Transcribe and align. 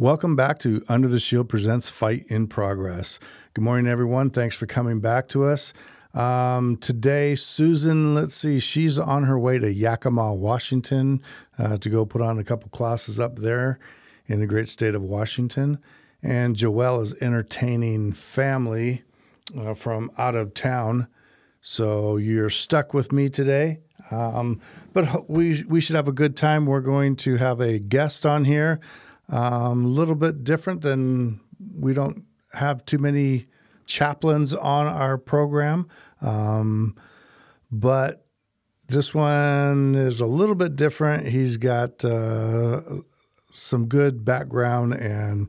Welcome 0.00 0.34
back 0.34 0.58
to 0.60 0.82
Under 0.88 1.08
the 1.08 1.18
Shield 1.20 1.50
Presents 1.50 1.90
Fight 1.90 2.24
in 2.28 2.46
Progress. 2.46 3.18
Good 3.52 3.60
morning, 3.60 3.86
everyone. 3.86 4.30
Thanks 4.30 4.56
for 4.56 4.64
coming 4.64 4.98
back 4.98 5.28
to 5.28 5.44
us. 5.44 5.74
Um, 6.14 6.78
today, 6.78 7.34
Susan, 7.34 8.14
let's 8.14 8.34
see, 8.34 8.60
she's 8.60 8.98
on 8.98 9.24
her 9.24 9.38
way 9.38 9.58
to 9.58 9.70
Yakima, 9.70 10.32
Washington 10.32 11.20
uh, 11.58 11.76
to 11.76 11.90
go 11.90 12.06
put 12.06 12.22
on 12.22 12.38
a 12.38 12.44
couple 12.44 12.70
classes 12.70 13.20
up 13.20 13.40
there 13.40 13.78
in 14.26 14.40
the 14.40 14.46
great 14.46 14.70
state 14.70 14.94
of 14.94 15.02
Washington. 15.02 15.78
And 16.22 16.56
Joelle 16.56 17.02
is 17.02 17.12
entertaining 17.20 18.14
family 18.14 19.02
uh, 19.54 19.74
from 19.74 20.10
out 20.16 20.34
of 20.34 20.54
town. 20.54 21.08
So 21.60 22.16
you're 22.16 22.48
stuck 22.48 22.94
with 22.94 23.12
me 23.12 23.28
today. 23.28 23.80
Um, 24.10 24.62
but 24.94 25.28
we, 25.28 25.62
we 25.64 25.82
should 25.82 25.96
have 25.96 26.08
a 26.08 26.12
good 26.12 26.38
time. 26.38 26.64
We're 26.64 26.80
going 26.80 27.16
to 27.16 27.36
have 27.36 27.60
a 27.60 27.78
guest 27.78 28.24
on 28.24 28.46
here, 28.46 28.80
um, 29.30 29.84
a 29.84 29.88
little 29.88 30.14
bit 30.14 30.44
different 30.44 30.82
than 30.82 31.40
we 31.78 31.94
don't 31.94 32.24
have 32.52 32.84
too 32.84 32.98
many 32.98 33.46
chaplains 33.86 34.54
on 34.54 34.86
our 34.86 35.18
program. 35.18 35.88
Um, 36.20 36.96
but 37.70 38.26
this 38.88 39.14
one 39.14 39.94
is 39.94 40.20
a 40.20 40.26
little 40.26 40.56
bit 40.56 40.74
different. 40.76 41.28
He's 41.28 41.56
got 41.56 42.04
uh, 42.04 42.80
some 43.50 43.86
good 43.86 44.24
background, 44.24 44.94
and 44.94 45.48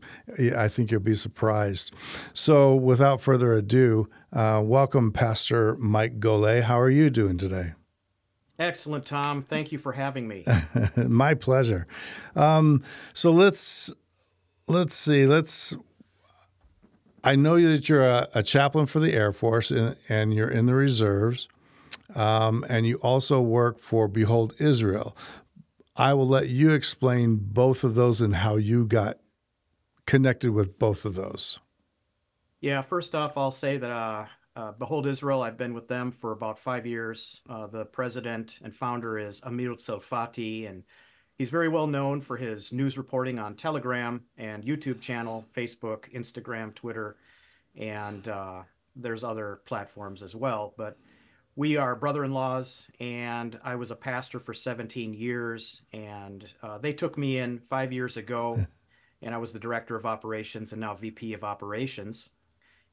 I 0.55 0.67
think 0.67 0.91
you'll 0.91 0.99
be 0.99 1.15
surprised. 1.15 1.93
So, 2.33 2.75
without 2.75 3.21
further 3.21 3.53
ado, 3.53 4.07
uh, 4.31 4.61
welcome, 4.63 5.11
Pastor 5.11 5.75
Mike 5.77 6.19
Golay. 6.19 6.61
How 6.61 6.79
are 6.79 6.89
you 6.89 7.09
doing 7.09 7.37
today? 7.37 7.73
Excellent, 8.61 9.07
Tom. 9.07 9.41
Thank 9.41 9.71
you 9.71 9.79
for 9.79 9.91
having 9.91 10.27
me. 10.27 10.45
My 10.95 11.33
pleasure. 11.33 11.87
Um, 12.35 12.83
so 13.11 13.31
let's 13.31 13.91
let's 14.67 14.93
see. 14.95 15.25
Let's. 15.25 15.75
I 17.23 17.35
know 17.35 17.59
that 17.59 17.89
you're 17.89 18.05
a, 18.05 18.27
a 18.35 18.43
chaplain 18.43 18.85
for 18.85 18.99
the 18.99 19.13
Air 19.13 19.33
Force, 19.33 19.71
and, 19.71 19.95
and 20.09 20.31
you're 20.33 20.49
in 20.49 20.67
the 20.67 20.75
reserves, 20.75 21.47
um, 22.13 22.63
and 22.69 22.85
you 22.85 22.97
also 22.97 23.41
work 23.41 23.79
for 23.79 24.07
Behold 24.07 24.53
Israel. 24.59 25.17
I 25.95 26.13
will 26.13 26.27
let 26.27 26.47
you 26.47 26.69
explain 26.69 27.37
both 27.41 27.83
of 27.83 27.95
those 27.95 28.21
and 28.21 28.35
how 28.35 28.57
you 28.57 28.85
got 28.85 29.17
connected 30.05 30.51
with 30.51 30.77
both 30.77 31.03
of 31.03 31.15
those. 31.15 31.59
Yeah, 32.59 32.83
first 32.83 33.15
off, 33.15 33.37
I'll 33.37 33.49
say 33.49 33.77
that 33.77 33.91
uh, 33.91 34.25
uh, 34.55 34.71
Behold 34.73 35.07
Israel, 35.07 35.41
I've 35.41 35.57
been 35.57 35.73
with 35.73 35.87
them 35.87 36.11
for 36.11 36.31
about 36.31 36.59
five 36.59 36.85
years. 36.85 37.41
Uh, 37.49 37.67
the 37.67 37.85
president 37.85 38.59
and 38.63 38.75
founder 38.75 39.17
is 39.17 39.41
Amir 39.43 39.75
Tsarfati, 39.75 40.69
and 40.69 40.83
he's 41.37 41.49
very 41.49 41.69
well 41.69 41.87
known 41.87 42.21
for 42.21 42.37
his 42.37 42.73
news 42.73 42.97
reporting 42.97 43.39
on 43.39 43.55
Telegram 43.55 44.21
and 44.37 44.63
YouTube 44.63 44.99
channel, 44.99 45.45
Facebook, 45.55 46.11
Instagram, 46.13 46.73
Twitter, 46.75 47.15
and 47.75 48.27
uh, 48.27 48.63
there's 48.95 49.23
other 49.23 49.61
platforms 49.65 50.21
as 50.21 50.35
well. 50.35 50.73
But 50.77 50.97
we 51.55 51.75
are 51.75 51.95
brother-in-laws 51.95 52.87
and 52.99 53.59
i 53.63 53.75
was 53.75 53.91
a 53.91 53.95
pastor 53.95 54.39
for 54.39 54.53
17 54.53 55.13
years 55.13 55.81
and 55.91 56.45
uh, 56.63 56.77
they 56.77 56.93
took 56.93 57.17
me 57.17 57.37
in 57.39 57.59
five 57.59 57.91
years 57.91 58.17
ago 58.17 58.65
and 59.21 59.35
i 59.35 59.37
was 59.37 59.51
the 59.51 59.59
director 59.59 59.95
of 59.95 60.05
operations 60.05 60.71
and 60.71 60.79
now 60.79 60.95
vp 60.95 61.33
of 61.33 61.43
operations 61.43 62.29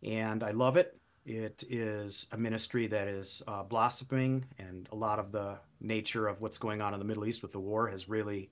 and 0.02 0.42
i 0.42 0.50
love 0.50 0.76
it 0.76 0.97
it 1.28 1.62
is 1.69 2.27
a 2.33 2.39
ministry 2.39 2.87
that 2.87 3.06
is 3.06 3.43
uh, 3.47 3.62
blossoming 3.62 4.47
and 4.59 4.89
a 4.91 4.97
lot 4.97 5.19
of 5.19 5.31
the 5.31 5.59
nature 5.81 6.27
of 6.27 6.41
what's 6.41 6.59
going 6.59 6.81
on 6.81 6.94
in 6.94 6.99
the 6.99 7.05
middle 7.05 7.27
east 7.27 7.43
with 7.43 7.53
the 7.53 7.61
war 7.61 7.89
has 7.89 8.09
really 8.09 8.50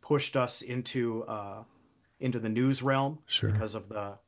pushed 0.00 0.36
us 0.36 0.62
into 0.62 1.22
uh, 1.24 1.62
into 2.20 2.40
the 2.40 2.48
news 2.48 2.82
realm 2.82 3.20
Sure. 3.26 3.50
because 3.50 3.74
of 3.76 3.88
the 3.88 4.18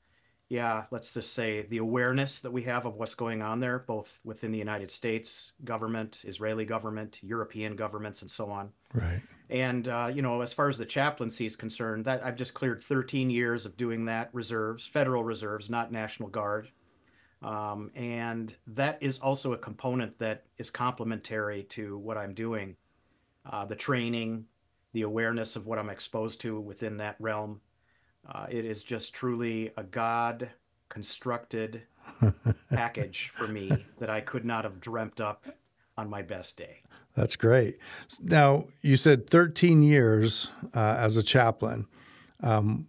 yeah, 0.48 0.86
let's 0.90 1.14
just 1.14 1.32
say 1.32 1.62
the 1.62 1.78
awareness 1.78 2.40
that 2.40 2.50
we 2.52 2.64
have 2.64 2.84
of 2.84 2.96
what's 2.96 3.14
going 3.14 3.40
on 3.40 3.60
there, 3.60 3.78
both 3.78 4.18
within 4.24 4.50
the 4.50 4.58
United 4.58 4.90
States 4.90 5.52
government, 5.64 6.22
Israeli 6.24 6.64
government, 6.64 7.20
European 7.22 7.76
governments, 7.76 8.20
and 8.22 8.30
so 8.30 8.50
on. 8.50 8.70
Right. 8.92 9.20
And 9.48 9.86
uh, 9.86 10.10
you 10.12 10.22
know, 10.22 10.40
as 10.42 10.52
far 10.52 10.68
as 10.68 10.76
the 10.76 10.86
chaplaincy 10.86 11.46
is 11.46 11.54
concerned, 11.54 12.04
that 12.06 12.24
I've 12.24 12.36
just 12.36 12.54
cleared 12.54 12.82
13 12.82 13.30
years 13.30 13.64
of 13.64 13.76
doing 13.76 14.06
that 14.06 14.30
reserves, 14.32 14.84
federal 14.86 15.22
reserves, 15.22 15.70
not 15.70 15.92
National 15.92 16.28
Guard. 16.28 16.68
Um, 17.42 17.90
and 17.94 18.54
that 18.66 18.98
is 19.00 19.18
also 19.18 19.52
a 19.52 19.58
component 19.58 20.18
that 20.18 20.44
is 20.58 20.70
complementary 20.70 21.62
to 21.64 21.96
what 21.98 22.18
I'm 22.18 22.34
doing. 22.34 22.76
Uh, 23.50 23.64
the 23.64 23.76
training, 23.76 24.44
the 24.92 25.02
awareness 25.02 25.56
of 25.56 25.66
what 25.66 25.78
I'm 25.78 25.88
exposed 25.88 26.40
to 26.42 26.60
within 26.60 26.98
that 26.98 27.16
realm. 27.18 27.60
Uh, 28.30 28.46
it 28.50 28.64
is 28.64 28.82
just 28.82 29.14
truly 29.14 29.72
a 29.76 29.82
God 29.82 30.50
constructed 30.90 31.82
package 32.70 33.30
for 33.32 33.48
me 33.48 33.86
that 33.98 34.10
I 34.10 34.20
could 34.20 34.44
not 34.44 34.64
have 34.64 34.80
dreamt 34.80 35.20
up 35.20 35.46
on 35.96 36.10
my 36.10 36.20
best 36.20 36.58
day. 36.58 36.82
That's 37.14 37.36
great. 37.36 37.78
Now, 38.20 38.66
you 38.82 38.96
said 38.96 39.28
13 39.28 39.82
years 39.82 40.50
uh, 40.74 40.96
as 40.98 41.16
a 41.16 41.22
chaplain. 41.22 41.86
Um, 42.42 42.88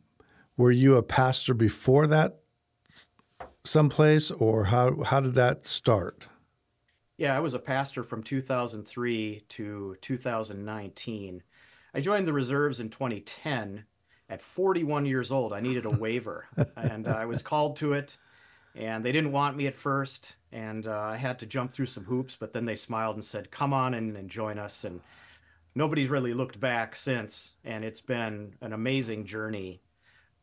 were 0.58 0.72
you 0.72 0.96
a 0.96 1.04
pastor 1.04 1.54
before 1.54 2.08
that 2.08 2.41
someplace, 3.64 4.32
or 4.32 4.66
how, 4.66 5.04
how 5.04 5.20
did 5.20 5.36
that 5.36 5.66
start? 5.66 6.28
Yeah, 7.18 7.36
I 7.36 7.40
was 7.40 7.54
a 7.54 7.60
pastor 7.60 8.04
from 8.04 8.24
2003 8.24 9.44
to 9.50 9.96
2019. 10.02 11.44
I 11.94 12.00
joined 12.00 12.28
the 12.28 12.34
reserves 12.34 12.80
in 12.80 12.90
2010 12.90 13.86
at 14.30 14.42
41 14.42 15.06
years 15.06 15.32
old. 15.32 15.54
I 15.54 15.60
needed 15.60 15.86
a 15.86 15.90
waiver, 15.90 16.48
and 16.76 17.08
uh, 17.08 17.12
I 17.12 17.26
was 17.26 17.42
called 17.42 17.76
to 17.78 17.94
it. 17.94 18.18
And 18.74 19.04
they 19.04 19.12
didn't 19.12 19.34
want 19.34 19.58
me 19.58 19.68
at 19.68 19.76
first, 19.76 20.38
and 20.52 20.88
uh, 20.88 20.98
I 20.98 21.18
had 21.18 21.40
to 21.40 21.46
jump 21.46 21.72
through 21.72 21.88
some 21.88 22.06
hoops. 22.06 22.38
But 22.38 22.54
then 22.54 22.64
they 22.64 22.78
smiled 22.78 23.16
and 23.16 23.26
said, 23.26 23.52
"Come 23.52 23.74
on 23.74 23.94
and, 23.94 24.16
and 24.16 24.30
join 24.30 24.58
us." 24.58 24.86
And 24.86 25.02
nobody's 25.76 26.10
really 26.10 26.34
looked 26.34 26.60
back 26.60 26.96
since. 26.96 27.54
And 27.64 27.84
it's 27.84 28.02
been 28.02 28.54
an 28.62 28.74
amazing 28.74 29.26
journey, 29.26 29.82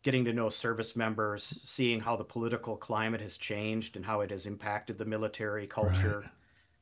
getting 0.03 0.25
to 0.25 0.33
know 0.33 0.49
service 0.49 0.97
members, 0.97 1.43
seeing 1.65 2.01
how 2.01 2.17
the 2.17 2.25
political 2.25 2.77
climate 2.77 3.21
has 3.21 3.37
changed 3.37 3.97
and 3.97 4.05
how 4.05 4.21
it 4.21 4.31
has 4.31 4.47
impacted 4.47 4.99
the 4.99 5.05
military 5.05 5.67
culture. 5.67 6.31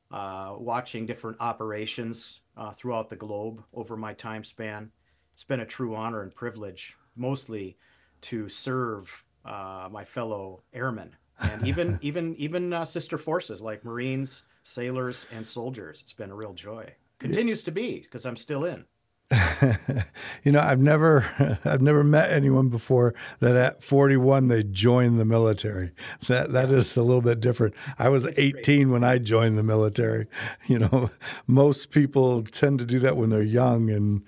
Uh, 0.09 0.55
watching 0.57 1.05
different 1.05 1.35
operations 1.41 2.39
uh, 2.55 2.71
throughout 2.71 3.09
the 3.09 3.15
globe 3.15 3.61
over 3.73 3.97
my 3.97 4.13
time 4.13 4.41
span 4.41 4.89
it's 5.37 5.43
been 5.43 5.59
a 5.59 5.67
true 5.67 5.95
honor 5.95 6.23
and 6.23 6.33
privilege, 6.33 6.97
mostly 7.15 7.77
to 8.21 8.49
serve 8.49 9.23
uh, 9.45 9.87
my 9.91 10.03
fellow 10.03 10.63
airmen 10.73 11.15
and 11.39 11.67
even 11.67 11.99
even 12.01 12.35
even 12.37 12.73
uh, 12.73 12.83
sister 12.83 13.19
forces 13.19 13.61
like 13.61 13.85
Marines, 13.85 14.45
sailors, 14.63 15.27
and 15.31 15.45
soldiers. 15.45 15.99
It's 16.01 16.13
been 16.13 16.31
a 16.31 16.35
real 16.35 16.55
joy. 16.55 16.91
Continues 17.19 17.63
to 17.65 17.71
be 17.71 17.99
because 17.99 18.25
I'm 18.25 18.35
still 18.35 18.65
in. 18.65 18.85
you 20.43 20.53
know, 20.53 20.61
I've 20.61 20.79
never 20.79 21.59
I've 21.65 21.81
never 21.81 22.03
met 22.03 22.31
anyone 22.31 22.69
before 22.69 23.13
that 23.39 23.55
at 23.55 23.83
41 23.83 24.47
they 24.47 24.63
joined 24.63 25.19
the 25.19 25.25
military. 25.25 25.91
That 26.27 26.53
that 26.53 26.71
is 26.71 26.95
a 26.95 27.03
little 27.03 27.21
bit 27.21 27.39
different. 27.39 27.73
I 27.99 28.09
was 28.09 28.25
18 28.37 28.89
when 28.89 29.03
I 29.03 29.17
joined 29.17 29.57
the 29.57 29.63
military. 29.63 30.25
You 30.67 30.79
know, 30.79 31.09
most 31.45 31.91
people 31.91 32.43
tend 32.43 32.79
to 32.79 32.85
do 32.85 32.99
that 32.99 33.15
when 33.15 33.29
they're 33.29 33.41
young 33.41 33.89
and 33.89 34.23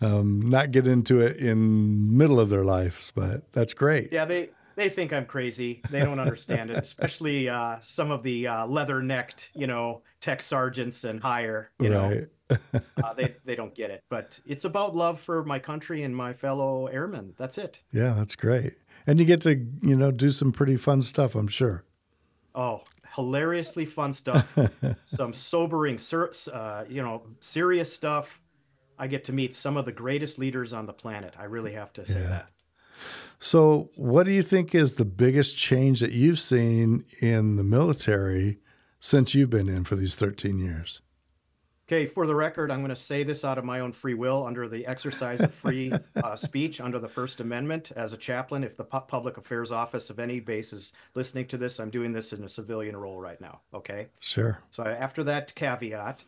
um, 0.00 0.40
not 0.40 0.70
get 0.70 0.86
into 0.86 1.20
it 1.20 1.36
in 1.36 2.16
middle 2.16 2.38
of 2.38 2.48
their 2.48 2.64
lives, 2.64 3.12
but 3.14 3.50
that's 3.52 3.74
great. 3.74 4.12
Yeah, 4.12 4.24
they 4.24 4.50
they 4.76 4.88
think 4.88 5.12
I'm 5.12 5.26
crazy. 5.26 5.80
They 5.90 6.00
don't 6.00 6.18
understand 6.20 6.70
it, 6.70 6.76
especially 6.76 7.48
uh, 7.48 7.76
some 7.82 8.10
of 8.10 8.22
the 8.22 8.46
uh, 8.46 8.66
leather-necked, 8.66 9.50
you 9.54 9.66
know, 9.66 10.02
tech 10.20 10.42
sergeants 10.42 11.04
and 11.04 11.20
higher. 11.20 11.70
You 11.78 11.94
right. 11.94 12.28
know, 12.50 12.80
uh, 13.02 13.14
they 13.14 13.34
they 13.44 13.54
don't 13.54 13.74
get 13.74 13.90
it. 13.90 14.02
But 14.08 14.40
it's 14.46 14.64
about 14.64 14.94
love 14.96 15.20
for 15.20 15.44
my 15.44 15.58
country 15.58 16.02
and 16.02 16.14
my 16.14 16.32
fellow 16.32 16.86
airmen. 16.86 17.34
That's 17.36 17.58
it. 17.58 17.80
Yeah, 17.92 18.14
that's 18.16 18.36
great. 18.36 18.74
And 19.06 19.18
you 19.18 19.24
get 19.24 19.40
to 19.42 19.54
you 19.82 19.96
know 19.96 20.10
do 20.10 20.30
some 20.30 20.52
pretty 20.52 20.76
fun 20.76 21.02
stuff. 21.02 21.34
I'm 21.34 21.48
sure. 21.48 21.84
Oh, 22.54 22.82
hilariously 23.14 23.86
fun 23.86 24.12
stuff. 24.12 24.56
some 25.06 25.32
sobering, 25.32 25.98
uh, 26.52 26.84
you 26.88 27.02
know, 27.02 27.22
serious 27.40 27.92
stuff 27.92 28.40
I 29.00 29.06
get 29.06 29.24
to 29.24 29.32
meet 29.32 29.56
some 29.56 29.78
of 29.78 29.86
the 29.86 29.92
greatest 29.92 30.38
leaders 30.38 30.74
on 30.74 30.84
the 30.84 30.92
planet. 30.92 31.34
I 31.38 31.44
really 31.44 31.72
have 31.72 31.90
to 31.94 32.06
say 32.06 32.20
Yeah. 32.20 32.28
that. 32.28 32.50
So, 33.42 33.88
what 33.96 34.24
do 34.24 34.32
you 34.32 34.42
think 34.42 34.74
is 34.74 34.94
the 34.94 35.06
biggest 35.06 35.56
change 35.56 36.00
that 36.00 36.12
you've 36.12 36.38
seen 36.38 37.06
in 37.22 37.56
the 37.56 37.64
military 37.64 38.58
since 39.00 39.34
you've 39.34 39.48
been 39.48 39.68
in 39.68 39.84
for 39.84 39.96
these 39.96 40.14
13 40.14 40.58
years? 40.58 41.00
Okay, 41.88 42.04
for 42.04 42.26
the 42.26 42.34
record, 42.34 42.70
I'm 42.70 42.80
going 42.80 42.90
to 42.90 42.96
say 42.96 43.24
this 43.24 43.42
out 43.42 43.56
of 43.56 43.64
my 43.64 43.80
own 43.80 43.92
free 43.92 44.12
will 44.12 44.46
under 44.46 44.68
the 44.68 44.86
exercise 44.86 45.40
of 45.40 45.54
free 45.54 45.90
uh, 46.22 46.36
speech 46.36 46.82
under 46.82 46.98
the 46.98 47.08
First 47.08 47.40
Amendment. 47.40 47.92
As 47.96 48.12
a 48.12 48.18
chaplain, 48.18 48.62
if 48.62 48.76
the 48.76 48.84
Pu- 48.84 49.06
Public 49.08 49.38
Affairs 49.38 49.72
Office 49.72 50.10
of 50.10 50.18
any 50.18 50.38
base 50.38 50.74
is 50.74 50.92
listening 51.14 51.46
to 51.46 51.56
this, 51.56 51.80
I'm 51.80 51.90
doing 51.90 52.12
this 52.12 52.34
in 52.34 52.44
a 52.44 52.48
civilian 52.48 52.94
role 52.94 53.22
right 53.22 53.40
now. 53.40 53.62
Okay. 53.72 54.08
Sure. 54.20 54.62
So 54.70 54.84
after 54.84 55.24
that 55.24 55.54
caveat, 55.54 56.24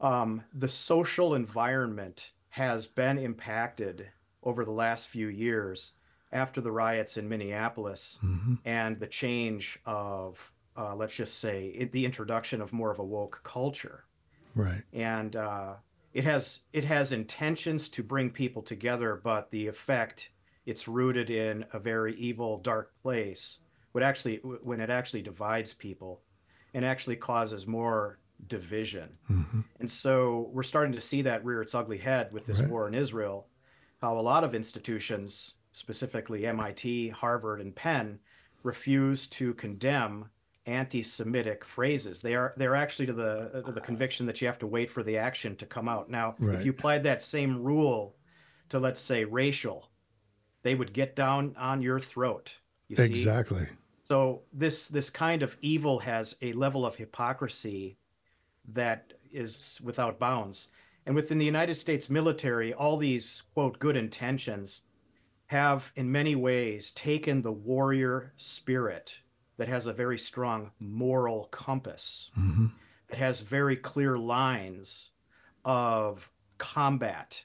um, 0.00 0.42
the 0.54 0.68
social 0.68 1.34
environment 1.34 2.30
has 2.48 2.86
been 2.86 3.18
impacted 3.18 4.08
over 4.42 4.64
the 4.64 4.72
last 4.72 5.08
few 5.08 5.28
years 5.28 5.92
after 6.34 6.60
the 6.60 6.70
riots 6.72 7.16
in 7.16 7.28
Minneapolis 7.28 8.18
Mm-hmm. 8.22 8.54
and 8.66 8.98
the 9.00 9.06
change 9.06 9.78
of, 9.86 10.52
uh, 10.76 10.94
let's 10.94 11.14
just 11.16 11.38
say, 11.38 11.68
it, 11.68 11.92
the 11.92 12.04
introduction 12.04 12.60
of 12.60 12.72
more 12.72 12.90
of 12.90 12.98
a 12.98 13.04
woke 13.04 13.40
culture 13.44 14.04
Right. 14.54 14.82
and 14.92 15.34
uh, 15.36 15.74
it 16.12 16.24
has 16.24 16.60
it 16.72 16.84
has 16.84 17.10
intentions 17.12 17.88
to 17.90 18.02
bring 18.02 18.30
people 18.30 18.62
together, 18.62 19.20
but 19.22 19.50
the 19.50 19.66
effect 19.66 20.30
it's 20.66 20.86
rooted 20.88 21.28
in 21.28 21.64
a 21.72 21.78
very 21.78 22.14
evil, 22.16 22.58
dark 22.58 22.92
place. 23.02 23.58
Would 23.92 24.02
actually 24.04 24.36
when 24.36 24.80
it 24.80 24.90
actually 24.90 25.22
divides 25.22 25.72
people, 25.74 26.20
and 26.72 26.84
actually 26.84 27.16
causes 27.16 27.66
more 27.66 28.18
division. 28.48 29.08
Mm-hmm. 29.30 29.60
And 29.80 29.90
so 29.90 30.48
we're 30.52 30.62
starting 30.62 30.92
to 30.94 31.00
see 31.00 31.22
that 31.22 31.44
rear 31.44 31.62
its 31.62 31.74
ugly 31.74 31.98
head 31.98 32.30
with 32.32 32.46
this 32.46 32.60
Right. 32.60 32.70
war 32.70 32.86
in 32.88 32.94
Israel. 32.94 33.46
How 34.00 34.18
a 34.18 34.20
lot 34.22 34.44
of 34.44 34.54
institutions, 34.54 35.54
specifically 35.74 36.46
MIT, 36.46 37.10
Harvard, 37.10 37.60
and 37.60 37.74
Penn, 37.74 38.20
refuse 38.62 39.26
to 39.28 39.52
condemn 39.54 40.30
anti-Semitic 40.66 41.64
phrases. 41.64 42.22
They 42.22 42.34
are 42.34 42.54
they're 42.56 42.76
actually 42.76 43.06
to 43.06 43.12
the 43.12 43.62
to 43.66 43.72
the 43.72 43.82
ah. 43.82 43.84
conviction 43.84 44.24
that 44.26 44.40
you 44.40 44.46
have 44.46 44.58
to 44.60 44.66
wait 44.66 44.90
for 44.90 45.02
the 45.02 45.18
action 45.18 45.56
to 45.56 45.66
come 45.66 45.88
out. 45.88 46.08
Now, 46.08 46.34
Right. 46.38 46.58
if 46.58 46.64
you 46.64 46.70
applied 46.70 47.02
that 47.02 47.22
same 47.22 47.62
rule 47.62 48.16
to 48.70 48.78
let's 48.78 49.00
say 49.00 49.24
racial, 49.24 49.90
they 50.62 50.74
would 50.74 50.94
get 50.94 51.14
down 51.14 51.54
on 51.58 51.82
your 51.82 52.00
throat. 52.00 52.54
You 52.88 52.96
see? 52.96 53.02
Exactly. 53.02 53.66
So 54.06 54.42
this 54.52 54.88
this 54.88 55.10
kind 55.10 55.42
of 55.42 55.58
evil 55.60 55.98
has 55.98 56.36
a 56.40 56.52
level 56.52 56.86
of 56.86 56.96
hypocrisy 56.96 57.98
that 58.68 59.12
is 59.32 59.80
without 59.82 60.18
bounds. 60.18 60.68
And 61.04 61.14
within 61.14 61.36
the 61.36 61.44
United 61.44 61.74
States 61.74 62.08
military, 62.08 62.72
all 62.72 62.96
these 62.96 63.42
quote 63.52 63.78
good 63.78 63.96
intentions 63.96 64.82
have 65.46 65.92
in 65.96 66.10
many 66.10 66.34
ways 66.34 66.90
taken 66.92 67.42
the 67.42 67.52
warrior 67.52 68.32
spirit 68.36 69.18
that 69.56 69.68
has 69.68 69.86
a 69.86 69.92
very 69.92 70.18
strong 70.18 70.70
moral 70.80 71.44
compass. 71.50 72.30
hmm 72.34 72.66
It 73.10 73.16
has 73.18 73.40
very 73.40 73.76
clear 73.76 74.18
lines 74.18 75.10
of 75.64 76.30
combat 76.58 77.44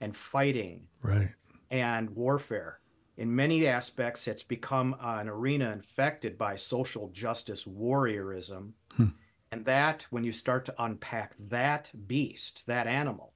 and 0.00 0.16
fighting 0.16 0.86
Right. 1.02 1.34
and 1.70 2.10
warfare. 2.10 2.80
In 3.16 3.34
many 3.34 3.66
aspects, 3.66 4.26
it's 4.26 4.42
become 4.42 4.96
an 5.00 5.28
arena 5.28 5.72
infected 5.72 6.38
by 6.38 6.56
social 6.56 7.08
justice 7.08 7.64
warriorism. 7.64 8.72
Hmm. 8.92 9.08
And 9.52 9.64
that, 9.66 10.06
when 10.10 10.24
you 10.24 10.32
start 10.32 10.64
to 10.66 10.74
unpack 10.82 11.34
that 11.38 11.90
beast, 12.06 12.66
that 12.66 12.86
animal, 12.86 13.34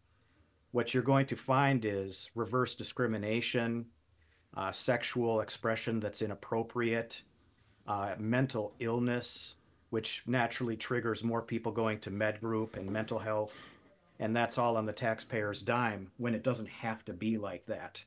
what 0.70 0.94
you're 0.94 1.02
going 1.02 1.26
to 1.26 1.36
find 1.36 1.84
is 1.84 2.30
reverse 2.34 2.74
discrimination, 2.76 3.86
uh, 4.56 4.72
sexual 4.72 5.40
expression 5.40 6.00
that's 6.00 6.22
inappropriate, 6.22 7.22
uh, 7.86 8.14
mental 8.18 8.74
illness, 8.80 9.54
which 9.90 10.22
naturally 10.26 10.76
triggers 10.76 11.22
more 11.24 11.42
people 11.42 11.72
going 11.72 11.98
to 12.00 12.10
med 12.10 12.40
group 12.40 12.76
and 12.76 12.90
mental 12.90 13.18
health. 13.18 13.66
And 14.18 14.34
that's 14.34 14.58
all 14.58 14.76
on 14.76 14.86
the 14.86 14.92
taxpayer's 14.92 15.62
dime 15.62 16.10
when 16.16 16.34
it 16.34 16.44
doesn't 16.44 16.68
have 16.68 17.04
to 17.06 17.12
be 17.12 17.36
like 17.36 17.66
that 17.66 18.04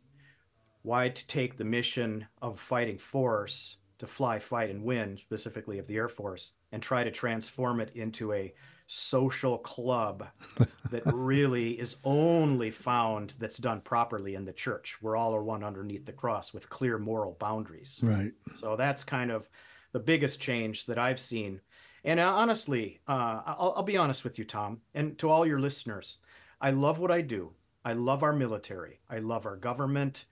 why 0.88 1.10
to 1.10 1.28
take 1.28 1.58
the 1.58 1.66
mission 1.66 2.26
of 2.42 2.58
fighting 2.58 2.98
force 2.98 3.76
to 4.00 4.08
fly, 4.08 4.40
fight, 4.40 4.70
and 4.70 4.86
win, 4.86 5.18
specifically 5.18 5.80
of 5.80 5.88
the 5.88 5.98
Air 5.98 6.08
Force, 6.08 6.54
and 6.72 6.82
try 6.82 7.04
to 7.04 7.12
transform 7.12 7.82
it 7.82 7.92
into 7.94 8.32
a 8.32 8.54
social 8.88 9.58
club 9.58 10.26
that 10.92 11.04
really 11.06 11.72
is 11.72 11.98
only 12.04 12.72
found 12.72 13.34
that's 13.38 13.58
done 13.58 13.82
properly 13.82 14.36
in 14.36 14.46
the 14.46 14.54
church. 14.54 14.98
We're 15.02 15.18
all 15.18 15.36
are 15.36 15.44
one 15.44 15.64
underneath 15.64 16.06
the 16.06 16.14
cross 16.14 16.54
with 16.54 16.70
clear 16.70 16.98
moral 16.98 17.36
boundaries. 17.40 18.00
Right. 18.02 18.32
So 18.60 18.76
that's 18.76 19.04
kind 19.04 19.30
of 19.30 19.50
the 19.92 20.00
biggest 20.00 20.40
change 20.40 20.86
that 20.86 20.98
I've 20.98 21.20
seen. 21.20 21.62
And 22.04 22.20
uh, 22.20 22.34
honestly, 22.34 23.02
uh, 23.08 23.42
I'll, 23.46 23.74
I'll 23.78 23.84
be 23.84 23.98
honest 23.98 24.24
with 24.24 24.40
you, 24.40 24.46
Tom, 24.46 24.80
and 24.94 25.18
to 25.20 25.30
all 25.30 25.46
your 25.46 25.60
listeners, 25.60 26.20
I 26.62 26.72
love 26.72 27.00
what 27.00 27.12
I 27.12 27.22
do. 27.22 27.52
I 27.84 27.94
love 27.94 28.24
our 28.24 28.34
military. 28.34 29.00
I 29.10 29.20
love 29.20 29.46
our 29.46 29.58
government. 29.58 30.26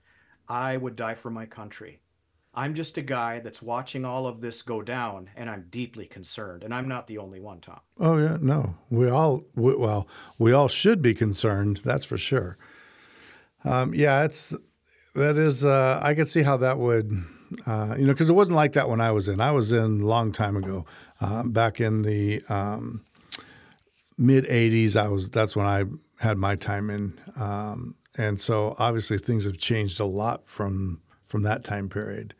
I 0.48 0.76
would 0.76 0.96
die 0.96 1.14
for 1.14 1.30
my 1.30 1.46
country. 1.46 2.00
I'm 2.56 2.74
just 2.74 2.96
a 2.96 3.02
guy 3.02 3.40
that's 3.40 3.60
watching 3.60 4.06
all 4.06 4.26
of 4.26 4.40
this 4.40 4.62
go 4.62 4.80
down, 4.80 5.28
and 5.36 5.50
I'm 5.50 5.66
deeply 5.70 6.06
concerned. 6.06 6.64
And 6.64 6.72
I'm 6.72 6.88
not 6.88 7.06
the 7.06 7.18
only 7.18 7.38
one, 7.38 7.60
Tom. 7.60 7.80
Oh 8.00 8.16
yeah. 8.16 8.38
No. 8.40 8.76
We 8.88 9.10
all. 9.10 9.44
We, 9.54 9.76
well, 9.76 10.08
we 10.38 10.52
all 10.52 10.68
should 10.68 11.02
be 11.02 11.12
concerned. 11.12 11.82
That's 11.84 12.06
for 12.06 12.16
sure. 12.16 12.56
Um, 13.62 13.92
yeah. 13.92 14.24
It's 14.24 14.54
that 15.14 15.36
is. 15.36 15.66
Uh, 15.66 16.00
I 16.02 16.14
could 16.14 16.30
see 16.30 16.42
how 16.42 16.56
that 16.56 16.78
would. 16.78 17.12
Uh, 17.66 17.94
you 17.96 18.06
know, 18.06 18.12
because 18.12 18.30
it 18.30 18.32
wasn't 18.32 18.56
like 18.56 18.72
that 18.72 18.88
when 18.88 19.00
I 19.02 19.12
was 19.12 19.28
in. 19.28 19.40
I 19.40 19.52
was 19.52 19.70
in 19.70 20.00
a 20.00 20.06
long 20.06 20.32
time 20.32 20.56
ago, 20.56 20.84
uh, 21.20 21.44
back 21.44 21.80
in 21.80 22.02
the 22.02 22.42
um, 22.48 23.04
mid 24.16 24.46
'80s. 24.46 24.96
I 24.96 25.08
was. 25.08 25.30
That's 25.30 25.54
when 25.54 25.66
I 25.66 25.84
had 26.20 26.38
my 26.38 26.56
time 26.56 26.88
in, 26.88 27.20
um, 27.38 27.96
and 28.16 28.40
so 28.40 28.74
obviously 28.78 29.18
things 29.18 29.44
have 29.44 29.58
changed 29.58 30.00
a 30.00 30.06
lot 30.06 30.48
from 30.48 31.02
from 31.28 31.42
that 31.42 31.62
time 31.62 31.88
period. 31.88 32.34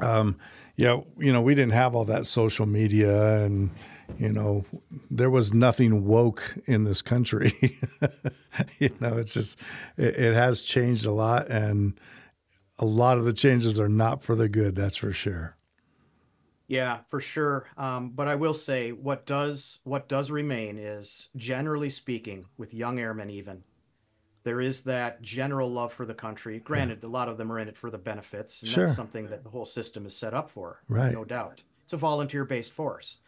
Um, 0.00 0.36
yeah, 0.76 1.00
you 1.18 1.32
know, 1.32 1.40
we 1.40 1.54
didn't 1.54 1.72
have 1.72 1.94
all 1.94 2.04
that 2.04 2.26
social 2.26 2.66
media, 2.66 3.44
and 3.44 3.70
you 4.18 4.30
know, 4.30 4.64
there 5.10 5.30
was 5.30 5.52
nothing 5.54 6.04
woke 6.04 6.56
in 6.66 6.84
this 6.84 7.02
country. 7.02 7.52
you 8.78 8.90
know, 9.00 9.16
it's 9.16 9.34
just 9.34 9.58
it, 9.96 10.16
it 10.16 10.34
has 10.34 10.62
changed 10.62 11.06
a 11.06 11.12
lot, 11.12 11.48
and 11.48 11.98
a 12.78 12.84
lot 12.84 13.18
of 13.18 13.24
the 13.24 13.32
changes 13.32 13.80
are 13.80 13.88
not 13.88 14.22
for 14.22 14.34
the 14.34 14.48
good. 14.48 14.76
That's 14.76 14.96
for 14.96 15.12
sure. 15.12 15.56
Yeah, 16.68 16.98
for 17.08 17.20
sure. 17.20 17.66
Um, 17.76 18.10
but 18.10 18.28
I 18.28 18.34
will 18.34 18.54
say 18.54 18.92
what 18.92 19.24
does 19.24 19.78
what 19.84 20.08
does 20.08 20.30
remain 20.30 20.78
is 20.78 21.28
generally 21.36 21.90
speaking, 21.90 22.46
with 22.58 22.74
young 22.74 22.98
airmen 22.98 23.30
even, 23.30 23.62
there 24.46 24.60
is 24.60 24.82
that 24.82 25.20
general 25.22 25.68
love 25.68 25.92
for 25.92 26.06
the 26.06 26.14
country. 26.14 26.60
Granted, 26.60 27.02
a 27.02 27.08
lot 27.08 27.28
of 27.28 27.36
them 27.36 27.50
are 27.50 27.58
in 27.58 27.66
it 27.66 27.76
for 27.76 27.90
the 27.90 27.98
benefits, 27.98 28.62
and 28.62 28.70
Sure. 28.70 28.84
that's 28.86 28.96
something 28.96 29.26
that 29.26 29.42
the 29.42 29.50
whole 29.50 29.66
system 29.66 30.06
is 30.06 30.16
set 30.16 30.34
up 30.34 30.48
for, 30.52 30.84
Right. 30.88 31.10
no 31.12 31.24
doubt. 31.24 31.64
It's 31.82 31.92
a 31.92 31.96
volunteer-based 31.96 32.72
force. 32.72 33.18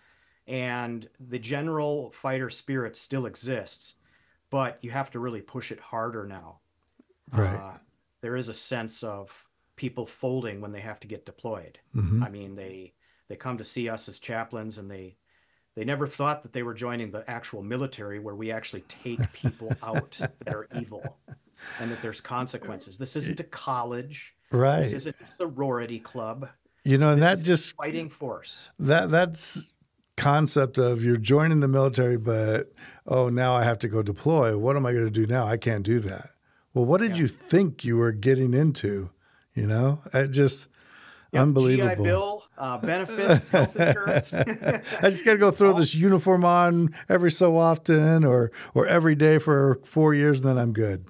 And 0.46 1.08
the 1.18 1.40
general 1.40 2.12
fighter 2.12 2.48
spirit 2.50 2.96
still 2.96 3.26
exists, 3.26 3.96
but 4.48 4.78
you 4.80 4.92
have 4.92 5.10
to 5.10 5.18
really 5.18 5.42
push 5.42 5.72
it 5.72 5.80
harder 5.80 6.24
now. 6.24 6.60
Right. 7.32 7.56
Uh, 7.56 7.78
there 8.20 8.36
is 8.36 8.48
a 8.48 8.54
sense 8.54 9.02
of 9.02 9.44
people 9.74 10.06
folding 10.06 10.60
when 10.60 10.70
they 10.70 10.80
have 10.82 11.00
to 11.00 11.08
get 11.08 11.26
deployed. 11.26 11.80
Mhm. 11.96 12.24
I 12.24 12.28
mean, 12.30 12.54
they 12.54 12.94
they 13.26 13.36
come 13.36 13.58
to 13.58 13.64
see 13.64 13.88
us 13.90 14.08
as 14.08 14.20
chaplains, 14.20 14.78
and 14.78 14.88
they 14.88 15.16
they 15.74 15.84
never 15.84 16.06
thought 16.06 16.42
that 16.42 16.52
they 16.52 16.62
were 16.62 16.74
joining 16.74 17.10
the 17.10 17.28
actual 17.30 17.62
military, 17.62 18.18
where 18.18 18.34
we 18.34 18.50
actually 18.50 18.82
take 18.82 19.32
people 19.32 19.72
out 19.82 20.18
that 20.44 20.54
are 20.54 20.68
evil, 20.78 21.18
and 21.80 21.90
that 21.90 22.02
there's 22.02 22.20
consequences. 22.20 22.98
This 22.98 23.14
isn't 23.16 23.38
a 23.40 23.44
college. 23.44 24.34
Right. 24.50 24.80
This 24.80 24.92
isn't 24.92 25.16
a 25.20 25.26
sorority 25.26 25.98
club. 26.00 26.48
You 26.84 26.96
know, 26.98 27.10
and 27.10 27.20
This 27.22 27.40
that 27.40 27.44
just 27.44 27.76
fighting 27.76 28.08
force. 28.08 28.70
that 28.78 29.10
that's 29.10 29.72
concept 30.16 30.78
of 30.78 31.04
you're 31.04 31.16
joining 31.16 31.60
the 31.60 31.68
military, 31.68 32.16
but 32.16 32.72
oh, 33.06 33.28
now 33.28 33.54
I 33.54 33.64
have 33.64 33.78
to 33.80 33.88
go 33.88 34.02
deploy. 34.02 34.56
What 34.56 34.76
am 34.76 34.86
I 34.86 34.92
going 34.92 35.04
to 35.04 35.10
do 35.10 35.26
now? 35.26 35.46
I 35.46 35.56
can't 35.56 35.84
do 35.84 36.00
that. 36.00 36.30
Well, 36.74 36.84
what 36.84 37.00
did 37.00 37.12
Yeah. 37.12 37.22
you 37.22 37.28
think 37.28 37.84
you 37.84 37.96
were 37.96 38.12
getting 38.12 38.54
into? 38.54 39.10
You 39.54 39.66
know, 39.66 40.00
it 40.14 40.28
just 40.28 40.68
Yep, 41.32 41.42
unbelievable. 41.42 41.96
GI 41.96 42.02
Bill, 42.02 42.44
uh, 42.58 42.78
benefits, 42.78 43.48
health 43.56 43.76
insurance. 43.76 44.34
I 44.34 45.10
just 45.10 45.24
got 45.24 45.32
to 45.32 45.38
go 45.38 45.50
throw 45.50 45.72
this 45.72 45.94
uniform 45.94 46.44
on 46.44 46.94
every 47.08 47.30
so 47.30 47.56
often, 47.56 48.24
or 48.24 48.50
or 48.74 48.86
every 48.86 49.14
day 49.14 49.38
for 49.38 49.80
four 49.84 50.14
years, 50.14 50.38
and 50.40 50.48
then 50.48 50.58
I'm 50.58 50.72
good. 50.72 51.06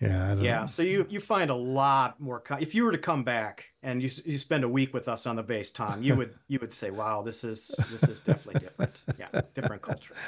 Yeah, 0.00 0.26
I 0.26 0.34
don't 0.34 0.44
Yeah, 0.44 0.60
know. 0.62 0.66
so 0.66 0.82
you 0.82 1.06
you 1.08 1.20
find 1.20 1.50
a 1.50 1.54
lot 1.54 2.20
more. 2.20 2.42
If 2.60 2.74
you 2.74 2.84
were 2.84 2.92
to 2.92 2.98
come 2.98 3.24
back 3.24 3.66
and 3.82 4.02
you 4.02 4.10
you 4.24 4.38
spend 4.38 4.64
a 4.64 4.68
week 4.68 4.92
with 4.92 5.08
us 5.08 5.26
on 5.26 5.36
the 5.36 5.42
base, 5.42 5.70
Tom, 5.70 6.02
you 6.02 6.16
would 6.16 6.34
you 6.48 6.58
would 6.60 6.72
say, 6.72 6.90
"Wow, 6.90 7.22
this 7.22 7.44
is 7.44 7.68
this 7.90 8.02
is 8.04 8.20
definitely 8.20 8.60
different. 8.60 9.02
Yeah, 9.18 9.28
different 9.54 9.82
culture." 9.82 10.14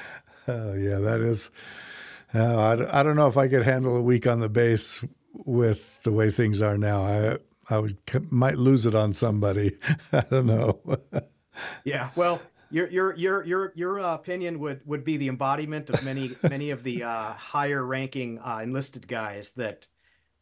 Oh 0.50 0.72
yeah, 0.72 0.98
that 1.00 1.20
is. 1.20 1.50
I 2.32 2.38
I, 2.40 3.00
I 3.00 3.02
don't 3.02 3.16
know 3.16 3.28
if 3.28 3.36
I 3.36 3.48
could 3.48 3.64
handle 3.64 3.94
a 3.96 4.00
week 4.02 4.26
on 4.26 4.40
the 4.40 4.48
base 4.48 5.04
with 5.34 6.02
the 6.04 6.10
way 6.12 6.30
things 6.30 6.62
are 6.62 6.78
now. 6.78 7.02
I 7.04 7.36
I 7.70 7.78
would 7.78 7.98
might 8.30 8.56
lose 8.56 8.86
it 8.86 8.94
on 8.94 9.14
somebody. 9.14 9.76
I 10.12 10.20
don't 10.30 10.46
know. 10.46 10.80
yeah, 11.84 12.10
well, 12.16 12.40
your 12.70 12.88
your 12.88 13.14
your 13.16 13.44
your 13.44 13.72
your 13.74 13.98
opinion 13.98 14.58
would 14.60 14.80
would 14.86 15.04
be 15.04 15.16
the 15.16 15.28
embodiment 15.28 15.90
of 15.90 16.02
many 16.02 16.36
many 16.42 16.70
of 16.70 16.82
the 16.82 17.02
uh, 17.02 17.32
higher 17.32 17.84
ranking 17.84 18.38
uh, 18.40 18.60
enlisted 18.62 19.08
guys 19.08 19.52
that 19.52 19.86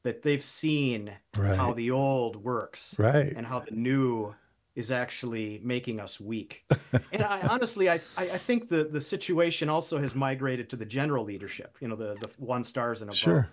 that 0.03 0.23
they've 0.23 0.45
seen 0.45 1.13
right. 1.37 1.57
how 1.57 1.73
the 1.73 1.91
old 1.91 2.37
works, 2.37 2.95
right, 2.99 3.33
and 3.37 3.47
how 3.47 3.61
the 3.61 3.73
new 3.73 4.35
is 4.77 4.91
actually 4.91 5.61
making 5.65 5.99
us 5.99 6.21
weak. 6.21 6.65
and 7.13 7.23
I 7.23 7.41
honestly, 7.41 7.89
I, 7.89 8.01
I 8.17 8.39
think 8.39 8.69
the 8.69 8.85
the 8.85 9.01
situation 9.01 9.69
also 9.69 9.99
has 9.99 10.15
migrated 10.15 10.71
to 10.71 10.77
the 10.77 10.85
general 10.85 11.25
leadership. 11.25 11.77
You 11.81 11.89
know, 11.89 11.97
the 11.97 12.17
the 12.21 12.31
one 12.39 12.63
stars 12.63 13.03
and 13.03 13.11
above. 13.11 13.19
Sure. 13.19 13.49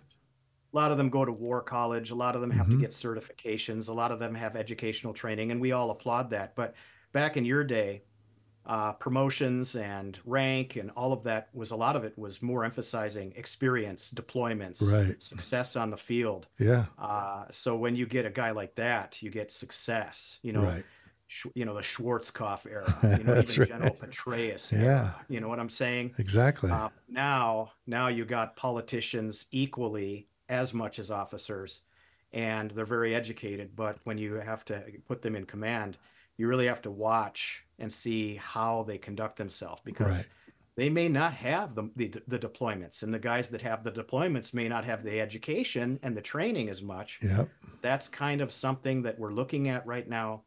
A 0.73 0.75
lot 0.75 0.91
of 0.91 0.97
them 0.97 1.09
go 1.09 1.23
to 1.23 1.31
war 1.31 1.61
college. 1.61 2.09
A 2.11 2.15
lot 2.15 2.35
of 2.35 2.41
them 2.41 2.51
have 2.51 2.67
mm-hmm. 2.67 2.79
to 2.79 2.81
get 2.81 2.91
certifications. 2.91 3.89
A 3.89 3.93
lot 3.93 4.11
of 4.11 4.19
them 4.19 4.33
have 4.33 4.55
educational 4.55 5.13
training, 5.13 5.51
and 5.51 5.61
we 5.61 5.71
all 5.71 5.91
applaud 5.91 6.31
that. 6.31 6.55
But 6.55 6.73
back 7.11 7.37
in 7.37 7.45
your 7.45 7.63
day, 7.63 8.03
uh, 8.65 8.93
promotions 8.93 9.75
and 9.75 10.17
rank 10.25 10.77
and 10.77 10.89
all 10.91 11.11
of 11.11 11.23
that 11.23 11.49
was 11.53 11.71
a 11.71 11.75
lot 11.75 11.95
of 11.95 12.03
it 12.03 12.17
was 12.17 12.41
more 12.41 12.63
emphasizing 12.63 13.33
experience, 13.35 14.11
deployments, 14.11 14.81
right. 14.89 15.21
success 15.21 15.75
on 15.75 15.89
the 15.89 15.97
field. 15.97 16.47
Yeah. 16.57 16.85
Uh, 16.97 17.45
so 17.51 17.75
when 17.75 17.95
you 17.95 18.05
get 18.05 18.25
a 18.25 18.29
guy 18.29 18.51
like 18.51 18.75
that, 18.75 19.21
you 19.21 19.29
get 19.29 19.51
success. 19.51 20.39
You 20.43 20.53
know, 20.53 20.61
right. 20.61 20.83
sh- 21.27 21.47
you 21.55 21.65
know 21.65 21.75
the 21.75 21.81
Schwarzkopf 21.81 22.65
era. 22.65 22.97
You 23.03 23.09
know, 23.09 23.39
even 23.39 23.59
right. 23.59 23.69
General 23.69 23.95
Petraeus. 23.95 24.71
Era, 24.71 24.83
yeah. 24.83 25.11
You 25.27 25.41
know 25.41 25.49
what 25.49 25.59
I'm 25.59 25.69
saying? 25.69 26.15
Exactly. 26.17 26.71
Uh, 26.71 26.89
now, 27.09 27.73
now 27.85 28.07
you 28.07 28.23
got 28.23 28.55
politicians 28.55 29.47
equally 29.51 30.29
as 30.49 30.73
much 30.73 30.99
as 30.99 31.11
officers, 31.11 31.81
and 32.31 32.71
they're 32.71 32.85
very 32.85 33.15
educated. 33.15 33.75
But 33.75 33.97
when 34.03 34.17
you 34.17 34.35
have 34.35 34.65
to 34.65 34.83
put 35.07 35.21
them 35.21 35.35
in 35.35 35.45
command, 35.45 35.97
you 36.37 36.47
really 36.47 36.67
have 36.67 36.81
to 36.83 36.91
watch 36.91 37.65
and 37.79 37.91
see 37.91 38.35
how 38.35 38.83
they 38.87 38.97
conduct 38.97 39.37
themselves 39.37 39.81
because 39.83 40.07
right. 40.07 40.29
they 40.75 40.89
may 40.89 41.07
not 41.07 41.33
have 41.33 41.75
the, 41.75 41.89
the, 41.95 42.13
the 42.27 42.39
deployments 42.39 43.03
and 43.03 43.13
the 43.13 43.19
guys 43.19 43.49
that 43.49 43.61
have 43.61 43.83
the 43.83 43.91
deployments 43.91 44.53
may 44.53 44.67
not 44.67 44.85
have 44.85 45.03
the 45.03 45.19
education 45.19 45.99
and 46.01 46.17
the 46.17 46.21
training 46.21 46.69
as 46.69 46.81
much 46.81 47.19
yep. 47.21 47.49
that's 47.81 48.09
kind 48.09 48.41
of 48.41 48.51
something 48.51 49.03
that 49.03 49.19
we're 49.19 49.33
looking 49.33 49.69
at 49.69 49.85
right 49.85 50.07
now 50.07 50.41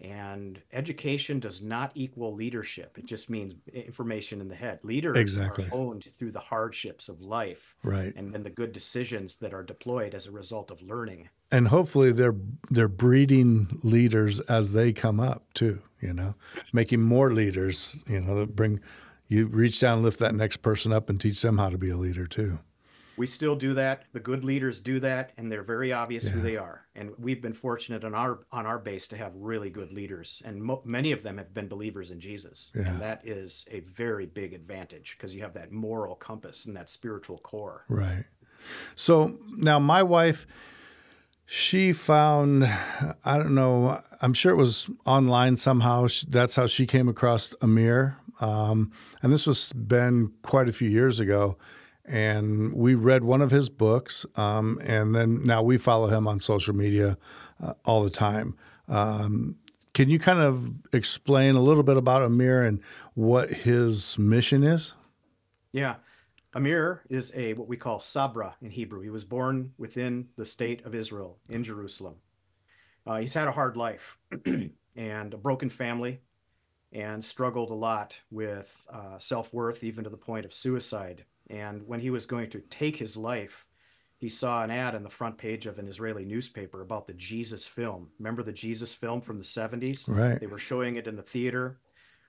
and 0.00 0.60
education 0.72 1.40
does 1.40 1.62
not 1.62 1.92
equal 1.94 2.34
leadership. 2.34 2.98
It 2.98 3.06
just 3.06 3.28
means 3.28 3.54
information 3.72 4.40
in 4.40 4.48
the 4.48 4.54
head. 4.54 4.80
Leaders 4.82 5.16
exactly. 5.16 5.64
are 5.64 5.70
honed 5.70 6.08
through 6.18 6.32
the 6.32 6.40
hardships 6.40 7.08
of 7.08 7.20
life 7.20 7.74
right. 7.82 8.14
and 8.14 8.32
then 8.32 8.44
the 8.44 8.50
good 8.50 8.72
decisions 8.72 9.36
that 9.36 9.52
are 9.52 9.62
deployed 9.64 10.14
as 10.14 10.26
a 10.26 10.30
result 10.30 10.70
of 10.70 10.82
learning. 10.82 11.28
And 11.50 11.68
hopefully 11.68 12.12
they're 12.12 12.36
they're 12.70 12.88
breeding 12.88 13.68
leaders 13.82 14.40
as 14.40 14.72
they 14.72 14.92
come 14.92 15.18
up 15.18 15.52
too 15.54 15.80
you 16.00 16.12
know 16.12 16.34
making 16.72 17.00
more 17.00 17.32
leaders 17.32 18.02
you 18.06 18.20
know 18.20 18.34
that 18.36 18.54
bring 18.54 18.80
you 19.26 19.46
reach 19.46 19.80
down 19.80 20.02
lift 20.02 20.18
that 20.18 20.34
next 20.34 20.58
person 20.58 20.92
up 20.92 21.10
and 21.10 21.20
teach 21.20 21.40
them 21.42 21.58
how 21.58 21.68
to 21.68 21.78
be 21.78 21.90
a 21.90 21.96
leader 21.96 22.26
too 22.26 22.58
we 23.18 23.26
still 23.26 23.56
do 23.56 23.74
that. 23.74 24.04
The 24.12 24.20
good 24.20 24.44
leaders 24.44 24.80
do 24.80 25.00
that 25.00 25.32
and 25.36 25.50
they're 25.50 25.62
very 25.62 25.92
obvious 25.92 26.24
Yeah. 26.24 26.30
who 26.30 26.40
they 26.40 26.56
are. 26.56 26.86
And 26.94 27.10
we've 27.18 27.42
been 27.42 27.52
fortunate 27.52 28.04
on 28.04 28.14
our 28.14 28.40
on 28.52 28.64
our 28.66 28.78
base 28.78 29.08
to 29.08 29.16
have 29.16 29.34
really 29.36 29.70
good 29.70 29.92
leaders 29.92 30.42
and 30.44 30.62
mo- 30.62 30.82
many 30.84 31.12
of 31.12 31.22
them 31.22 31.36
have 31.38 31.52
been 31.52 31.68
believers 31.68 32.10
in 32.10 32.20
jesus. 32.20 32.70
Yeah. 32.74 32.88
and 32.90 33.00
that 33.00 33.22
is 33.26 33.64
a 33.70 33.80
very 33.80 34.26
big 34.26 34.52
advantage 34.54 35.16
because 35.16 35.34
you 35.34 35.42
have 35.42 35.54
that 35.54 35.72
moral 35.72 36.14
compass 36.14 36.66
and 36.66 36.76
that 36.76 36.88
spiritual 36.88 37.38
core. 37.38 37.84
Right. 37.88 38.24
So 38.94 39.38
now 39.56 39.78
my 39.78 40.02
wife 40.02 40.46
she 41.50 41.92
found 41.94 42.62
i 43.24 43.38
don't 43.38 43.54
know 43.54 44.00
i'm 44.20 44.34
sure 44.34 44.52
it 44.52 44.56
was 44.56 44.88
online 45.06 45.56
somehow. 45.56 46.06
That's 46.28 46.56
how 46.56 46.66
she 46.66 46.86
came 46.86 47.08
across 47.08 47.54
amir. 47.62 48.16
Um, 48.40 48.92
and 49.22 49.32
this 49.32 49.46
was 49.46 49.72
been 49.72 50.32
quite 50.42 50.68
a 50.68 50.72
few 50.72 50.88
years 50.88 51.18
ago 51.20 51.56
and 52.08 52.72
we 52.72 52.94
read 52.94 53.22
one 53.24 53.42
of 53.42 53.50
his 53.50 53.68
books 53.68 54.26
um, 54.36 54.80
and 54.82 55.14
then 55.14 55.44
now 55.44 55.62
we 55.62 55.76
follow 55.78 56.08
him 56.08 56.26
on 56.26 56.40
social 56.40 56.74
media 56.74 57.16
uh, 57.62 57.74
all 57.84 58.02
the 58.02 58.10
time 58.10 58.56
um, 58.88 59.56
can 59.94 60.08
you 60.08 60.18
kind 60.18 60.40
of 60.40 60.70
explain 60.92 61.54
a 61.54 61.60
little 61.60 61.82
bit 61.82 61.96
about 61.96 62.22
amir 62.22 62.62
and 62.62 62.80
what 63.14 63.50
his 63.50 64.18
mission 64.18 64.62
is 64.62 64.94
Yeah. 65.72 65.96
Amir 66.54 67.02
is 67.10 67.30
a 67.34 67.52
what 67.54 67.68
we 67.68 67.76
call 67.76 68.00
Sabra 68.00 68.56
in 68.62 68.70
Hebrew. 68.70 69.02
He 69.02 69.10
was 69.10 69.24
born 69.24 69.72
within 69.76 70.28
the 70.36 70.46
state 70.46 70.84
of 70.86 70.94
Israel 70.94 71.38
in 71.48 71.62
Jerusalem. 71.62 72.16
Uh, 73.06 73.18
he's 73.18 73.34
had 73.34 73.48
a 73.48 73.52
hard 73.52 73.76
life 73.76 74.18
and 74.96 75.34
a 75.34 75.36
broken 75.36 75.68
family 75.68 76.20
and 76.90 77.22
struggled 77.22 77.70
a 77.70 77.74
lot 77.74 78.20
with 78.30 78.74
uh, 78.92 79.18
self 79.18 79.52
worth, 79.52 79.84
even 79.84 80.04
to 80.04 80.10
the 80.10 80.16
point 80.16 80.46
of 80.46 80.52
suicide. 80.54 81.24
And 81.50 81.86
when 81.86 82.00
he 82.00 82.10
was 82.10 82.26
going 82.26 82.50
to 82.50 82.62
take 82.70 82.96
his 82.96 83.16
life, 83.16 83.66
he 84.18 84.28
saw 84.28 84.62
an 84.62 84.70
ad 84.70 84.94
on 84.94 85.02
the 85.02 85.10
front 85.10 85.38
page 85.38 85.66
of 85.66 85.78
an 85.78 85.86
Israeli 85.86 86.24
newspaper 86.24 86.82
about 86.82 87.06
the 87.06 87.14
Jesus 87.14 87.66
film. 87.66 88.10
Remember 88.18 88.42
the 88.42 88.52
Jesus 88.52 88.92
film 88.92 89.20
from 89.20 89.38
the 89.38 89.44
70s? 89.44 90.08
Right. 90.08 90.40
They 90.40 90.46
were 90.46 90.58
showing 90.58 90.96
it 90.96 91.06
in 91.06 91.16
the 91.16 91.22
theater 91.22 91.78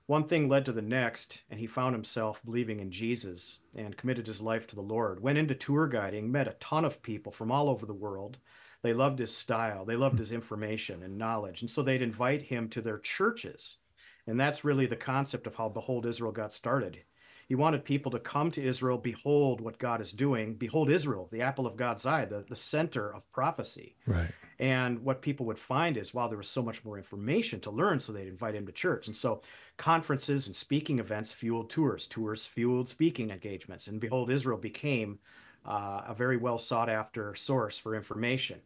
one 0.10 0.24
thing 0.24 0.50
led 0.50 0.66
to 0.66 0.72
the 0.72 0.82
next, 0.82 1.44
and 1.52 1.60
he 1.60 1.68
found 1.68 1.94
himself 1.94 2.44
believing 2.44 2.80
in 2.80 2.90
Jesus 2.90 3.60
and 3.76 3.96
committed 3.96 4.26
his 4.26 4.42
life 4.42 4.66
to 4.66 4.76
the 4.76 4.82
Lord. 4.82 5.22
Went 5.22 5.38
into 5.38 5.54
tour 5.54 5.86
guiding, 5.86 6.32
met 6.32 6.48
a 6.48 6.56
ton 6.60 6.84
of 6.84 7.04
people 7.04 7.32
from 7.32 7.52
all 7.52 7.70
over 7.70 7.86
the 7.86 7.94
world. 7.94 8.40
They 8.82 8.92
loved 8.92 9.20
his 9.20 9.38
style, 9.38 9.86
they 9.86 9.96
loved 9.96 10.18
his 10.18 10.32
information 10.32 11.04
and 11.04 11.20
knowledge. 11.20 11.62
And 11.62 11.70
so 11.70 11.84
they'd 11.84 12.02
invite 12.02 12.42
him 12.42 12.70
to 12.70 12.82
their 12.82 12.98
churches. 12.98 13.78
And 14.26 14.40
that's 14.40 14.64
really 14.64 14.88
the 14.88 14.96
concept 14.96 15.46
of 15.46 15.54
how 15.54 15.70
Behold 15.70 16.08
Israel 16.08 16.32
got 16.32 16.54
started. 16.54 17.04
He 17.50 17.56
wanted 17.56 17.84
people 17.84 18.12
to 18.12 18.20
come 18.20 18.52
to 18.52 18.64
Israel, 18.64 19.00
behold 19.00 19.60
what 19.60 19.80
God 19.80 20.02
is 20.02 20.12
doing, 20.12 20.54
behold 20.54 20.92
Israel, 20.92 21.28
the 21.32 21.42
apple 21.42 21.66
of 21.66 21.76
God's 21.76 22.06
eye, 22.06 22.26
the, 22.26 22.46
the 22.48 22.56
center 22.56 23.14
of 23.14 23.30
prophecy. 23.32 23.96
right 24.06 24.32
And 24.60 25.00
what 25.04 25.22
people 25.22 25.46
would 25.48 25.58
find 25.58 25.98
is, 25.98 26.14
wow, 26.14 26.28
there 26.28 26.38
was 26.38 26.50
so 26.50 26.62
much 26.62 26.86
more 26.86 26.98
information 26.98 27.60
to 27.62 27.72
learn, 27.72 28.00
so 28.00 28.12
they'd 28.12 28.28
invite 28.28 28.54
him 28.54 28.66
to 28.68 28.72
church. 28.72 29.08
And 29.08 29.18
so 29.18 29.42
conferences 29.78 30.48
and 30.48 30.56
speaking 30.56 31.00
events 31.00 31.32
fueled 31.32 31.70
tours, 31.70 32.06
tours 32.06 32.46
fueled 32.46 32.88
speaking 32.88 33.32
engagements. 33.32 33.88
And 33.88 34.00
Behold 34.00 34.30
Israel 34.30 34.58
became 34.58 35.20
uh, 35.66 36.02
a 36.08 36.14
very 36.14 36.38
well 36.38 36.58
sought 36.58 36.90
after 36.90 37.34
source 37.36 37.80
for 37.80 37.96
information. 37.96 38.60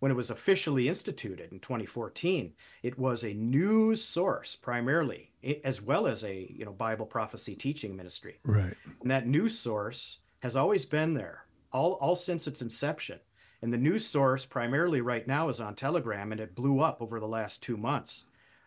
When 0.00 0.12
it 0.12 0.14
was 0.14 0.30
officially 0.30 0.88
instituted 0.88 1.50
in 1.52 1.58
2014, 1.58 2.52
it 2.82 2.98
was 2.98 3.24
a 3.24 3.34
news 3.34 4.02
source 4.02 4.54
primarily, 4.54 5.32
as 5.64 5.82
well 5.82 6.06
as 6.06 6.24
a 6.24 6.50
you 6.54 6.64
know 6.64 6.72
Bible 6.72 7.06
prophecy 7.06 7.54
teaching 7.54 7.96
ministry. 7.96 8.36
right 8.44 8.74
And 9.02 9.10
that 9.10 9.26
news 9.26 9.58
source 9.58 10.18
has 10.40 10.56
always 10.56 10.86
been 10.86 11.14
there, 11.14 11.44
all, 11.72 11.92
all 11.94 12.14
since 12.14 12.46
its 12.46 12.62
inception. 12.62 13.18
And 13.60 13.72
the 13.72 13.78
news 13.78 14.06
source 14.06 14.46
primarily 14.46 15.00
right 15.00 15.26
now 15.26 15.48
is 15.48 15.60
on 15.60 15.74
Telegram, 15.74 16.30
and 16.30 16.40
it 16.40 16.54
blew 16.54 16.80
up 16.80 17.02
over 17.02 17.18
the 17.18 17.26
last 17.26 17.60
two 17.60 17.76
months. 17.76 18.24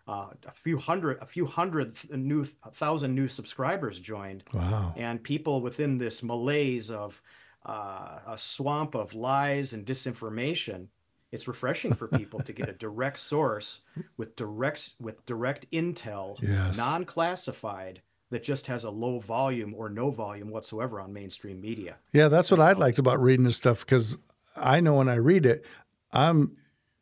Uh, 0.08 0.32
a 0.46 0.52
few 0.52 0.78
hundred, 0.78 1.18
a 1.22 1.26
few 1.26 1.46
hundred 1.46 1.96
th- 1.96 2.12
new 2.14 2.44
thousand 2.74 3.16
new 3.16 3.28
subscribers 3.28 4.00
joined, 4.00 4.44
wow 4.54 4.94
and 4.98 5.24
people 5.24 5.62
within 5.62 5.98
this 5.98 6.22
malaise 6.24 6.92
of 6.92 7.22
uh, 7.66 8.20
a 8.28 8.38
swamp 8.38 8.96
of 8.96 9.14
lies 9.14 9.74
and 9.74 9.86
disinformation. 9.86 10.88
It's 11.32 11.48
refreshing 11.48 11.94
for 11.94 12.08
people 12.08 12.42
to 12.42 12.52
get 12.54 12.68
a 12.68 12.74
direct 12.74 13.18
source 13.20 13.80
with 14.18 14.36
direct 14.36 14.92
with 15.00 15.26
direct 15.26 15.66
intel, 15.72 16.38
Yes. 16.42 16.76
non-classified, 16.78 18.02
that 18.32 18.44
just 18.44 18.68
has 18.68 18.84
a 18.84 18.90
low 18.90 19.20
volume 19.20 19.74
or 19.76 19.90
no 19.90 20.10
volume 20.10 20.50
whatsoever 20.50 21.00
on 21.00 21.14
mainstream 21.14 21.62
media. 21.62 21.98
Yeah, 22.14 22.28
that's 22.30 22.50
what 22.52 22.60
I 22.62 22.74
liked 22.74 22.98
about 23.00 23.22
reading 23.22 23.46
this 23.46 23.58
stuff 23.58 23.86
because 23.86 24.18
I 24.56 24.80
know 24.80 24.96
when 24.96 25.10
I 25.10 25.16
read 25.16 25.46
it, 25.46 25.66
I'm 26.12 26.58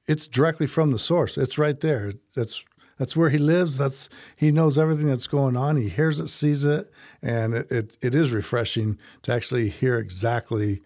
it's 0.07 0.27
directly 0.27 0.65
from 0.67 0.91
the 0.91 1.00
source. 1.00 1.38
It's 1.38 1.57
right 1.57 1.79
there. 1.79 2.13
That's 2.36 2.63
that's 2.98 3.15
where 3.15 3.29
he 3.29 3.38
lives. 3.38 3.77
That's 3.77 4.09
he 4.36 4.51
knows 4.51 4.77
everything 4.77 5.07
that's 5.07 5.27
going 5.27 5.55
on. 5.55 5.77
He 5.77 5.89
hears 5.89 6.19
it, 6.19 6.27
sees 6.29 6.65
it, 6.65 6.91
and 7.21 7.53
it 7.53 7.71
it, 7.71 7.98
it 8.01 8.15
is 8.15 8.31
refreshing 8.31 8.98
to 9.24 9.31
actually 9.31 9.69
hear 9.69 9.98
exactly, 9.98 10.81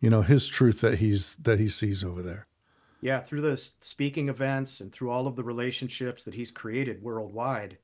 you 0.00 0.10
know, 0.10 0.22
his 0.22 0.46
truth 0.48 0.80
that 0.80 0.98
he's 0.98 1.36
that 1.36 1.60
he 1.60 1.68
sees 1.68 2.02
over 2.02 2.22
there. 2.22 2.46
Yeah, 3.00 3.20
through 3.20 3.42
the 3.42 3.56
speaking 3.56 4.28
events 4.28 4.80
and 4.80 4.92
through 4.92 5.10
all 5.10 5.26
of 5.26 5.36
the 5.36 5.44
relationships 5.44 6.24
that 6.24 6.34
he's 6.34 6.50
created 6.50 7.02
worldwide, 7.02 7.78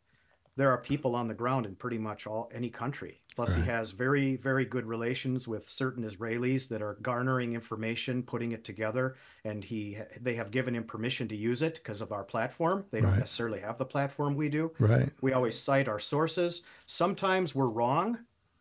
there 0.57 0.71
are 0.71 0.79
people 0.79 1.15
on 1.15 1.29
the 1.29 1.35
ground 1.35 1.65
in 1.65 1.75
pretty 1.77 1.97
much 1.99 2.27
all 2.27 2.51
any 2.53 2.69
country. 2.69 3.21
Plus, 3.35 3.55
he 3.55 3.63
has 3.63 3.93
very, 3.93 4.37
very 4.37 4.67
good 4.67 4.85
relations 4.85 5.49
with 5.49 5.67
certain 5.67 6.05
Israelis 6.05 6.69
that 6.69 6.83
are 6.83 6.99
garnering 7.01 7.55
information, 7.55 8.23
putting 8.23 8.53
it 8.53 8.63
together, 8.63 9.17
and 9.45 9.65
he 9.65 9.97
they 10.21 10.35
have 10.35 10.51
given 10.51 10.75
him 10.77 10.85
permission 10.85 11.29
to 11.29 11.37
use 11.37 11.63
it 11.63 11.75
because 11.77 12.03
of 12.03 12.13
our 12.13 12.25
platform. 12.25 12.85
They 12.91 13.01
don't 13.01 13.13
Right. 13.13 13.21
necessarily 13.21 13.61
have 13.61 13.79
the 13.79 13.87
platform 13.87 14.35
we 14.37 14.51
do. 14.51 14.73
Right. 14.79 15.09
We 15.23 15.33
always 15.33 15.59
cite 15.59 15.89
our 15.89 15.99
sources. 16.01 16.63
Sometimes 16.85 17.55
we're 17.55 17.69
wrong, 17.69 18.19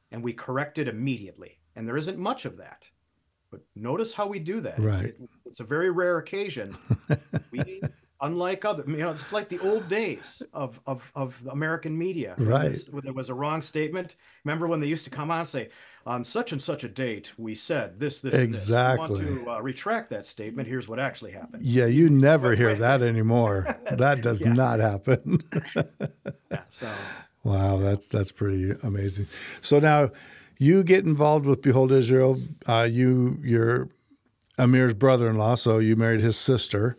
and 0.10 0.24
we 0.24 0.32
correct 0.32 0.78
it 0.78 0.88
immediately. 0.88 1.58
And 1.76 1.86
there 1.86 1.98
isn't 1.98 2.18
much 2.18 2.46
of 2.46 2.56
that. 2.58 2.90
But 3.52 3.62
notice 3.76 4.14
how 4.14 4.28
we 4.28 4.40
do 4.40 4.62
that. 4.62 4.80
Right. 4.80 5.06
It- 5.06 5.20
it's 5.46 5.60
a 5.60 5.66
very 5.66 5.90
rare 5.92 6.18
occasion. 6.18 6.78
we, 7.52 7.82
unlike 8.22 8.64
other, 8.64 8.86
you 8.88 8.96
know, 8.98 9.10
it's 9.10 9.34
like 9.34 9.50
the 9.50 9.60
old 9.60 9.90
days 9.90 10.42
of 10.54 10.80
of, 10.88 11.12
of 11.14 11.46
American 11.52 11.98
media. 11.98 12.36
Right. 12.38 12.80
When 12.90 13.04
there 13.04 13.12
was 13.14 13.30
a 13.30 13.34
wrong 13.34 13.62
statement. 13.62 14.16
Remember 14.46 14.66
when 14.68 14.80
they 14.80 14.88
used 14.88 15.04
to 15.04 15.10
come 15.10 15.30
on 15.30 15.40
and 15.40 15.48
say, 15.48 15.70
on 16.06 16.24
such 16.24 16.54
and 16.54 16.62
such 16.62 16.86
a 16.86 16.88
date, 16.88 17.34
we 17.38 17.54
said 17.54 18.00
this, 18.00 18.22
this, 18.22 18.34
Exactly. 18.34 19.06
and 19.06 19.16
this. 19.20 19.30
We 19.30 19.34
want 19.36 19.46
to 19.46 19.52
uh, 19.52 19.60
retract 19.60 20.10
that 20.12 20.26
statement. 20.26 20.70
Here's 20.70 20.88
what 20.88 21.00
actually 21.00 21.32
happened. 21.34 21.64
Yeah, 21.64 21.86
you 21.88 22.10
never 22.10 22.56
hear 22.56 22.74
that 22.76 23.02
anymore. 23.04 23.78
That 23.92 24.22
does 24.22 24.40
Yeah. 24.42 24.54
not 24.54 24.80
happen. 24.80 25.44
Yeah. 26.50 26.62
So 26.70 26.90
wow, 27.44 27.76
that's 27.78 28.08
that's 28.08 28.32
pretty 28.32 28.72
amazing. 28.84 29.28
So 29.62 29.80
now 29.80 30.12
you 30.62 30.84
get 30.84 31.06
involved 31.06 31.48
with 31.48 31.64
Behold 31.64 31.92
Israel. 31.92 32.40
Uh, 32.70 32.88
you 32.90 33.40
you're 33.42 33.90
Amir's 34.60 34.94
brother-in-law, 34.94 35.56
so 35.56 35.80
you 35.80 35.96
married 35.96 36.22
his 36.22 36.38
sister. 36.38 36.98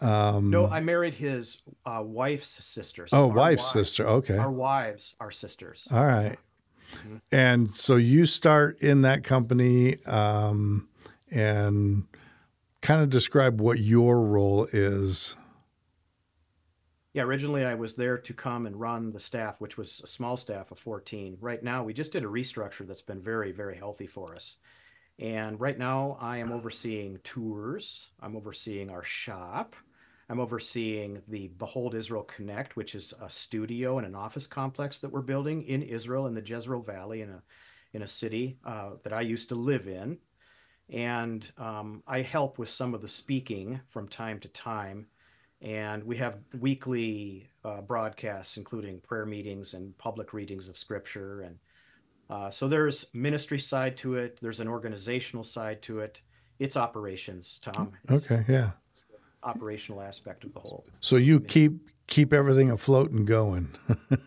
no, 0.00 0.66
I 0.70 0.80
married 0.80 1.14
his 1.14 1.60
uh, 1.84 2.02
wife's 2.02 2.64
sister. 2.64 3.06
So 3.06 3.16
Oh, 3.18 3.26
wife's 3.26 3.62
wives- 3.64 3.72
sister. 3.72 4.06
Okay. 4.08 4.38
Our 4.38 4.50
wives 4.50 5.14
are 5.20 5.30
sisters. 5.30 5.86
All 5.92 6.06
right. 6.06 6.38
And 7.30 7.70
so 7.70 7.96
you 7.96 8.24
start 8.26 8.80
in 8.80 9.02
that 9.02 9.24
company 9.24 10.02
um, 10.06 10.88
and 11.30 12.04
kind 12.80 13.02
of 13.02 13.10
describe 13.10 13.60
what 13.60 13.78
your 13.78 14.22
role 14.22 14.66
is. 14.72 15.36
Yeah, 17.14 17.24
originally 17.24 17.66
I 17.66 17.74
was 17.74 17.94
there 17.94 18.16
to 18.16 18.32
come 18.32 18.64
and 18.64 18.80
run 18.80 19.12
the 19.12 19.18
staff, 19.18 19.60
which 19.60 19.76
was 19.76 20.00
a 20.02 20.06
small 20.06 20.38
staff 20.38 20.70
of 20.70 20.78
14. 20.78 21.36
Right 21.40 21.62
now, 21.62 21.84
we 21.84 21.92
just 21.92 22.12
did 22.12 22.24
a 22.24 22.28
restructure 22.28 22.86
that's 22.86 23.02
been 23.02 23.20
very, 23.20 23.52
very 23.52 23.76
healthy 23.76 24.06
for 24.06 24.34
us. 24.34 24.56
And 25.18 25.60
right 25.60 25.78
now, 25.78 26.16
I 26.20 26.38
am 26.38 26.52
overseeing 26.52 27.18
tours, 27.22 28.08
I'm 28.20 28.34
overseeing 28.34 28.88
our 28.88 29.02
shop, 29.02 29.76
I'm 30.30 30.40
overseeing 30.40 31.20
the 31.28 31.48
Behold 31.48 31.94
Israel 31.94 32.22
Connect, 32.22 32.76
which 32.76 32.94
is 32.94 33.12
a 33.20 33.28
studio 33.28 33.98
and 33.98 34.06
an 34.06 34.14
office 34.14 34.46
complex 34.46 34.98
that 35.00 35.12
we're 35.12 35.20
building 35.20 35.64
in 35.64 35.82
Israel 35.82 36.26
in 36.26 36.34
the 36.34 36.40
Jezreel 36.40 36.80
Valley 36.80 37.20
in 37.20 37.28
a 37.28 37.42
in 37.92 38.00
a 38.00 38.06
city 38.06 38.56
uh, 38.64 38.92
that 39.04 39.12
I 39.12 39.20
used 39.20 39.50
to 39.50 39.54
live 39.54 39.86
in. 39.86 40.16
And 40.88 41.46
um, 41.58 42.02
I 42.06 42.22
help 42.22 42.58
with 42.58 42.70
some 42.70 42.94
of 42.94 43.02
the 43.02 43.08
speaking 43.08 43.80
from 43.88 44.08
time 44.08 44.40
to 44.40 44.48
time 44.48 45.08
and 45.62 46.02
we 46.02 46.16
have 46.16 46.38
weekly 46.58 47.48
uh, 47.64 47.80
broadcasts 47.80 48.56
including 48.56 49.00
prayer 49.00 49.24
meetings 49.24 49.74
and 49.74 49.96
public 49.96 50.32
readings 50.32 50.68
of 50.68 50.76
scripture. 50.76 51.42
And 51.42 51.58
uh, 52.28 52.50
so 52.50 52.68
there's 52.68 53.06
ministry 53.14 53.58
side 53.58 53.96
to 53.98 54.16
it. 54.16 54.38
There's 54.42 54.60
an 54.60 54.68
organizational 54.68 55.44
side 55.44 55.80
to 55.82 56.00
it. 56.00 56.20
It's 56.58 56.76
operations 56.76 57.60
tom. 57.62 57.92
It's 58.04 58.30
Okay, 58.30 58.44
yeah. 58.48 58.70
the 58.94 59.48
operational 59.48 60.00
aspect 60.02 60.44
of 60.44 60.52
the 60.52 60.60
whole. 60.60 60.84
So 61.00 61.16
you 61.16 61.40
keep 61.40 61.88
keep 62.08 62.32
everything 62.32 62.70
afloat 62.70 63.10
and 63.12 63.26
going. 63.26 63.68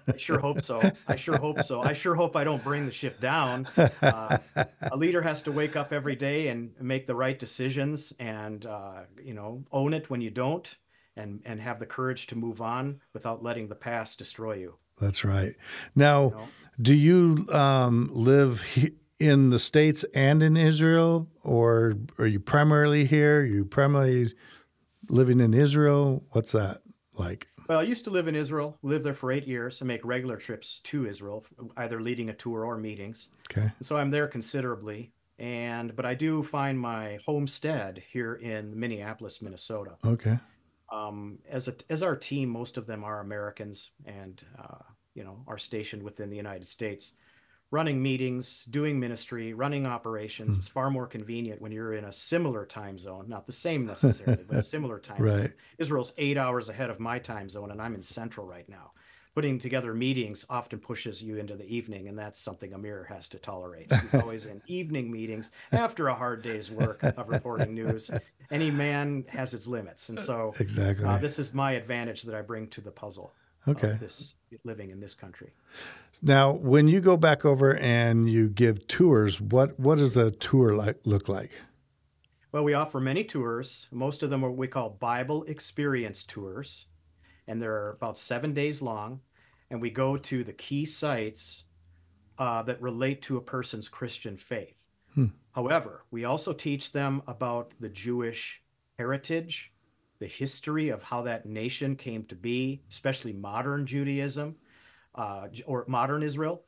i 0.07 0.15
sure 0.17 0.39
hope 0.39 0.61
so. 0.61 0.91
I 1.07 1.17
sure 1.17 1.37
hope 1.37 1.63
so. 1.63 1.81
I 1.81 1.93
sure 1.93 2.15
hope 2.15 2.35
i 2.37 2.43
don't 2.45 2.63
bring 2.63 2.85
the 2.85 2.91
ship 2.91 3.19
down. 3.19 3.67
Uh, 4.01 4.37
a 4.81 4.95
leader 4.95 5.21
has 5.21 5.43
to 5.43 5.51
wake 5.51 5.75
up 5.75 5.91
every 5.91 6.15
day 6.15 6.47
and 6.47 6.71
make 6.79 7.07
the 7.07 7.15
right 7.15 7.37
decisions 7.37 8.13
and 8.19 8.65
uh, 8.65 9.01
you 9.21 9.33
know 9.33 9.65
own 9.71 9.93
it 9.93 10.09
when 10.09 10.21
you 10.21 10.29
don't 10.29 10.77
and 11.15 11.41
and 11.45 11.61
have 11.61 11.79
the 11.79 11.85
courage 11.85 12.27
to 12.27 12.35
move 12.35 12.61
on 12.61 12.99
without 13.13 13.43
letting 13.43 13.67
the 13.67 13.75
past 13.75 14.17
destroy 14.17 14.53
you 14.53 14.75
That's 14.99 15.23
right. 15.23 15.55
Now, 15.95 16.23
you 16.23 16.29
know? 16.31 16.47
do 16.81 16.93
you 16.93 17.47
um, 17.51 18.09
live 18.13 18.61
he- 18.61 18.95
in 19.19 19.49
the 19.49 19.59
states 19.59 20.03
and 20.13 20.43
in 20.43 20.57
Israel, 20.57 21.27
or 21.43 21.95
are 22.17 22.27
you 22.27 22.39
primarily 22.39 23.05
here? 23.05 23.43
you 23.43 23.65
primarily 23.65 24.33
living 25.09 25.39
in 25.39 25.53
Israel? 25.53 26.23
What's 26.31 26.51
that 26.51 26.81
like? 27.17 27.47
Well, 27.67 27.79
I 27.79 27.83
used 27.83 28.05
to 28.05 28.11
live 28.11 28.27
in 28.27 28.35
Israel, 28.35 28.77
lived 28.83 29.05
there 29.05 29.15
for 29.15 29.31
eight 29.31 29.47
years, 29.47 29.81
and 29.81 29.87
make 29.87 30.05
regular 30.05 30.37
trips 30.37 30.81
to 30.81 31.07
Israel, 31.07 31.45
either 31.77 31.99
leading 31.99 32.29
a 32.29 32.33
tour 32.33 32.63
or 32.63 32.77
meetings. 32.77 33.29
Okay. 33.49 33.71
So 33.81 33.97
I'm 33.97 34.11
there 34.11 34.27
considerably. 34.27 35.11
And 35.37 35.95
but 35.95 36.05
I 36.05 36.13
do 36.13 36.43
find 36.43 36.79
my 36.79 37.19
homestead 37.25 38.01
here 38.11 38.35
in 38.35 38.79
Minneapolis, 38.79 39.41
Minnesota. 39.41 39.95
Okay. 40.05 40.39
Um, 40.95 41.39
as 41.49 41.67
a 41.67 41.75
as 41.89 42.03
our 42.03 42.15
team, 42.15 42.49
most 42.49 42.77
of 42.77 42.85
them 42.85 43.03
are 43.03 43.19
Americans, 43.19 43.91
and 44.05 44.41
uh, 44.57 44.83
you 45.13 45.23
know 45.23 45.43
are 45.47 45.57
stationed 45.57 46.03
within 46.03 46.29
the 46.29 46.37
United 46.37 46.69
States, 46.69 47.13
running 47.71 48.01
meetings, 48.01 48.63
doing 48.69 48.99
ministry, 48.99 49.53
running 49.53 49.85
operations. 49.85 50.57
It's 50.59 50.67
far 50.67 50.89
more 50.89 51.07
convenient 51.07 51.61
when 51.61 51.71
you're 51.71 51.93
in 51.93 52.05
a 52.05 52.11
similar 52.11 52.65
time 52.65 52.97
zone, 52.97 53.25
not 53.27 53.45
the 53.45 53.51
same 53.51 53.85
necessarily, 53.85 54.43
but 54.47 54.57
a 54.57 54.63
similar 54.75 54.99
time 54.99 55.17
zone. 55.27 55.53
Israel's 55.77 56.13
eight 56.17 56.37
hours 56.37 56.69
ahead 56.69 56.89
of 56.89 56.99
my 56.99 57.19
time 57.19 57.49
zone, 57.49 57.71
and 57.71 57.81
I'm 57.81 57.95
in 57.95 58.03
Central 58.03 58.45
right 58.45 58.67
now. 58.69 58.91
Putting 59.35 59.59
together 59.59 59.93
meetings 59.93 60.45
often 60.49 60.79
pushes 60.79 61.21
you 61.21 61.37
into 61.37 61.55
the 61.55 61.65
evening, 61.65 62.07
and 62.07 62.17
that's 62.17 62.39
something 62.39 62.73
Amir 62.73 63.05
has 63.09 63.27
to 63.29 63.37
tolerate. 63.37 63.91
He's 64.01 64.15
always 64.15 64.45
in 64.45 64.61
evening 64.65 65.11
meetings 65.11 65.51
after 65.73 66.07
a 66.07 66.15
hard 66.15 66.41
day's 66.41 66.71
work 66.71 67.03
of 67.03 67.27
reporting 67.27 67.75
news. 67.75 68.09
Any 68.49 68.71
man 68.71 69.25
has 69.27 69.53
its 69.53 69.67
limits, 69.67 70.07
and 70.07 70.17
so 70.17 70.53
Exactly. 70.59 71.05
uh, 71.05 71.17
this 71.17 71.37
is 71.37 71.53
my 71.53 71.73
advantage 71.73 72.23
that 72.23 72.33
I 72.33 72.43
bring 72.43 72.67
to 72.69 72.81
the 72.81 72.91
puzzle. 72.91 73.33
Okay. 73.67 73.91
Of 73.91 73.99
this 73.99 74.35
living 74.63 74.91
in 74.91 74.99
this 74.99 75.15
country. 75.15 75.51
Now, 76.21 76.51
when 76.51 76.87
you 76.87 77.01
go 77.01 77.17
back 77.17 77.43
over 77.43 77.75
and 77.75 78.29
you 78.29 78.47
give 78.47 78.87
tours, 78.87 79.41
what 79.41 79.77
what 79.79 79.97
does 79.97 80.15
a 80.15 80.31
tour 80.31 80.75
like 80.75 80.99
look 81.05 81.27
like? 81.27 81.51
Well, 82.51 82.63
we 82.63 82.73
offer 82.73 83.01
many 83.01 83.25
tours. 83.25 83.87
Most 83.91 84.23
of 84.23 84.29
them 84.29 84.45
are 84.45 84.49
what 84.49 84.57
we 84.57 84.67
call 84.67 84.91
Bible 84.91 85.43
experience 85.43 86.23
tours, 86.23 86.85
and 87.47 87.61
they're 87.61 87.91
about 87.91 88.17
seven 88.17 88.53
days 88.53 88.81
long. 88.81 89.21
And 89.69 89.81
we 89.81 89.89
go 89.89 90.17
to 90.17 90.43
the 90.43 90.53
key 90.53 90.85
sites 90.85 91.65
uh, 92.37 92.61
that 92.63 92.81
relate 92.81 93.21
to 93.23 93.37
a 93.37 93.41
person's 93.41 93.89
Christian 93.89 94.37
faith. 94.37 94.85
However, 95.53 96.03
we 96.11 96.25
also 96.25 96.51
teach 96.53 96.91
them 96.91 97.21
about 97.27 97.71
the 97.79 97.89
Jewish 97.89 98.61
heritage, 98.97 99.71
the 100.19 100.27
history 100.27 100.89
of 100.89 101.03
how 101.03 101.21
that 101.23 101.45
nation 101.45 101.95
came 101.95 102.25
to 102.25 102.35
be, 102.35 102.81
especially 102.89 103.33
modern 103.33 103.85
Judaism 103.85 104.55
uh, 105.15 105.47
or 105.65 105.85
modern 105.87 106.23
Israel, 106.23 106.63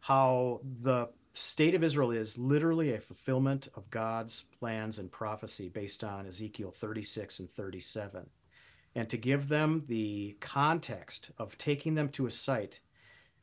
how 0.00 0.60
the 0.82 1.10
state 1.32 1.74
of 1.74 1.84
Israel 1.84 2.10
is 2.10 2.38
literally 2.38 2.94
a 2.94 3.00
fulfillment 3.00 3.68
of 3.74 3.90
God's 3.90 4.44
plans 4.58 4.98
and 4.98 5.12
prophecy 5.12 5.68
based 5.68 6.02
on 6.02 6.26
Ezekiel 6.26 6.70
36 6.70 7.40
and 7.40 7.50
37. 7.50 8.26
And 8.94 9.08
to 9.10 9.16
give 9.16 9.48
them 9.48 9.84
the 9.86 10.36
context 10.40 11.30
of 11.38 11.56
taking 11.58 11.94
them 11.94 12.08
to 12.10 12.26
a 12.26 12.30
site, 12.30 12.80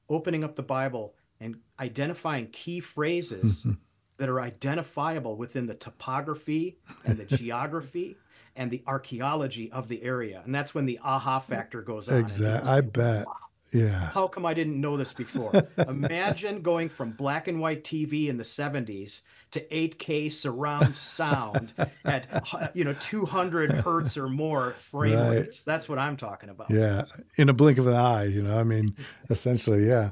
opening 0.09 0.43
up 0.43 0.55
the 0.55 0.63
Bible, 0.63 1.15
and 1.39 1.57
identifying 1.79 2.47
key 2.47 2.79
phrases 2.79 3.65
that 4.17 4.29
are 4.29 4.41
identifiable 4.41 5.37
within 5.37 5.65
the 5.65 5.73
topography 5.73 6.77
and 7.05 7.17
the 7.17 7.25
geography 7.37 8.17
and 8.55 8.71
the 8.71 8.83
archaeology 8.87 9.71
of 9.71 9.87
the 9.87 10.03
area. 10.03 10.41
And 10.43 10.53
that's 10.53 10.73
when 10.73 10.85
the 10.85 10.99
aha 11.03 11.39
factor 11.39 11.81
goes 11.81 12.09
on. 12.09 12.17
Exactly. 12.17 12.59
people 12.59 12.69
I 12.69 12.81
bet. 12.81 13.25
Yeah. 13.73 14.11
how 14.11 14.27
come 14.27 14.45
I 14.45 14.53
didn't 14.53 14.79
know 14.79 14.95
this 14.97 15.13
before? 15.13 15.67
Imagine 15.77 16.61
going 16.61 16.89
from 16.89 17.11
black 17.11 17.47
and 17.47 17.59
white 17.59 17.83
TV 17.83 18.27
in 18.27 18.37
the 18.37 18.43
70s 18.43 19.21
to 19.51 19.61
8K 19.67 20.31
surround 20.31 20.95
sound 20.95 21.73
at 22.05 22.27
you 22.73 22.83
know 22.83 22.93
200 22.99 23.71
hertz 23.71 24.17
or 24.17 24.27
more 24.29 24.73
frame 24.73 25.17
Right. 25.17 25.29
rates. 25.39 25.63
That's 25.63 25.87
what 25.89 25.99
I'm 25.99 26.17
talking 26.17 26.49
about. 26.49 26.69
Yeah. 26.71 27.03
In 27.35 27.49
a 27.49 27.53
blink 27.53 27.77
of 27.77 27.87
an 27.87 27.93
eye, 27.95 28.25
you 28.25 28.41
know. 28.41 28.57
I 28.57 28.63
mean, 28.63 28.95
essentially, 29.29 29.87
yeah. 29.87 30.11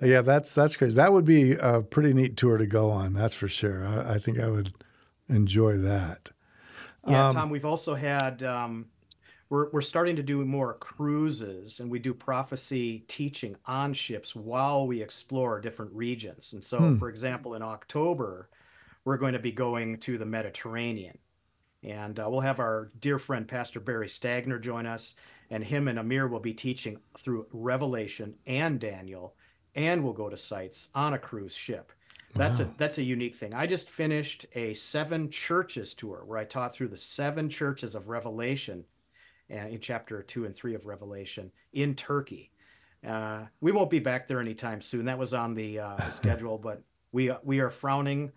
Yeah, 0.00 0.22
that's 0.22 0.54
that's 0.54 0.76
crazy. 0.76 0.94
That 0.96 1.12
would 1.12 1.24
be 1.24 1.52
a 1.52 1.80
pretty 1.80 2.12
neat 2.12 2.36
tour 2.36 2.58
to 2.58 2.66
go 2.66 2.90
on. 2.90 3.12
That's 3.14 3.34
for 3.34 3.48
sure. 3.48 3.86
I, 3.86 4.14
I 4.14 4.18
think 4.18 4.38
I 4.40 4.48
would 4.48 4.72
enjoy 5.28 5.76
that. 5.78 6.30
Yeah, 7.08 7.28
Um, 7.28 7.34
Tom, 7.34 7.50
we've 7.50 7.64
also 7.64 7.94
had 7.94 8.42
um, 8.42 8.86
we're 9.54 9.70
we're 9.70 9.82
starting 9.82 10.16
to 10.16 10.22
do 10.22 10.44
more 10.44 10.74
cruises 10.74 11.78
and 11.78 11.88
we 11.88 12.00
do 12.00 12.12
prophecy 12.12 13.04
teaching 13.06 13.54
on 13.66 13.92
ships 13.92 14.34
while 14.34 14.84
we 14.84 15.00
explore 15.00 15.60
different 15.60 15.92
regions. 15.92 16.52
And 16.54 16.64
so, 16.64 16.90
Hmm. 16.90 16.96
for 16.98 17.08
example, 17.08 17.54
in 17.54 17.62
October, 17.62 18.48
we're 19.04 19.16
going 19.16 19.34
to 19.34 19.38
be 19.38 19.52
going 19.52 19.98
to 19.98 20.18
the 20.18 20.26
Mediterranean. 20.26 21.18
And 21.84 22.18
uh, 22.18 22.26
we'll 22.28 22.40
have 22.40 22.58
our 22.58 22.90
dear 22.98 23.18
friend 23.18 23.46
Pastor 23.46 23.78
Barry 23.78 24.08
Stagner 24.08 24.60
join 24.60 24.86
us, 24.86 25.14
and 25.50 25.62
him 25.62 25.86
and 25.86 25.98
Amir 26.00 26.26
will 26.26 26.40
be 26.40 26.54
teaching 26.54 26.98
through 27.16 27.46
Revelation 27.52 28.34
and 28.46 28.80
Daniel, 28.80 29.36
and 29.76 30.02
we'll 30.02 30.14
go 30.14 30.30
to 30.30 30.36
sites 30.36 30.88
on 30.94 31.14
a 31.14 31.18
cruise 31.18 31.54
ship. 31.54 31.92
That's 32.34 32.58
a 32.58 32.74
that's 32.76 32.98
a 32.98 33.02
unique 33.04 33.36
thing. 33.36 33.54
I 33.54 33.68
just 33.68 33.88
finished 33.88 34.46
a 34.56 34.74
seven 34.74 35.30
churches 35.30 35.94
tour 35.94 36.24
where 36.26 36.38
I 36.38 36.44
taught 36.44 36.74
through 36.74 36.88
the 36.88 36.96
seven 36.96 37.48
churches 37.48 37.94
of 37.94 38.08
Revelation, 38.08 38.84
uh, 39.50 39.54
in 39.56 39.80
chapter 39.80 40.22
two 40.22 40.44
and 40.46 40.54
three 40.54 40.74
of 40.74 40.86
Revelation 40.86 41.50
in 41.72 41.94
Turkey. 41.94 42.50
Uh, 43.06 43.44
we 43.60 43.70
won't 43.72 43.90
be 43.90 43.98
back 43.98 44.26
there 44.26 44.40
anytime 44.40 44.80
soon. 44.80 45.04
That 45.04 45.18
was 45.18 45.34
on 45.34 45.54
the, 45.54 45.78
uh, 45.80 46.08
schedule, 46.10 46.58
but 46.58 46.82
we 47.12 47.30
we 47.42 47.60
are 47.60 47.70
frowning 47.70 48.32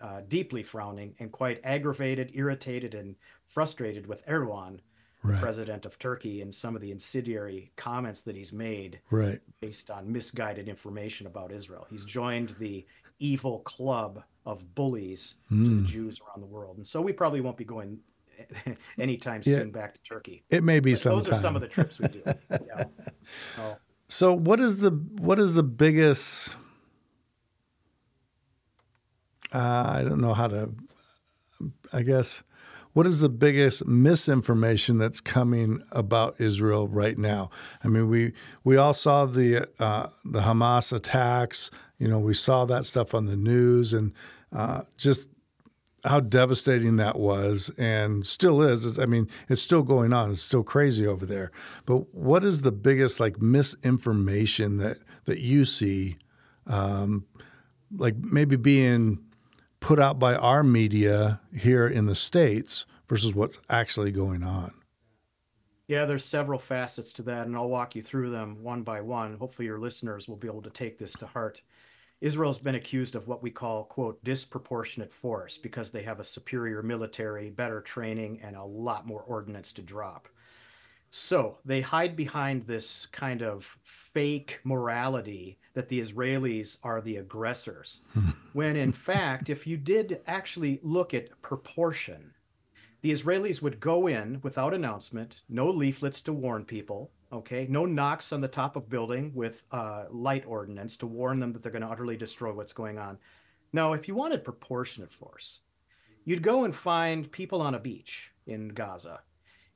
uh, 0.00 0.20
deeply 0.28 0.62
frowning 0.62 1.14
and 1.18 1.32
quite 1.32 1.60
aggravated, 1.64 2.30
irritated, 2.34 2.94
and 2.94 3.16
frustrated 3.46 4.06
with 4.06 4.24
Erdogan, 4.26 4.78
Right. 5.24 5.40
president 5.40 5.86
of 5.86 5.98
Turkey, 6.00 6.40
and 6.40 6.52
some 6.52 6.74
of 6.74 6.82
the 6.82 6.90
incendiary 6.90 7.70
comments 7.76 8.22
that 8.22 8.34
he's 8.34 8.52
made 8.52 9.00
Right. 9.10 9.40
based 9.60 9.88
on 9.90 10.10
misguided 10.10 10.68
information 10.68 11.26
about 11.28 11.52
Israel. 11.52 11.86
He's 11.90 12.04
joined 12.04 12.56
the 12.58 12.84
evil 13.20 13.60
club 13.60 14.22
of 14.46 14.74
bullies 14.74 15.36
to 15.48 15.54
Hmm. 15.54 15.82
the 15.82 15.86
Jews 15.86 16.20
around 16.20 16.40
the 16.40 16.46
world. 16.46 16.76
And 16.78 16.86
so 16.86 17.00
we 17.00 17.12
probably 17.12 17.40
won't 17.40 17.56
be 17.56 17.64
going 17.64 18.00
anytime 18.98 19.42
Yeah. 19.44 19.58
soon 19.58 19.70
back 19.70 19.94
to 19.94 20.00
Turkey. 20.02 20.44
It 20.50 20.62
may 20.64 20.80
be 20.80 20.92
But 20.92 20.98
sometime. 21.00 21.18
those 21.24 21.30
are 21.30 21.40
some 21.40 21.56
of 21.56 21.62
the 21.62 21.68
trips 21.68 21.98
we 21.98 22.08
do. 22.08 22.22
Yeah. 22.50 22.84
Oh, 23.58 23.76
So 24.08 24.32
what 24.34 24.60
is 24.60 24.80
the 24.80 24.90
what 24.90 25.38
is 25.38 25.54
the 25.54 25.62
biggest 25.62 26.56
uh, 29.52 29.84
I 29.98 30.02
don't 30.02 30.20
know 30.20 30.34
how 30.34 30.48
to 30.48 30.70
I 31.92 32.02
guess 32.02 32.42
what 32.94 33.06
is 33.06 33.20
the 33.20 33.28
biggest 33.30 33.86
misinformation 33.86 34.98
that's 34.98 35.20
coming 35.20 35.80
about 35.92 36.38
Israel 36.38 36.88
right 36.88 37.16
now? 37.16 37.48
I 37.82 37.88
mean, 37.88 38.08
we 38.10 38.32
we 38.64 38.76
all 38.76 38.92
saw 38.92 39.24
the 39.24 39.66
uh, 39.78 40.08
the 40.26 40.40
Hamas 40.42 40.92
attacks. 40.92 41.70
You 41.98 42.08
know, 42.08 42.18
we 42.18 42.34
saw 42.34 42.66
that 42.66 42.84
stuff 42.84 43.14
on 43.14 43.24
the 43.26 43.36
news, 43.36 43.94
and 43.94 44.12
uh, 44.54 44.82
just 44.98 45.28
how 46.04 46.20
devastating 46.20 46.96
that 46.96 47.18
was, 47.18 47.70
and 47.78 48.26
still 48.26 48.60
is. 48.62 48.98
I 48.98 49.06
mean, 49.06 49.28
it's 49.48 49.62
still 49.62 49.82
going 49.82 50.12
on. 50.12 50.32
It's 50.32 50.42
still 50.42 50.64
crazy 50.64 51.06
over 51.06 51.24
there. 51.24 51.52
But 51.86 52.12
what 52.14 52.44
is 52.44 52.62
the 52.62 52.72
biggest 52.72 53.20
like 53.20 53.40
misinformation 53.40 54.78
that 54.78 54.98
that 55.26 55.38
you 55.38 55.64
see, 55.64 56.16
um, 56.66 57.26
like 57.96 58.16
maybe 58.16 58.56
being 58.56 59.20
put 59.80 59.98
out 59.98 60.18
by 60.18 60.34
our 60.34 60.62
media 60.62 61.40
here 61.56 61.86
in 61.86 62.06
the 62.06 62.14
states 62.14 62.86
versus 63.08 63.34
what's 63.34 63.58
actually 63.68 64.10
going 64.10 64.42
on? 64.42 64.72
Yeah, 65.86 66.06
there's 66.06 66.24
several 66.24 66.58
facets 66.58 67.12
to 67.14 67.22
that, 67.24 67.46
and 67.46 67.54
I'll 67.54 67.68
walk 67.68 67.94
you 67.94 68.02
through 68.02 68.30
them 68.30 68.62
one 68.62 68.82
by 68.82 69.02
one. 69.02 69.36
Hopefully, 69.36 69.66
your 69.66 69.78
listeners 69.78 70.28
will 70.28 70.36
be 70.36 70.48
able 70.48 70.62
to 70.62 70.70
take 70.70 70.98
this 70.98 71.12
to 71.14 71.26
heart. 71.26 71.62
Israel's 72.22 72.60
been 72.60 72.76
accused 72.76 73.16
of 73.16 73.26
what 73.26 73.42
we 73.42 73.50
call, 73.50 73.82
quote, 73.82 74.22
disproportionate 74.22 75.12
force 75.12 75.58
because 75.58 75.90
they 75.90 76.04
have 76.04 76.20
a 76.20 76.24
superior 76.24 76.80
military, 76.80 77.50
better 77.50 77.80
training, 77.80 78.40
and 78.44 78.54
a 78.54 78.62
lot 78.62 79.08
more 79.08 79.22
ordnance 79.22 79.72
to 79.72 79.82
drop. 79.82 80.28
So 81.10 81.58
they 81.64 81.80
hide 81.80 82.14
behind 82.14 82.62
this 82.62 83.06
kind 83.06 83.42
of 83.42 83.76
fake 83.82 84.60
morality 84.62 85.58
that 85.74 85.88
the 85.88 85.98
Israelis 85.98 86.78
are 86.84 87.00
the 87.00 87.16
aggressors. 87.16 88.02
when 88.52 88.76
in 88.76 88.92
fact, 88.92 89.50
if 89.50 89.66
you 89.66 89.76
did 89.76 90.20
actually 90.24 90.78
look 90.84 91.12
at 91.12 91.42
proportion, 91.42 92.34
the 93.00 93.10
Israelis 93.10 93.60
would 93.60 93.80
go 93.80 94.06
in 94.06 94.38
without 94.42 94.72
announcement, 94.72 95.42
no 95.48 95.68
leaflets 95.68 96.20
to 96.20 96.32
warn 96.32 96.64
people, 96.64 97.10
okay, 97.32 97.66
no 97.68 97.86
knocks 97.86 98.32
on 98.32 98.40
the 98.40 98.48
top 98.48 98.76
of 98.76 98.88
building 98.88 99.32
with 99.34 99.62
uh, 99.72 100.04
light 100.10 100.44
ordnance 100.46 100.96
to 100.98 101.06
warn 101.06 101.40
them 101.40 101.52
that 101.52 101.62
they're 101.62 101.72
going 101.72 101.82
to 101.82 101.88
utterly 101.88 102.16
destroy 102.16 102.52
what's 102.52 102.72
going 102.72 102.98
on. 102.98 103.18
No, 103.72 103.94
if 103.94 104.06
you 104.06 104.14
wanted 104.14 104.44
proportionate 104.44 105.12
force, 105.12 105.60
you'd 106.24 106.42
go 106.42 106.64
and 106.64 106.74
find 106.74 107.32
people 107.32 107.62
on 107.62 107.74
a 107.74 107.80
beach 107.80 108.32
in 108.46 108.68
Gaza. 108.68 109.20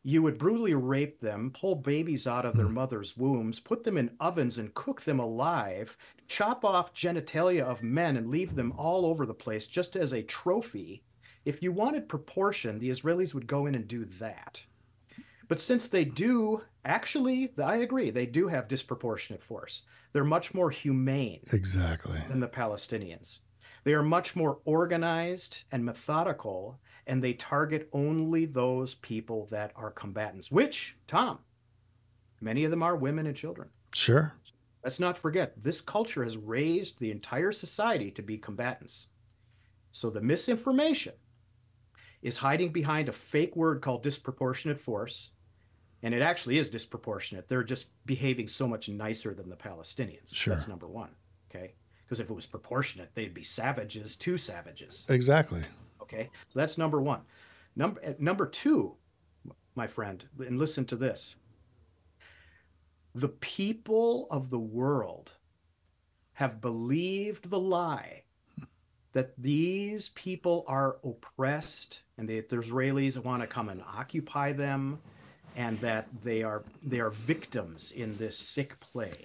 You 0.02 0.22
would 0.22 0.38
brutally 0.38 0.74
rape 0.74 1.20
them, 1.20 1.50
pull 1.52 1.74
babies 1.74 2.28
out 2.28 2.44
of 2.44 2.56
their 2.56 2.68
mothers' 2.68 3.16
wombs, 3.16 3.58
put 3.58 3.82
them 3.82 3.96
in 3.98 4.12
ovens 4.20 4.56
and 4.56 4.72
cook 4.72 5.00
them 5.00 5.18
alive, 5.18 5.96
chop 6.28 6.64
off 6.64 6.94
genitalia 6.94 7.62
of 7.62 7.82
men 7.82 8.16
and 8.16 8.30
leave 8.30 8.54
them 8.54 8.72
all 8.76 9.04
over 9.04 9.26
the 9.26 9.34
place 9.34 9.66
just 9.66 9.96
as 9.96 10.12
a 10.12 10.22
trophy. 10.22 11.02
If 11.44 11.60
you 11.60 11.72
wanted 11.72 12.08
proportion, 12.08 12.78
the 12.78 12.90
Israelis 12.90 13.34
would 13.34 13.48
go 13.48 13.66
in 13.66 13.74
and 13.74 13.88
do 13.88 14.04
that. 14.04 14.62
But 15.48 15.60
since 15.60 15.88
they 15.88 16.04
do, 16.04 16.62
actually, 16.86 17.52
I 17.62 17.76
agree, 17.76 18.10
they 18.10 18.26
do 18.26 18.48
have 18.48 18.68
disproportionate 18.68 19.42
force. 19.42 19.82
They're 20.12 20.24
much 20.24 20.54
more 20.54 20.70
humane 20.70 21.40
Exactly. 21.52 22.18
than 22.28 22.40
the 22.40 22.48
Palestinians. 22.48 23.40
They 23.84 23.92
are 23.92 24.02
much 24.02 24.34
more 24.34 24.58
organized 24.64 25.64
and 25.70 25.84
methodical, 25.84 26.80
and 27.06 27.22
they 27.22 27.34
target 27.34 27.88
only 27.92 28.46
those 28.46 28.94
people 28.94 29.46
that 29.50 29.72
are 29.76 29.90
combatants, 29.90 30.50
which, 30.50 30.96
Tom, 31.06 31.40
many 32.40 32.64
of 32.64 32.70
them 32.70 32.82
are 32.82 32.96
women 32.96 33.26
and 33.26 33.36
children. 33.36 33.68
Sure. 33.94 34.34
Let's 34.82 35.00
not 35.00 35.18
forget, 35.18 35.62
this 35.62 35.80
culture 35.80 36.22
has 36.22 36.36
raised 36.36 36.98
the 36.98 37.10
entire 37.10 37.52
society 37.52 38.10
to 38.12 38.22
be 38.22 38.38
combatants. 38.38 39.08
So 39.92 40.10
the 40.10 40.20
misinformation 40.20 41.14
is 42.22 42.38
hiding 42.38 42.72
behind 42.72 43.08
a 43.08 43.12
fake 43.12 43.56
word 43.56 43.82
called 43.82 44.02
disproportionate 44.02 44.78
force. 44.78 45.30
And 46.06 46.14
it 46.14 46.22
actually 46.22 46.58
is 46.58 46.70
disproportionate. 46.70 47.48
They're 47.48 47.64
just 47.64 47.88
behaving 48.06 48.46
so 48.46 48.68
much 48.68 48.88
nicer 48.88 49.34
than 49.34 49.50
the 49.50 49.56
Palestinians. 49.56 50.32
Sure. 50.32 50.54
That's 50.54 50.68
number 50.68 50.86
one. 50.86 51.08
Okay. 51.50 51.74
Because 52.04 52.20
if 52.20 52.30
it 52.30 52.32
was 52.32 52.46
proportionate, 52.46 53.10
they'd 53.16 53.34
be 53.34 53.42
savages 53.42 54.14
to 54.18 54.38
savages. 54.38 55.04
Exactly. 55.08 55.64
Okay. 56.00 56.30
So 56.48 56.60
that's 56.60 56.78
number 56.78 57.02
one. 57.02 57.22
Number 57.74 58.00
uh, 58.06 58.12
number 58.20 58.46
two, 58.46 58.94
my 59.74 59.88
friend, 59.88 60.24
and 60.38 60.60
listen 60.60 60.84
to 60.84 60.96
this. 60.96 61.34
The 63.12 63.30
people 63.30 64.28
of 64.30 64.50
the 64.50 64.60
world 64.60 65.32
have 66.34 66.60
believed 66.60 67.50
the 67.50 67.58
lie 67.58 68.22
that 69.12 69.32
these 69.36 70.10
people 70.10 70.64
are 70.68 70.98
oppressed 71.02 72.02
and 72.16 72.28
that 72.28 72.48
the 72.48 72.58
Israelis 72.58 73.18
want 73.18 73.42
to 73.42 73.48
come 73.48 73.70
and 73.70 73.82
occupy 73.82 74.52
them 74.52 75.00
and 75.56 75.80
that 75.80 76.06
they 76.22 76.42
are 76.42 76.62
they 76.82 77.00
are 77.00 77.10
victims 77.10 77.90
in 77.90 78.18
this 78.18 78.38
sick 78.38 78.78
play. 78.78 79.24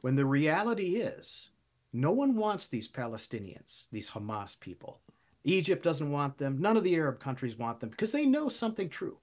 When 0.00 0.14
the 0.14 0.24
reality 0.24 0.96
is 0.96 1.50
no 1.92 2.12
one 2.12 2.36
wants 2.36 2.68
these 2.68 2.88
Palestinians, 2.88 3.84
these 3.90 4.10
Hamas 4.10 4.58
people. 4.58 5.00
Egypt 5.44 5.82
doesn't 5.82 6.10
want 6.10 6.38
them. 6.38 6.60
None 6.60 6.76
of 6.76 6.84
the 6.84 6.94
Arab 6.94 7.20
countries 7.20 7.56
want 7.56 7.80
them 7.80 7.90
because 7.90 8.12
they 8.12 8.26
know 8.26 8.48
something 8.48 8.88
true. 8.88 9.18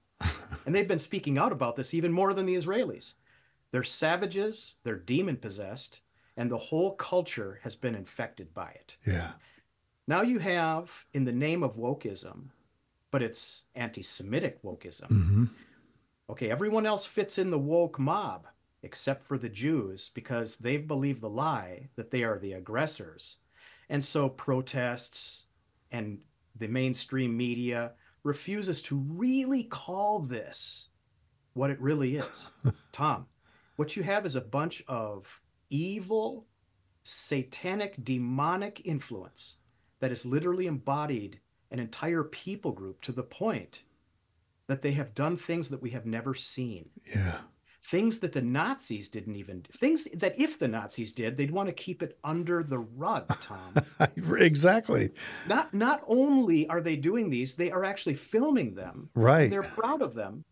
and 0.66 0.74
they've 0.74 0.88
been 0.88 0.98
speaking 0.98 1.38
out 1.38 1.52
about 1.52 1.76
this 1.76 1.94
even 1.94 2.12
more 2.12 2.34
than 2.34 2.46
the 2.46 2.54
Israelis. 2.56 3.14
They're 3.70 3.82
savages, 3.82 4.76
they're 4.84 4.96
demon 4.96 5.36
possessed, 5.36 6.00
and 6.36 6.50
the 6.50 6.56
whole 6.56 6.94
culture 6.94 7.60
has 7.62 7.76
been 7.76 7.94
infected 7.94 8.54
by 8.54 8.70
it. 8.70 8.96
Yeah. 9.06 9.32
Now 10.06 10.22
you 10.22 10.38
have, 10.38 11.06
in 11.12 11.24
the 11.24 11.32
name 11.32 11.62
of 11.62 11.76
wokeism, 11.76 12.50
but 13.10 13.22
it's 13.22 13.62
anti 13.74 14.02
Semitic 14.02 14.62
wokeism. 14.62 15.08
hmm 15.08 15.44
Okay, 16.30 16.50
everyone 16.50 16.86
else 16.86 17.04
fits 17.04 17.38
in 17.38 17.50
the 17.50 17.58
woke 17.58 17.98
mob 17.98 18.46
except 18.82 19.22
for 19.22 19.38
the 19.38 19.48
Jews 19.48 20.10
because 20.14 20.56
they've 20.56 20.86
believed 20.86 21.20
the 21.20 21.28
lie 21.28 21.88
that 21.96 22.10
they 22.10 22.22
are 22.22 22.38
the 22.38 22.52
aggressors. 22.52 23.38
And 23.88 24.04
so 24.04 24.28
protests 24.28 25.44
and 25.90 26.18
the 26.56 26.68
mainstream 26.68 27.36
media 27.36 27.92
refuses 28.22 28.82
to 28.82 28.96
really 28.96 29.64
call 29.64 30.20
this 30.20 30.90
what 31.54 31.70
it 31.70 31.80
really 31.80 32.16
is. 32.16 32.50
Tom, 32.92 33.26
what 33.76 33.96
you 33.96 34.02
have 34.02 34.26
is 34.26 34.36
a 34.36 34.40
bunch 34.40 34.82
of 34.86 35.40
evil, 35.70 36.46
satanic, 37.04 38.02
demonic 38.02 38.82
influence 38.84 39.56
that 40.00 40.10
has 40.10 40.26
literally 40.26 40.66
embodied 40.66 41.40
an 41.70 41.78
entire 41.78 42.24
people 42.24 42.72
group 42.72 43.00
to 43.02 43.12
the 43.12 43.22
point 43.22 43.82
that 44.66 44.82
they 44.82 44.92
have 44.92 45.14
done 45.14 45.36
things 45.36 45.70
that 45.70 45.82
we 45.82 45.90
have 45.90 46.06
never 46.06 46.34
seen. 46.34 46.90
Yeah. 47.08 47.38
Things 47.82 48.18
that 48.20 48.32
the 48.32 48.40
Nazis 48.40 49.10
didn't 49.10 49.36
even 49.36 49.66
things 49.70 50.04
that 50.14 50.38
if 50.40 50.58
the 50.58 50.68
Nazis 50.68 51.12
did, 51.12 51.36
they'd 51.36 51.50
want 51.50 51.68
to 51.68 51.74
keep 51.74 52.02
it 52.02 52.18
under 52.24 52.62
the 52.62 52.78
rug, 52.78 53.28
Tom. 53.42 53.74
exactly. 54.38 55.10
not 55.46 55.74
not 55.74 56.02
only 56.06 56.66
are 56.68 56.80
they 56.80 56.96
doing 56.96 57.28
these, 57.28 57.54
they 57.56 57.70
are 57.70 57.84
actually 57.84 58.14
filming 58.14 58.74
them. 58.74 59.10
Right. 59.14 59.50
They're 59.50 59.62
proud 59.62 60.00
of 60.00 60.14
them. 60.14 60.44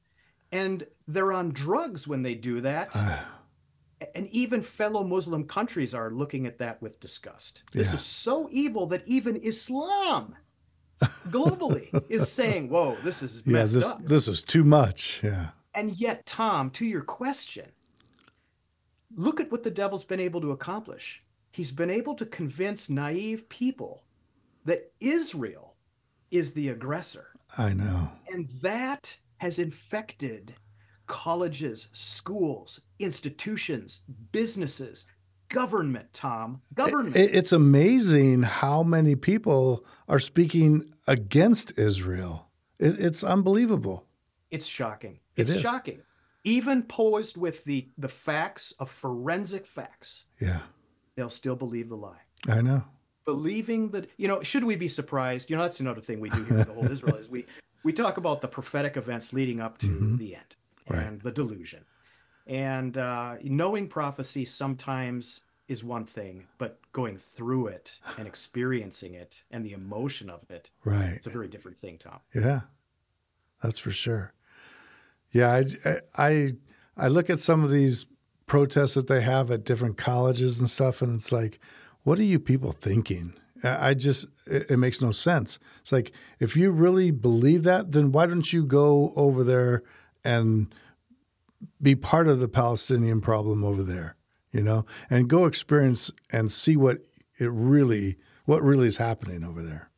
And 0.51 0.87
they're 1.09 1.33
on 1.33 1.53
drugs 1.53 2.07
when 2.07 2.20
they 2.20 2.35
do 2.35 2.61
that. 2.61 2.94
and 4.14 4.29
even 4.29 4.61
fellow 4.61 5.03
Muslim 5.03 5.44
countries 5.44 5.94
are 5.94 6.11
looking 6.11 6.46
at 6.46 6.59
that 6.59 6.83
with 6.83 7.01
disgust. 7.01 7.62
This 7.72 7.88
Yeah. 7.88 7.94
is 7.94 8.03
so 8.03 8.48
evil 8.51 8.87
that 8.88 9.05
even 9.07 9.37
Islam 9.37 10.37
globally 11.29 12.05
is 12.09 12.31
saying, 12.31 12.69
"Whoa, 12.69 12.97
this 13.03 13.23
is 13.23 13.43
Yeah. 13.45 13.53
messed 13.53 13.75
This 13.75 13.85
up." 13.85 14.05
this 14.07 14.29
is 14.29 14.43
too 14.43 14.65
much. 14.65 15.21
Yeah. 15.23 15.51
And 15.75 15.97
yet, 15.99 16.27
Tom, 16.27 16.71
to 16.71 16.85
your 16.85 17.03
question, 17.03 17.73
look 19.15 19.41
at 19.41 19.51
what 19.51 19.62
the 19.62 19.71
devil's 19.71 20.05
been 20.05 20.21
able 20.21 20.41
to 20.41 20.51
accomplish. 20.51 21.23
He's 21.51 21.73
been 21.73 21.91
able 21.91 22.15
to 22.17 22.27
convince 22.27 22.88
naive 22.88 23.49
people 23.49 24.05
that 24.65 24.93
Israel 25.01 25.77
is 26.31 26.53
the 26.53 26.69
aggressor. 26.69 27.29
I 27.59 27.73
know. 27.75 28.11
And 28.33 28.49
that 28.62 29.19
has 29.38 29.59
infected 29.59 30.55
colleges, 31.07 31.88
schools, 31.93 32.81
institutions, 32.99 34.01
businesses, 34.31 35.05
government, 35.53 36.12
Tom. 36.12 36.62
Government. 36.75 37.17
It, 37.17 37.35
it's 37.35 37.53
amazing 37.53 38.43
how 38.43 38.83
many 38.83 39.15
people 39.15 39.85
are 40.09 40.19
speaking 40.19 40.93
against 41.07 41.79
Israel. 41.79 42.49
It, 42.79 42.99
it's 42.99 43.23
unbelievable. 43.23 44.07
It's 44.51 44.67
shocking. 44.67 45.21
It 45.37 45.49
It's 45.49 45.61
shocking. 45.61 46.01
Even 46.45 46.83
posed 46.83 47.37
with 47.37 47.65
the 47.65 47.88
the 47.97 48.09
facts 48.09 48.73
of 48.81 48.91
forensic 48.91 49.65
facts, 49.67 50.25
Yeah, 50.41 50.62
they'll 51.15 51.31
still 51.31 51.55
believe 51.57 51.88
the 51.88 51.97
lie. 51.97 52.23
I 52.49 52.61
know. 52.62 52.83
Believing 53.25 53.91
that, 53.91 54.11
you 54.17 54.27
know, 54.27 54.43
should 54.43 54.65
we 54.65 54.75
be 54.75 54.88
surprised? 54.88 55.49
You 55.49 55.57
know, 55.57 55.62
that's 55.62 55.79
another 55.79 56.01
thing 56.01 56.19
we 56.19 56.29
do 56.31 56.43
here 56.45 56.59
with 56.59 56.67
the 56.67 56.75
whole 56.75 56.91
Israel 56.97 57.15
is 57.17 57.29
we 57.31 57.47
we 57.85 57.93
talk 57.93 58.17
about 58.17 58.41
the 58.41 58.49
prophetic 58.49 58.97
events 58.97 59.33
leading 59.33 59.61
up 59.61 59.79
to 59.79 59.87
Mhm. 59.87 60.19
the 60.19 60.35
end 60.35 60.57
Right. 60.88 61.07
and 61.07 61.21
the 61.21 61.31
delusion. 61.31 61.85
And 62.46 62.96
uh, 62.96 63.37
knowing 63.42 63.88
prophecy 63.88 64.44
sometimes 64.44 65.42
is 65.68 65.85
one 65.85 66.05
thing, 66.05 66.46
but 66.59 66.81
going 66.92 67.16
through 67.16 67.68
it 67.68 67.98
and 68.18 68.26
experiencing 68.26 69.14
it 69.14 69.42
and 69.50 69.64
the 69.64 69.72
emotion 69.72 70.28
of 70.28 70.50
it, 70.50 70.70
Right. 70.85 71.12
it's 71.14 71.26
a 71.26 71.31
very 71.31 71.48
different 71.48 71.78
thing, 71.78 71.98
Tom. 71.98 72.18
Yeah, 72.35 72.62
that's 73.62 73.78
for 73.78 73.90
sure. 73.92 74.33
Yeah, 75.31 75.62
I, 75.87 76.00
I 76.18 76.52
I 76.96 77.09
look 77.09 77.31
at 77.31 77.40
some 77.40 77.64
of 77.64 77.70
these 77.70 78.07
protests 78.46 78.94
that 78.94 79.07
they 79.07 79.22
have 79.22 79.50
at 79.50 79.64
different 79.64 79.96
colleges 79.96 80.61
and 80.61 80.68
stuff, 80.68 81.00
and 81.00 81.18
it's 81.18 81.33
like, 81.33 81.59
what 82.02 82.18
are 82.18 82.24
you 82.24 82.38
people 82.38 82.72
thinking? 82.72 83.35
I 83.64 83.90
I 83.90 83.94
just 83.94 84.26
it, 84.46 84.72
it 84.72 84.76
makes 84.76 85.00
no 85.00 85.11
sense. 85.11 85.59
It's 85.81 85.92
like 85.92 86.12
if 86.38 86.55
you 86.57 86.70
really 86.70 87.11
believe 87.12 87.62
that, 87.62 87.92
then 87.92 88.12
why 88.12 88.26
don't 88.26 88.52
you 88.52 88.66
go 88.66 89.12
over 89.16 89.42
there 89.42 89.85
and 90.24 90.74
be 91.81 91.94
part 91.94 92.29
of 92.29 92.40
the 92.40 92.48
Palestinian 92.48 93.20
problem 93.20 93.64
over 93.64 93.83
there, 93.83 94.16
you 94.53 94.62
know, 94.62 94.87
and 95.11 95.29
go 95.29 95.46
experience 95.46 96.11
and 96.31 96.51
see 96.51 96.77
what 96.77 96.98
it 97.38 97.51
really 97.53 98.16
what 98.44 98.62
really 98.62 98.87
is 98.87 98.96
happening 98.96 99.44
over 99.44 99.62
there. 99.62 99.90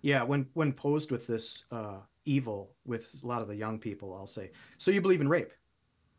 Yeah, 0.00 0.22
when 0.22 0.46
when 0.54 0.72
posed 0.72 1.10
with 1.10 1.26
this 1.26 1.64
uh, 1.72 1.98
evil 2.24 2.72
with 2.84 3.14
a 3.22 3.26
lot 3.26 3.42
of 3.42 3.48
the 3.48 3.56
young 3.56 3.78
people, 3.78 4.14
I'll 4.14 4.26
say, 4.26 4.52
"So 4.76 4.90
you 4.90 5.00
believe 5.00 5.20
in 5.20 5.28
rape? 5.28 5.52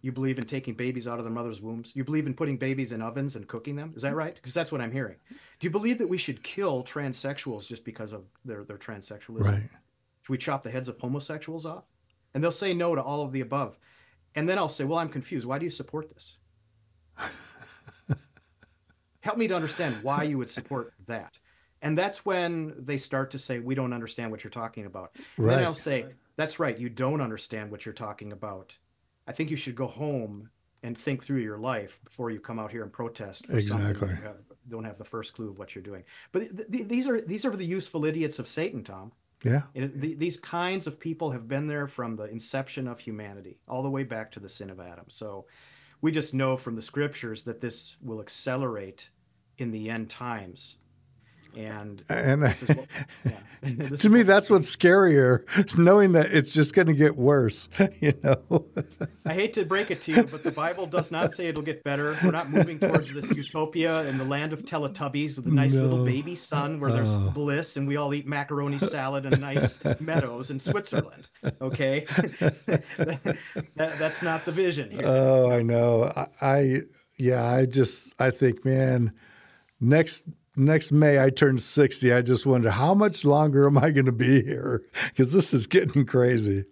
You 0.02 0.12
believe 0.13 0.38
in 0.38 0.45
taking 0.45 0.76
babies 0.76 1.08
out 1.08 1.19
of 1.19 1.26
their 1.26 1.34
mother's 1.34 1.60
wombs? 1.60 1.91
You 1.93 2.06
believe 2.06 2.26
in 2.26 2.34
putting 2.34 2.58
babies 2.58 2.93
in 2.93 3.02
ovens 3.02 3.36
and 3.36 3.48
cooking 3.48 3.76
them? 3.76 3.93
Is 3.95 4.04
that 4.04 4.15
right? 4.15 4.34
Because 4.34 4.54
that's 4.54 4.72
what 4.72 4.80
I'm 4.80 4.91
hearing. 4.91 5.17
Do 5.60 5.67
you 5.67 5.72
believe 5.72 5.98
that 5.98 6.08
we 6.08 6.17
should 6.17 6.41
kill 6.41 6.84
transsexuals 6.84 7.67
just 7.67 7.84
because 7.84 8.13
of 8.13 8.26
their 8.45 8.63
their 8.63 8.78
transsexualism? 8.78 9.43
Right. 9.43 9.63
Should 10.22 10.30
we 10.30 10.38
chop 10.38 10.63
the 10.63 10.72
heads 10.72 10.89
of 10.89 10.98
homosexuals 11.00 11.65
off? 11.65 11.86
And 12.34 12.43
they'll 12.43 12.52
say 12.52 12.74
no 12.74 12.95
to 12.95 13.02
all 13.02 13.24
of 13.24 13.32
the 13.32 13.41
above. 13.41 13.80
And 14.36 14.48
then 14.48 14.58
I'll 14.58 14.70
say, 14.70 14.84
"Well, 14.84 15.00
I'm 15.00 15.10
confused. 15.10 15.46
Why 15.46 15.58
do 15.60 15.65
you 15.65 15.72
support 15.72 16.13
this?" 16.13 16.38
Help 19.22 19.38
me 19.38 19.48
to 19.48 19.56
understand 19.56 20.02
why 20.02 20.24
you 20.24 20.38
would 20.38 20.50
support 20.50 20.94
that. 21.08 21.38
And 21.82 21.98
that's 21.98 22.26
when 22.26 22.74
they 22.78 22.98
start 22.98 23.32
to 23.32 23.38
say, 23.38 23.60
We 23.60 23.76
don't 23.76 23.94
understand 23.94 24.32
what 24.32 24.44
you're 24.44 24.52
talking 24.52 24.86
about. 24.86 25.15
Right. 25.38 25.56
Then 25.56 25.65
I'll 25.65 25.74
say, 25.76 26.06
That's 26.36 26.60
right, 26.60 26.78
you 26.78 26.89
don't 26.89 27.22
understand 27.22 27.72
what 27.72 27.86
you're 27.86 27.94
talking 27.94 28.32
about. 28.32 28.78
I 29.28 29.32
think 29.32 29.52
you 29.52 29.58
should 29.58 29.76
go 29.76 29.88
home 29.88 30.50
and 30.84 30.98
think 30.98 31.24
through 31.24 31.39
your 31.42 31.58
life 31.58 32.00
before 32.04 32.32
you 32.32 32.39
come 32.39 32.58
out 32.58 32.72
here 32.72 32.84
and 32.84 32.92
protest 32.92 33.46
for 33.46 33.62
something 33.62 33.89
Exactly. 33.89 34.10
you 34.15 34.24
have, 34.24 34.38
don't 34.70 34.86
have 34.86 34.98
the 34.98 35.06
first 35.06 35.34
clue 35.34 35.50
of 35.50 35.60
what 35.60 35.76
you're 35.76 35.84
doing. 35.84 36.04
But 36.32 36.56
th- 36.56 36.72
th- 36.72 36.88
these 36.88 37.08
are 37.08 37.22
these 37.22 37.46
are 37.46 37.56
the 37.56 37.65
useful 37.65 38.06
idiots 38.06 38.39
of 38.39 38.48
Satan, 38.48 38.84
Tom. 38.84 39.12
Yeah. 39.43 39.62
Th- 39.73 40.17
these 40.17 40.38
kinds 40.38 40.86
of 40.88 40.99
people 40.99 41.32
have 41.32 41.47
been 41.47 41.67
there 41.67 41.88
from 41.88 42.15
the 42.15 42.25
inception 42.25 42.88
of 42.88 42.99
humanity, 42.99 43.60
all 43.67 43.84
the 43.84 43.89
way 43.89 44.04
back 44.04 44.32
to 44.34 44.39
the 44.39 44.49
sin 44.49 44.69
of 44.69 44.80
Adam. 44.80 45.06
So 45.08 45.45
we 46.02 46.12
just 46.12 46.34
know 46.34 46.58
from 46.58 46.75
the 46.75 46.82
scriptures 46.82 47.43
that 47.43 47.62
this 47.62 47.95
will 48.02 48.19
accelerate 48.19 49.10
in 49.58 49.71
the 49.71 49.89
end 49.89 50.10
times. 50.10 50.79
And 51.58 52.04
And 52.10 52.42
what, 52.44 52.64
yeah. 53.26 53.90
To 53.98 54.10
me, 54.10 54.24
that's 54.24 54.50
what's 54.50 54.74
scarier, 54.74 55.44
knowing 55.78 56.14
that 56.14 56.28
it's 56.32 56.54
just 56.54 56.74
going 56.74 56.88
to 56.88 56.94
get 56.94 57.18
worse. 57.18 57.68
You 58.02 58.14
know, 58.24 58.66
I 59.26 59.34
hate 59.34 59.54
to 59.56 59.66
break 59.66 59.92
it 59.92 60.02
to 60.04 60.14
you, 60.14 60.24
but 60.24 60.44
the 60.44 60.52
Bible 60.52 60.86
does 60.86 61.12
not 61.12 61.34
say 61.34 61.48
it'll 61.48 61.64
get 61.64 61.84
better. 61.84 62.18
We're 62.24 62.32
not 62.32 62.50
moving 62.50 62.80
towards 62.80 63.14
this 63.14 63.30
utopia 63.32 64.04
in 64.04 64.18
the 64.18 64.24
land 64.24 64.54
of 64.54 64.64
Teletubbies 64.64 65.36
with 65.36 65.48
a 65.48 65.52
nice 65.52 65.74
little 65.74 66.06
baby 66.06 66.36
sun 66.36 66.80
where 66.80 66.92
there's 66.92 67.16
Oh. 67.18 67.32
bliss 67.32 67.76
and 67.76 67.88
we 67.88 67.98
all 67.98 68.14
eat 68.14 68.26
macaroni 68.26 68.80
salad 68.80 69.26
and 69.26 69.42
nice 69.42 69.80
meadows 70.00 70.50
in 70.52 70.60
Switzerland. 70.60 71.28
Okay, 71.62 72.06
that, 72.98 73.36
that's 73.76 74.22
not 74.22 74.46
the 74.46 74.52
vision 74.52 74.90
here. 74.92 75.02
oh, 75.04 75.52
I 75.52 75.62
know. 75.62 76.12
I, 76.16 76.28
I, 76.42 76.82
yeah, 77.18 77.44
I 77.46 77.66
just, 77.66 78.14
I 78.22 78.32
think, 78.32 78.64
man, 78.64 79.12
next 79.82 80.24
next 80.56 80.92
May 80.92 81.22
I 81.24 81.30
turn 81.30 81.58
sixty. 81.60 82.14
I 82.14 82.22
just 82.22 82.46
wonder 82.46 82.72
how 82.72 82.94
much 82.94 83.24
longer 83.26 83.68
am 83.68 83.78
I 83.78 83.92
going 83.92 84.06
to 84.06 84.12
be 84.12 84.44
here 84.44 84.84
because 85.10 85.32
this 85.34 85.54
is 85.54 85.68
getting 85.68 86.06
crazy. 86.06 86.66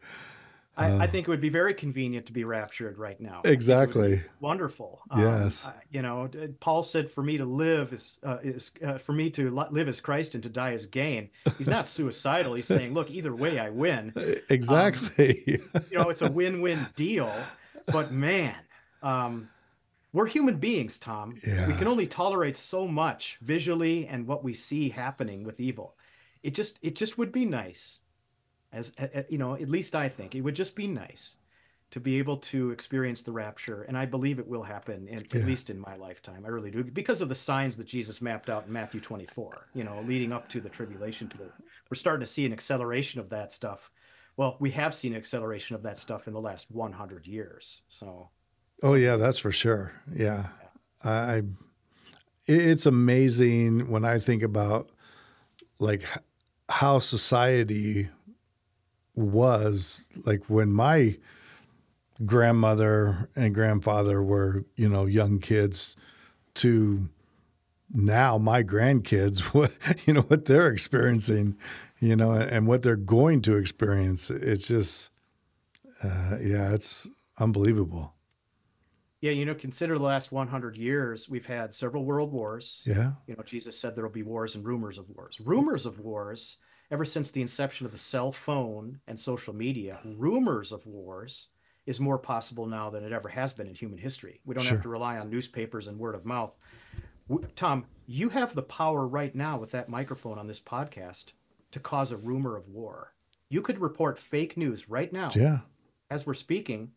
I, 0.79 1.05
I 1.05 1.07
think 1.07 1.27
it 1.27 1.31
would 1.31 1.41
be 1.41 1.49
very 1.49 1.73
convenient 1.73 2.27
to 2.27 2.33
be 2.33 2.43
raptured 2.43 2.99
right 2.99 3.19
now. 3.19 3.29
I 3.29 3.41
think 3.41 3.45
it 3.45 3.47
would 3.47 3.49
be 3.49 3.53
Exactly. 3.53 4.21
Wonderful. 4.39 5.01
Yes. 5.17 5.65
I- 5.65 5.73
you 5.89 6.03
know, 6.03 6.29
Paul 6.59 6.83
said, 6.83 7.09
"For 7.09 7.23
me 7.23 7.37
to 7.37 7.45
live 7.45 7.93
is 7.93 8.19
uh, 8.23 8.37
is 8.43 8.71
uh, 8.85 8.99
for 8.99 9.13
me 9.13 9.31
to 9.31 9.49
li- 9.49 9.65
live 9.71 9.87
as 9.87 9.99
Christ 10.01 10.35
and 10.35 10.43
to 10.43 10.49
die 10.49 10.73
as 10.73 10.85
gain." 10.85 11.29
He's 11.57 11.67
not 11.67 11.87
suicidal. 11.87 12.53
He's 12.53 12.67
saying, 12.67 12.93
"Look, 12.93 13.09
either 13.09 13.33
way, 13.35 13.57
I 13.57 13.69
win." 13.71 14.13
Exactly. 14.49 15.43
you 15.89 15.97
know, 15.97 16.09
it's 16.09 16.21
a 16.21 16.31
win-win 16.31 16.85
deal. 16.95 17.31
But 17.87 18.11
man, 18.11 18.55
um, 19.01 19.49
we're 20.13 20.27
human 20.27 20.57
beings, 20.57 20.97
Tom. 20.97 21.39
We 21.45 21.73
can 21.73 21.87
only 21.87 22.07
tolerate 22.07 22.57
so 22.57 22.87
much 22.87 23.37
visually 23.41 24.07
and 24.07 24.27
what 24.27 24.43
we 24.43 24.53
see 24.53 24.89
happening 24.89 25.43
with 25.43 25.59
evil. 25.59 25.95
It 26.43 26.53
just 26.53 26.79
it 26.81 26.95
just 26.95 27.17
would 27.17 27.31
be 27.31 27.45
nice, 27.45 27.99
as 28.71 28.93
you 29.29 29.37
know, 29.37 29.53
at 29.55 29.69
least 29.69 29.95
I 29.95 30.07
think 30.09 30.35
it 30.35 30.41
would 30.41 30.55
just 30.55 30.75
be 30.75 30.87
nice 30.87 31.37
to 31.89 31.99
be 32.01 32.17
able 32.17 32.35
to 32.35 32.71
experience 32.71 33.21
the 33.21 33.31
rapture, 33.31 33.83
and 33.83 33.97
I 33.97 34.05
believe 34.05 34.39
it 34.39 34.47
will 34.47 34.63
happen, 34.63 35.07
in, 35.07 35.19
Yeah. 35.19 35.39
at 35.39 35.45
least 35.45 35.69
in 35.69 35.79
my 35.79 35.95
lifetime. 35.95 36.43
I 36.45 36.49
really 36.49 36.69
do, 36.69 36.83
because 36.83 37.21
of 37.21 37.29
the 37.29 37.35
signs 37.35 37.77
that 37.77 37.87
Jesus 37.87 38.21
mapped 38.21 38.49
out 38.49 38.65
in 38.67 38.73
Matthew 38.73 38.99
24. 38.99 39.69
You 39.73 39.85
know, 39.85 40.01
leading 40.01 40.33
up 40.33 40.49
to 40.49 40.59
the 40.59 40.67
tribulation 40.67 41.29
period, 41.29 41.53
we're 41.89 41.95
starting 41.95 42.25
to 42.25 42.31
see 42.31 42.45
an 42.45 42.51
acceleration 42.51 43.21
of 43.21 43.29
that 43.29 43.53
stuff. 43.53 43.89
Well, 44.35 44.57
we 44.59 44.71
have 44.71 44.93
seen 44.93 45.13
an 45.13 45.17
acceleration 45.17 45.75
of 45.77 45.83
that 45.83 45.97
stuff 45.97 46.27
in 46.27 46.33
the 46.33 46.41
last 46.41 46.69
100 46.71 47.25
years. 47.25 47.83
So, 47.87 48.31
Oh 48.83 48.93
yeah, 48.93 49.15
that's 49.15 49.39
for 49.39 49.51
sure. 49.51 49.93
Yeah, 50.13 50.47
I. 51.03 51.37
I- 51.37 51.43
It's 52.49 52.85
amazing 52.85 53.89
when 53.91 54.05
I 54.05 54.19
think 54.19 54.41
about 54.43 54.87
like 55.79 56.03
how 56.69 56.99
society 56.99 58.09
was 59.15 60.05
like 60.25 60.43
when 60.49 60.71
my 60.71 61.17
grandmother 62.25 63.29
and 63.35 63.53
grandfather 63.53 64.21
were, 64.23 64.65
you 64.75 64.89
know, 64.89 65.05
young 65.05 65.39
kids 65.39 65.95
to 66.55 67.09
now 67.93 68.37
my 68.37 68.63
grandkids 68.63 69.39
what 69.55 69.71
you 70.07 70.13
know 70.13 70.21
what 70.23 70.45
they're 70.45 70.71
experiencing 70.71 71.57
you 72.01 72.15
know 72.15 72.31
and, 72.33 72.43
and 72.51 72.67
what 72.67 72.83
they're 72.83 72.95
going 72.97 73.41
to 73.41 73.55
experience 73.57 74.29
it's 74.29 74.67
just 74.67 75.11
uh, 76.03 76.37
yeah 76.41 76.73
it's 76.73 77.07
unbelievable 77.39 78.13
yeah, 79.21 79.31
you 79.31 79.45
know, 79.45 79.55
consider 79.55 79.97
the 79.97 80.03
last 80.03 80.31
100 80.31 80.77
years, 80.77 81.27
we've 81.29 81.45
had 81.45 81.73
several 81.73 82.05
world 82.05 82.31
wars. 82.31 82.83
yeah 82.85 83.13
You 83.27 83.35
know, 83.35 83.43
Jesus 83.43 83.79
said 83.79 83.95
there 83.95 84.03
will 84.03 84.11
be 84.11 84.23
wars 84.23 84.55
and 84.55 84.63
rumors 84.65 84.97
of 84.97 85.09
wars. 85.09 85.39
Rumors 85.43 85.85
of 85.85 85.99
wars, 85.99 86.57
ever 86.91 87.03
since 87.05 87.31
the 87.31 87.41
inception 87.41 87.85
of 87.85 87.91
the 87.91 87.97
cell 87.97 88.31
phone 88.31 88.99
and 89.07 89.19
social 89.19 89.53
media, 89.55 89.99
rumors 90.05 90.71
of 90.71 90.85
wars 90.85 91.47
is 91.85 91.99
more 91.99 92.17
possible 92.17 92.65
now 92.65 92.89
than 92.89 93.03
it 93.03 93.11
ever 93.13 93.29
has 93.29 93.53
been 93.53 93.65
in 93.67 93.73
human 93.73 93.97
history. 93.97 94.41
We 94.45 94.53
don't 94.53 94.63
Sure. 94.65 94.73
have 94.75 94.83
to 94.83 94.89
rely 94.89 95.17
on 95.17 95.29
newspapers 95.29 95.87
and 95.87 95.97
word 95.97 96.15
of 96.15 96.25
mouth. 96.25 96.55
Tom, 97.55 97.85
you 98.05 98.29
have 98.29 98.55
the 98.55 98.61
power 98.61 99.05
right 99.07 99.33
now 99.35 99.57
with 99.57 99.71
that 99.71 99.89
microphone 99.89 100.37
on 100.37 100.47
this 100.47 100.59
podcast 100.61 101.31
to 101.71 101.79
cause 101.79 102.11
a 102.11 102.17
rumor 102.17 102.55
of 102.55 102.67
war. 102.69 103.13
You 103.49 103.61
could 103.61 103.79
report 103.79 104.19
fake 104.19 104.55
news 104.57 104.89
right 104.89 105.11
now 105.11 105.29
yeah 105.35 105.59
as 106.09 106.25
we're 106.25 106.33
speaking, 106.35 106.91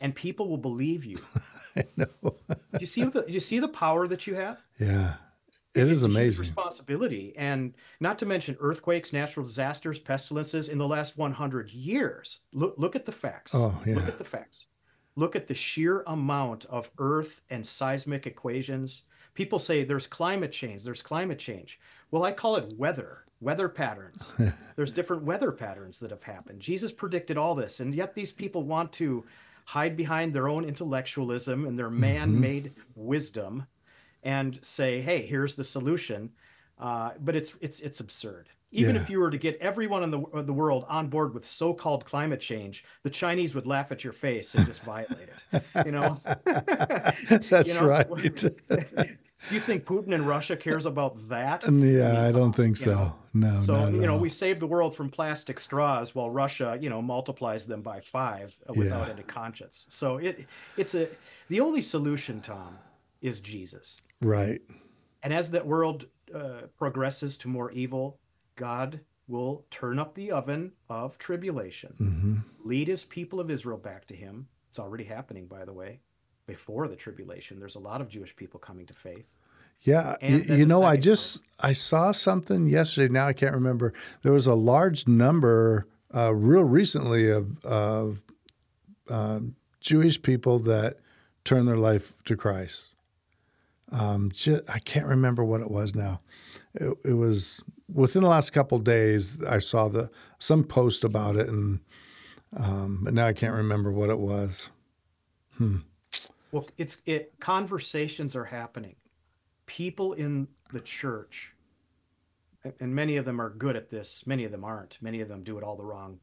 and 0.00 0.14
people 0.14 0.48
will 0.48 0.56
believe 0.58 1.04
you. 1.04 1.18
i 1.76 1.84
know 1.96 2.06
Do 2.22 2.56
you 2.80 2.86
see 2.86 3.04
the 3.04 3.24
you 3.28 3.40
see 3.40 3.58
the 3.58 3.68
power 3.68 4.06
that 4.08 4.26
you 4.26 4.34
have? 4.34 4.64
yeah 4.78 5.14
it 5.74 5.82
It's 5.82 5.90
is 5.90 6.02
amazing 6.04 6.40
responsibility, 6.42 7.34
and 7.36 7.74
not 7.98 8.16
to 8.20 8.26
mention 8.26 8.56
earthquakes, 8.60 9.12
natural 9.12 9.44
disasters, 9.44 9.98
pestilences 9.98 10.68
in 10.68 10.78
the 10.78 10.86
last 10.86 11.18
100 11.18 11.72
years. 11.72 12.38
Look, 12.52 12.74
look 12.78 12.94
at 12.94 13.06
the 13.06 13.10
facts. 13.12 13.52
Oh, 13.56 13.76
yeah. 13.84 13.96
Look 13.96 14.06
at 14.06 14.18
the 14.18 14.22
facts. 14.24 14.66
Look 15.16 15.34
at 15.34 15.48
the 15.48 15.54
sheer 15.54 16.04
amount 16.06 16.64
of 16.66 16.92
Earth 16.98 17.40
and 17.50 17.66
seismic 17.66 18.24
equations. 18.24 19.02
People 19.34 19.58
say 19.58 19.82
there's 19.82 20.06
climate 20.06 20.52
change. 20.52 20.84
There's 20.84 21.02
climate 21.02 21.40
change. 21.40 21.80
Well, 22.12 22.22
I 22.22 22.30
call 22.30 22.54
it 22.54 22.72
weather. 22.78 23.24
Weather 23.40 23.68
patterns. 23.68 24.32
there's 24.76 24.92
different 24.92 25.24
weather 25.24 25.50
patterns 25.50 25.98
that 25.98 26.12
have 26.12 26.22
happened. 26.22 26.60
Jesus 26.60 26.92
predicted 26.92 27.36
all 27.36 27.56
this, 27.56 27.80
and 27.80 27.92
yet 27.92 28.14
these 28.14 28.30
people 28.32 28.62
want 28.62 28.92
to 28.92 29.24
hide 29.64 29.96
behind 29.96 30.32
their 30.34 30.48
own 30.48 30.64
intellectualism 30.64 31.66
and 31.66 31.78
their 31.78 31.90
man-made 31.90 32.72
wisdom 32.94 33.66
and 34.22 34.58
say, 34.62 35.00
"Hey, 35.00 35.26
here's 35.26 35.54
the 35.54 35.64
solution." 35.64 36.30
Uh, 36.78 37.10
but 37.20 37.36
it's 37.36 37.54
it's 37.60 37.80
it's 37.80 38.00
absurd. 38.00 38.48
Even 38.72 38.96
Yeah. 38.96 39.02
if 39.02 39.08
you 39.10 39.20
were 39.20 39.30
to 39.30 39.38
get 39.38 39.56
everyone 39.60 40.02
in 40.02 40.10
the 40.10 40.42
the 40.42 40.52
world 40.52 40.84
on 40.88 41.06
board 41.08 41.32
with 41.34 41.46
so-called 41.46 42.04
climate 42.04 42.40
change, 42.40 42.84
the 43.04 43.10
Chinese 43.10 43.54
would 43.54 43.66
laugh 43.66 43.92
at 43.92 44.02
your 44.02 44.12
face 44.12 44.54
and 44.56 44.66
just 44.66 44.82
violate 44.82 45.28
it. 45.52 45.62
You 45.86 45.92
know, 45.92 46.16
That's 46.44 47.68
You 47.68 47.74
know, 47.74 47.86
right. 47.86 48.06
you 49.50 49.60
think 49.60 49.84
Putin 49.84 50.12
in 50.12 50.24
Russia 50.24 50.56
cares 50.56 50.86
about 50.86 51.28
that? 51.28 51.64
yeah, 51.70 52.24
I 52.26 52.32
don't 52.32 52.52
think 52.52 52.80
you 52.80 52.86
know, 52.86 52.92
so. 52.92 53.14
No, 53.34 53.60
So 53.62 53.88
you 53.88 54.06
know, 54.06 54.16
we 54.16 54.28
save 54.28 54.60
the 54.60 54.66
world 54.66 54.94
from 54.94 55.10
plastic 55.10 55.58
straws 55.58 56.14
while 56.14 56.30
Russia, 56.30 56.78
you 56.80 56.88
know, 56.88 57.02
multiplies 57.02 57.66
them 57.66 57.82
by 57.82 58.00
five 58.00 58.56
without 58.74 59.06
Yeah. 59.08 59.12
any 59.14 59.22
conscience. 59.24 59.86
So 59.90 60.18
it 60.18 60.46
it's 60.76 60.94
a 60.94 61.08
the 61.48 61.60
only 61.60 61.82
solution, 61.82 62.40
Tom, 62.40 62.78
is 63.20 63.40
Jesus. 63.40 64.00
right. 64.20 64.60
And 65.22 65.32
as 65.32 65.50
that 65.52 65.66
world 65.66 66.06
uh, 66.34 66.62
progresses 66.76 67.36
to 67.38 67.48
more 67.48 67.70
evil, 67.72 68.18
God 68.56 69.00
will 69.26 69.64
turn 69.70 69.98
up 69.98 70.14
the 70.14 70.30
oven 70.30 70.72
of 70.88 71.18
tribulation, 71.18 71.92
hmm 71.96 72.36
lead 72.64 72.88
his 72.88 73.04
people 73.04 73.40
of 73.40 73.50
Israel 73.50 73.76
back 73.78 74.06
to 74.06 74.16
him. 74.16 74.48
It's 74.70 74.78
already 74.78 75.04
happening, 75.04 75.46
by 75.46 75.64
the 75.66 75.72
way. 75.72 76.00
Before 76.46 76.88
the 76.88 76.96
tribulation, 76.96 77.58
there's 77.58 77.74
a 77.74 77.80
lot 77.90 78.00
of 78.00 78.08
Jewish 78.08 78.34
people 78.36 78.58
coming 78.60 78.86
to 78.86 78.94
faith. 78.94 79.34
Yeah, 79.84 80.16
y- 80.22 80.28
you 80.48 80.66
know, 80.66 80.82
I 80.82 80.96
just 80.96 81.40
I 81.60 81.72
saw 81.72 82.12
something 82.12 82.66
yesterday. 82.66 83.12
Now 83.12 83.26
I 83.28 83.32
can't 83.32 83.54
remember. 83.54 83.92
There 84.22 84.32
was 84.32 84.46
a 84.46 84.54
large 84.54 85.06
number, 85.06 85.86
uh, 86.14 86.34
real 86.34 86.64
recently, 86.64 87.30
of 87.30 87.62
of 87.64 88.20
um, 89.08 89.56
Jewish 89.80 90.20
people 90.20 90.58
that 90.60 90.94
turned 91.44 91.68
their 91.68 91.76
life 91.76 92.14
to 92.24 92.36
Christ. 92.36 92.90
Um, 93.92 94.30
ju- 94.32 94.62
I 94.68 94.78
can't 94.78 95.06
remember 95.06 95.44
what 95.44 95.60
it 95.60 95.70
was 95.70 95.94
now. 95.94 96.20
It, 96.74 96.96
it 97.04 97.12
was 97.12 97.62
within 97.92 98.22
the 98.22 98.28
last 98.28 98.50
couple 98.52 98.78
of 98.78 98.84
days. 98.84 99.42
I 99.44 99.58
saw 99.58 99.88
the 99.88 100.10
some 100.38 100.64
post 100.64 101.04
about 101.04 101.36
it, 101.36 101.48
and 101.48 101.80
um, 102.56 103.00
but 103.04 103.12
now 103.14 103.26
I 103.26 103.32
can't 103.34 103.54
remember 103.54 103.92
what 103.92 104.08
it 104.08 104.18
was. 104.18 104.70
Well, 106.52 106.68
it's 106.78 107.02
it 107.04 107.34
conversations 107.40 108.34
are 108.34 108.46
happening. 108.46 108.96
People 109.66 110.12
in 110.12 110.48
the 110.72 110.80
church, 110.80 111.54
and 112.80 112.94
many 112.94 113.16
of 113.16 113.24
them 113.24 113.40
are 113.40 113.50
good 113.50 113.76
at 113.76 113.90
this, 113.90 114.26
many 114.26 114.44
of 114.44 114.52
them 114.52 114.64
aren't. 114.64 115.00
Many 115.00 115.20
of 115.20 115.28
them 115.28 115.42
do 115.42 115.58
it 115.58 115.64
all 115.64 115.76
the 115.76 115.84
wrong 115.84 116.18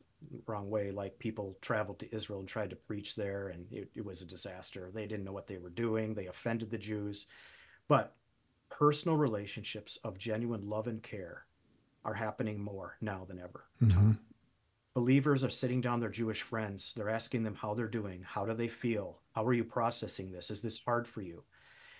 wrong 0.45 0.69
way. 0.69 0.91
Like 0.91 1.17
people 1.19 1.57
traveled 1.61 1.99
to 1.99 2.15
Israel 2.15 2.39
and 2.39 2.47
tried 2.47 2.69
to 2.69 2.75
preach 2.75 3.15
there, 3.15 3.49
and 3.49 3.65
it, 3.71 3.89
it 3.95 4.05
was 4.05 4.21
a 4.21 4.25
disaster. 4.25 4.91
They 4.93 5.07
didn't 5.07 5.25
know 5.25 5.31
what 5.31 5.47
they 5.47 5.57
were 5.57 5.69
doing. 5.69 6.13
They 6.13 6.27
offended 6.27 6.69
the 6.69 6.77
Jews. 6.77 7.25
But 7.87 8.15
personal 8.69 9.17
relationships 9.17 9.97
of 10.03 10.17
genuine 10.17 10.69
love 10.69 10.87
and 10.87 11.01
care 11.01 11.45
are 12.05 12.13
happening 12.13 12.59
more 12.59 12.97
now 13.01 13.25
than 13.27 13.39
ever. 13.39 13.65
Mhm. 13.81 14.17
Believers 14.93 15.43
are 15.43 15.49
sitting 15.49 15.81
down 15.81 15.99
their 15.99 16.09
Jewish 16.09 16.41
friends. 16.41 16.93
They're 16.93 17.09
asking 17.09 17.43
them 17.43 17.55
how 17.55 17.73
they're 17.73 17.87
doing. 17.87 18.23
How 18.23 18.45
do 18.45 18.53
they 18.53 18.67
feel? 18.67 19.21
How 19.33 19.45
are 19.45 19.53
you 19.53 19.63
processing 19.63 20.31
this? 20.31 20.51
Is 20.51 20.61
this 20.61 20.83
hard 20.83 21.07
for 21.07 21.21
you? 21.21 21.43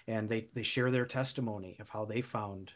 And 0.07 0.29
they, 0.29 0.47
they 0.53 0.63
share 0.63 0.91
their 0.91 1.05
testimony 1.05 1.77
of 1.79 1.89
how 1.89 2.05
they 2.05 2.21
found 2.21 2.71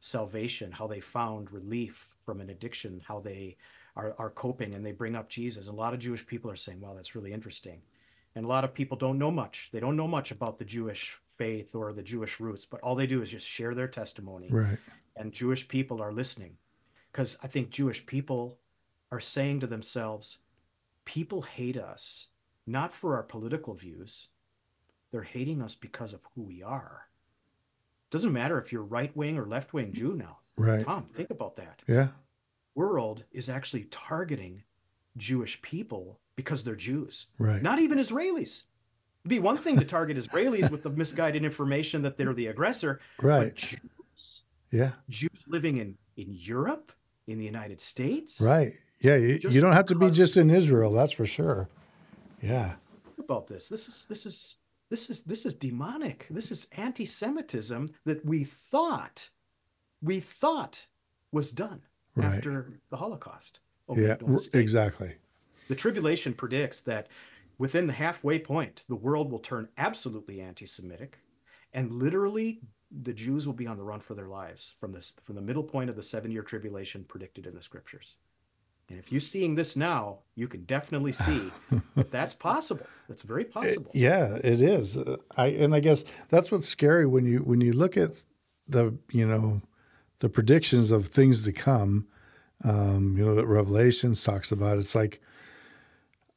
salvation, 0.00 0.72
how 0.72 0.86
they 0.86 1.00
found 1.00 1.52
relief 1.52 2.14
from 2.20 2.40
an 2.40 2.50
addiction, 2.50 3.02
how 3.06 3.20
they 3.20 3.56
are, 3.96 4.14
are 4.18 4.30
coping, 4.30 4.74
and 4.74 4.84
they 4.84 4.92
bring 4.92 5.14
up 5.16 5.28
Jesus. 5.28 5.68
And 5.68 5.76
a 5.76 5.80
lot 5.80 5.94
of 5.94 6.00
Jewish 6.00 6.26
people 6.26 6.50
are 6.50 6.56
saying, 6.56 6.80
wow, 6.80 6.94
that's 6.94 7.14
really 7.14 7.32
interesting. 7.32 7.82
And 8.34 8.44
a 8.44 8.48
lot 8.48 8.64
of 8.64 8.72
people 8.72 8.96
don't 8.96 9.18
know 9.18 9.30
much. 9.30 9.68
They 9.72 9.80
don't 9.80 9.96
know 9.96 10.08
much 10.08 10.30
about 10.30 10.58
the 10.58 10.64
Jewish 10.64 11.18
faith 11.36 11.74
or 11.74 11.92
the 11.92 12.02
Jewish 12.02 12.38
roots, 12.38 12.64
but 12.64 12.80
all 12.80 12.94
they 12.94 13.06
do 13.06 13.22
is 13.22 13.30
just 13.30 13.46
share 13.46 13.74
their 13.74 13.88
testimony 13.88 14.48
Right. 14.50 14.78
and 15.16 15.32
Jewish 15.32 15.66
people 15.68 16.00
are 16.02 16.12
listening 16.12 16.56
because 17.10 17.36
I 17.42 17.48
think 17.48 17.70
Jewish 17.70 18.06
people 18.06 18.58
are 19.10 19.20
saying 19.20 19.60
to 19.60 19.66
themselves, 19.66 20.38
people 21.04 21.42
hate 21.42 21.76
us 21.76 22.28
not 22.66 22.92
for 22.92 23.16
our 23.16 23.22
political 23.22 23.74
views, 23.74 24.28
they're 25.10 25.22
hating 25.22 25.60
us 25.62 25.74
because 25.74 26.12
of 26.12 26.20
who 26.34 26.42
we 26.42 26.62
are. 26.62 27.06
Doesn't 28.10 28.32
matter 28.32 28.58
if 28.60 28.72
you're 28.72 28.82
right 28.82 29.14
wing 29.16 29.38
or 29.38 29.46
left 29.46 29.72
wing 29.72 29.92
Jew 29.92 30.14
now. 30.14 30.38
Right. 30.56 30.84
Tom, 30.84 31.06
think 31.12 31.30
about 31.30 31.56
that. 31.56 31.80
Yeah. 31.86 32.08
World 32.74 33.24
is 33.32 33.48
actually 33.48 33.84
targeting 33.84 34.62
Jewish 35.16 35.60
people 35.62 36.18
because 36.36 36.64
they're 36.64 36.74
Jews, 36.76 37.26
Right. 37.38 37.62
not 37.62 37.78
even 37.78 37.98
Israelis. 37.98 38.62
It'd 39.22 39.28
be 39.28 39.38
one 39.38 39.58
thing 39.58 39.78
to 39.78 39.84
target 39.84 40.16
Israelis 40.16 40.70
with 40.70 40.82
the 40.82 40.90
misguided 40.90 41.44
information 41.44 42.02
that 42.02 42.16
they're 42.16 42.32
the 42.32 42.46
aggressor, 42.46 43.00
Right. 43.20 43.44
but 43.46 43.54
Jews 43.56 44.42
Yeah. 44.70 44.92
Jews 45.08 45.44
living 45.46 45.76
in 45.78 45.98
in 46.16 46.32
Europe, 46.34 46.92
in 47.26 47.38
the 47.38 47.44
United 47.44 47.80
States. 47.80 48.40
Right. 48.40 48.74
Yeah. 49.00 49.16
You, 49.16 49.38
you 49.50 49.60
don't 49.60 49.72
have 49.72 49.86
to 49.86 49.94
be 49.94 50.10
just 50.10 50.36
in 50.36 50.50
Israel. 50.50 50.92
That's 50.92 51.12
for 51.12 51.26
sure. 51.26 51.68
Yeah. 52.42 52.74
Think 53.04 53.18
about 53.18 53.46
this. 53.46 53.68
This 53.68 53.88
is 53.88 54.06
this 54.06 54.26
is 54.26 54.56
this 54.90 55.08
is 55.08 55.22
this 55.24 55.46
is 55.46 55.54
demonic. 55.54 56.26
This 56.30 56.50
is 56.50 56.66
anti-Semitism 56.76 57.92
that 58.04 58.24
we 58.24 58.44
thought 58.44 59.30
we 60.02 60.20
thought 60.20 60.86
was 61.32 61.52
done 61.52 61.82
Right. 62.16 62.34
after 62.34 62.80
the 62.90 62.96
Holocaust. 62.96 63.60
Yeah. 63.88 63.94
make 64.08 64.20
no 64.22 64.26
r- 64.28 64.32
mistake. 64.34 64.60
Exactly. 64.60 65.14
The 65.68 65.74
tribulation 65.76 66.34
predicts 66.34 66.80
that 66.82 67.08
within 67.58 67.86
the 67.86 67.92
halfway 67.92 68.38
point, 68.38 68.84
the 68.88 68.96
world 68.96 69.30
will 69.30 69.38
turn 69.38 69.68
absolutely 69.78 70.40
anti-Semitic, 70.40 71.18
and 71.72 71.92
literally 71.92 72.60
the 72.90 73.12
Jews 73.12 73.46
will 73.46 73.54
be 73.54 73.66
on 73.68 73.76
the 73.76 73.84
run 73.84 74.00
for 74.00 74.14
their 74.14 74.28
lives 74.28 74.74
from 74.78 74.92
this 74.92 75.14
from 75.20 75.36
the 75.36 75.40
middle 75.42 75.62
point 75.62 75.88
of 75.90 75.96
the 75.96 76.02
seven-year 76.02 76.42
tribulation 76.42 77.04
predicted 77.04 77.46
in 77.46 77.54
the 77.54 77.62
scriptures. 77.62 78.16
And 78.90 78.98
if 78.98 79.12
you're 79.12 79.20
seeing 79.20 79.54
this 79.54 79.76
now, 79.76 80.18
you 80.34 80.48
can 80.48 80.64
definitely 80.64 81.12
see 81.12 81.50
that 81.94 82.10
that's 82.10 82.34
possible. 82.34 82.84
That's 83.08 83.22
very 83.22 83.44
possible. 83.44 83.90
Yeah, 83.94 84.34
it 84.42 84.60
is. 84.60 84.98
Uh, 84.98 85.16
I 85.36 85.46
and 85.46 85.74
I 85.74 85.80
guess 85.80 86.04
that's 86.28 86.50
what's 86.50 86.68
scary 86.68 87.06
when 87.06 87.24
you 87.24 87.38
when 87.38 87.60
you 87.60 87.72
look 87.72 87.96
at 87.96 88.24
the 88.68 88.96
you 89.12 89.26
know 89.26 89.62
the 90.18 90.28
predictions 90.28 90.90
of 90.90 91.06
things 91.06 91.44
to 91.44 91.52
come. 91.52 92.08
Um, 92.64 93.16
you 93.16 93.24
know 93.24 93.36
that 93.36 93.46
Revelations 93.46 94.24
talks 94.24 94.50
about. 94.50 94.78
It's 94.78 94.96
like 94.96 95.20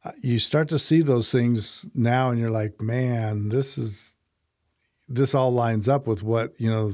uh, 0.05 0.11
you 0.21 0.37
start 0.37 0.69
to 0.69 0.79
see 0.79 1.01
those 1.01 1.31
things 1.31 1.87
now, 1.95 2.29
and 2.29 2.39
you're 2.39 2.51
like, 2.51 2.79
man, 2.79 3.49
this 3.49 3.79
is 3.79 4.13
this 5.09 5.33
all 5.33 5.51
lines 5.51 5.89
up 5.89 6.05
with 6.05 6.21
what 6.21 6.53
you 6.59 6.69
know 6.69 6.93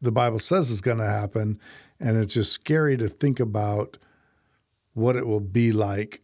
the 0.00 0.12
Bible 0.12 0.38
says 0.38 0.70
is 0.70 0.80
going 0.80 0.98
to 0.98 1.06
happen, 1.06 1.60
and 2.00 2.16
it's 2.16 2.32
just 2.32 2.52
scary 2.52 2.96
to 2.96 3.08
think 3.08 3.40
about 3.40 3.98
what 4.94 5.16
it 5.16 5.26
will 5.26 5.40
be 5.40 5.72
like 5.72 6.22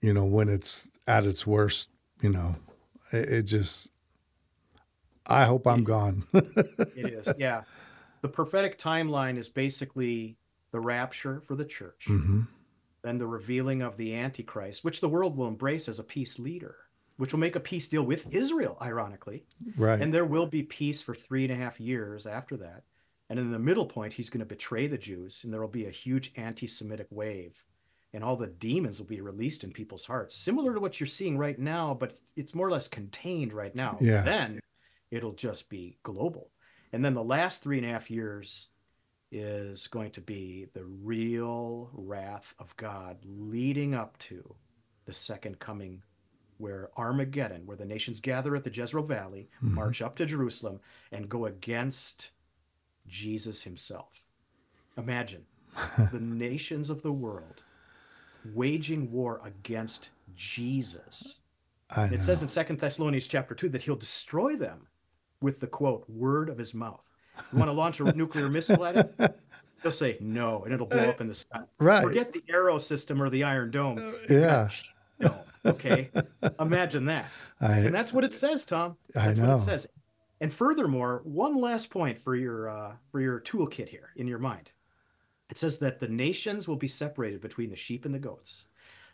you 0.00 0.12
know, 0.12 0.24
when 0.24 0.48
it's 0.48 0.90
at 1.06 1.26
its 1.26 1.46
worst, 1.46 1.90
you 2.20 2.30
know, 2.30 2.56
it, 3.12 3.28
it 3.28 3.42
just, 3.42 3.90
I 5.26 5.44
hope 5.44 5.66
I'm 5.66 5.84
gone. 5.84 6.24
It 6.32 7.12
is. 7.12 7.28
Yeah. 7.38 7.62
The 8.22 8.28
prophetic 8.28 8.78
timeline 8.78 9.36
is 9.36 9.48
basically 9.48 10.36
the 10.72 10.80
rapture 10.80 11.40
for 11.40 11.54
the 11.54 11.64
church, 11.64 12.04
hmm 12.06 12.42
then 13.02 13.16
the 13.16 13.26
revealing 13.26 13.80
of 13.80 13.96
the 13.96 14.12
Antichrist, 14.12 14.82
which 14.82 15.00
the 15.00 15.08
world 15.08 15.36
will 15.36 15.46
embrace 15.46 15.88
as 15.88 16.00
a 16.00 16.04
peace 16.04 16.36
leader, 16.36 16.74
which 17.16 17.32
will 17.32 17.38
make 17.38 17.54
a 17.54 17.60
peace 17.60 17.86
deal 17.86 18.02
with 18.02 18.26
Israel, 18.34 18.76
ironically. 18.82 19.44
Right. 19.76 20.02
And 20.02 20.12
there 20.12 20.24
will 20.24 20.48
be 20.48 20.64
peace 20.64 21.00
for 21.00 21.14
three 21.14 21.44
and 21.44 21.52
a 21.52 21.56
half 21.56 21.78
years 21.78 22.26
after 22.26 22.56
that. 22.56 22.82
And 23.30 23.38
in 23.38 23.50
the 23.52 23.58
middle 23.58 23.86
point, 23.86 24.14
he's 24.14 24.30
going 24.30 24.40
to 24.40 24.46
betray 24.46 24.86
the 24.86 24.96
Jews, 24.98 25.40
and 25.44 25.52
there 25.52 25.60
will 25.60 25.68
be 25.68 25.86
a 25.86 25.90
huge 25.90 26.32
anti 26.36 26.66
Semitic 26.66 27.08
wave. 27.10 27.64
And 28.14 28.24
all 28.24 28.36
the 28.36 28.46
demons 28.46 28.98
will 28.98 29.06
be 29.06 29.20
released 29.20 29.64
in 29.64 29.70
people's 29.72 30.06
hearts, 30.06 30.34
similar 30.34 30.72
to 30.72 30.80
what 30.80 30.98
you're 30.98 31.06
seeing 31.06 31.36
right 31.36 31.58
now, 31.58 31.92
but 31.92 32.16
it's 32.36 32.54
more 32.54 32.66
or 32.66 32.70
less 32.70 32.88
contained 32.88 33.52
right 33.52 33.74
now. 33.74 33.98
Yeah. 34.00 34.22
Then 34.22 34.60
it'll 35.10 35.34
just 35.34 35.68
be 35.68 35.98
global. 36.02 36.50
And 36.92 37.04
then 37.04 37.12
the 37.12 37.22
last 37.22 37.62
three 37.62 37.76
and 37.76 37.86
a 37.86 37.90
half 37.90 38.10
years 38.10 38.68
is 39.30 39.88
going 39.88 40.10
to 40.12 40.22
be 40.22 40.68
the 40.72 40.84
real 40.86 41.90
wrath 41.92 42.54
of 42.58 42.74
God 42.78 43.18
leading 43.26 43.94
up 43.94 44.18
to 44.20 44.54
the 45.04 45.12
second 45.12 45.58
coming, 45.58 46.02
where 46.56 46.88
Armageddon, 46.96 47.66
where 47.66 47.76
the 47.76 47.84
nations 47.84 48.20
gather 48.20 48.56
at 48.56 48.64
the 48.64 48.72
Jezreel 48.72 49.04
Valley, 49.04 49.50
Mhm. 49.62 49.72
march 49.72 50.00
up 50.00 50.16
to 50.16 50.24
Jerusalem, 50.24 50.80
and 51.12 51.28
go 51.28 51.44
against 51.44 52.30
Jesus 53.08 53.62
himself. 53.62 54.26
Imagine 54.96 55.44
the 56.12 56.20
nations 56.20 56.90
of 56.90 57.02
the 57.02 57.12
world 57.12 57.62
waging 58.54 59.10
war 59.10 59.40
against 59.44 60.10
Jesus. 60.34 61.40
I. 61.90 62.04
It 62.06 62.22
says 62.22 62.42
in 62.42 62.48
Second 62.48 62.78
Thessalonians 62.78 63.26
chapter 63.26 63.54
2 63.54 63.70
that 63.70 63.82
he'll 63.82 63.96
destroy 63.96 64.56
them 64.56 64.86
with 65.40 65.60
the 65.60 65.66
quote, 65.66 66.04
word 66.08 66.48
of 66.48 66.58
his 66.58 66.74
mouth. 66.74 67.06
You 67.52 67.58
want 67.58 67.68
to 67.68 67.72
launch 67.72 68.00
a 68.00 68.04
nuclear 68.12 68.48
missile 68.48 68.84
at 68.84 68.96
him? 68.96 69.30
He'll 69.82 69.92
say 69.92 70.16
no, 70.20 70.64
and 70.64 70.74
it'll 70.74 70.86
blow 70.86 71.08
up 71.08 71.20
in 71.20 71.28
the 71.28 71.34
sky. 71.34 71.60
Uh, 71.60 71.62
right. 71.78 72.02
Forget 72.02 72.32
the 72.32 72.42
arrow 72.50 72.78
system 72.78 73.22
or 73.22 73.30
the 73.30 73.44
Iron 73.44 73.70
Dome. 73.70 73.98
Uh, 73.98 74.12
yeah. 74.28 74.68
No, 75.20 75.34
okay. 75.64 76.10
Imagine 76.60 77.04
that. 77.06 77.26
I, 77.60 77.78
And 77.78 77.94
that's 77.94 78.12
what 78.12 78.24
it 78.24 78.32
says, 78.32 78.64
Tom. 78.64 78.96
I 79.14 79.34
know. 79.34 79.50
what 79.50 79.60
it 79.60 79.64
says. 79.64 79.86
And 80.40 80.52
furthermore, 80.52 81.20
one 81.24 81.60
last 81.60 81.90
point 81.90 82.18
for 82.18 82.36
your 82.36 82.68
uh, 82.68 82.92
for 83.10 83.20
your 83.20 83.40
toolkit 83.40 83.88
here 83.88 84.10
in 84.16 84.28
your 84.28 84.38
mind. 84.38 84.70
It 85.50 85.56
says 85.56 85.78
that 85.78 85.98
the 85.98 86.08
nations 86.08 86.68
will 86.68 86.76
be 86.76 86.88
separated 86.88 87.40
between 87.40 87.70
the 87.70 87.76
sheep 87.76 88.04
and 88.04 88.14
the 88.14 88.18
goats. 88.18 88.66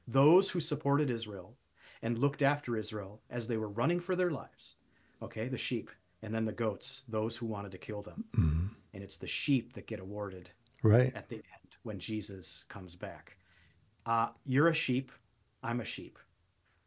Those 0.07 0.51
who 0.51 0.61
supported 0.61 1.09
Israel 1.09 1.55
and 2.03 2.19
looked 2.19 2.43
after 2.43 2.77
Israel 2.77 3.21
as 3.31 3.47
they 3.47 3.57
were 3.57 3.69
running 3.69 4.01
for 4.01 4.17
their 4.17 4.31
lives. 4.31 4.75
Okay, 5.23 5.49
the 5.49 5.57
sheep, 5.57 5.91
and 6.23 6.35
then 6.35 6.45
the 6.45 6.53
goats, 6.53 7.03
those 7.09 7.37
who 7.37 7.47
wanted 7.47 7.73
to 7.73 7.79
kill 7.79 8.03
them. 8.03 8.25
Mm-hmm. 8.37 8.67
And 8.93 9.03
it's 9.03 9.17
the 9.17 9.27
sheep 9.29 9.73
that 9.75 9.87
get 9.87 10.01
awarded 10.01 10.51
Right. 10.83 11.15
at 11.15 11.29
the 11.29 11.37
end 11.37 11.77
when 11.85 11.99
Jesus 11.99 12.65
comes 12.69 12.95
back. 12.97 13.37
Uh, 14.05 14.29
you're 14.45 14.69
a 14.69 14.75
sheep. 14.75 15.13
I'm 15.63 15.81
a 15.81 15.85
sheep. 15.85 16.19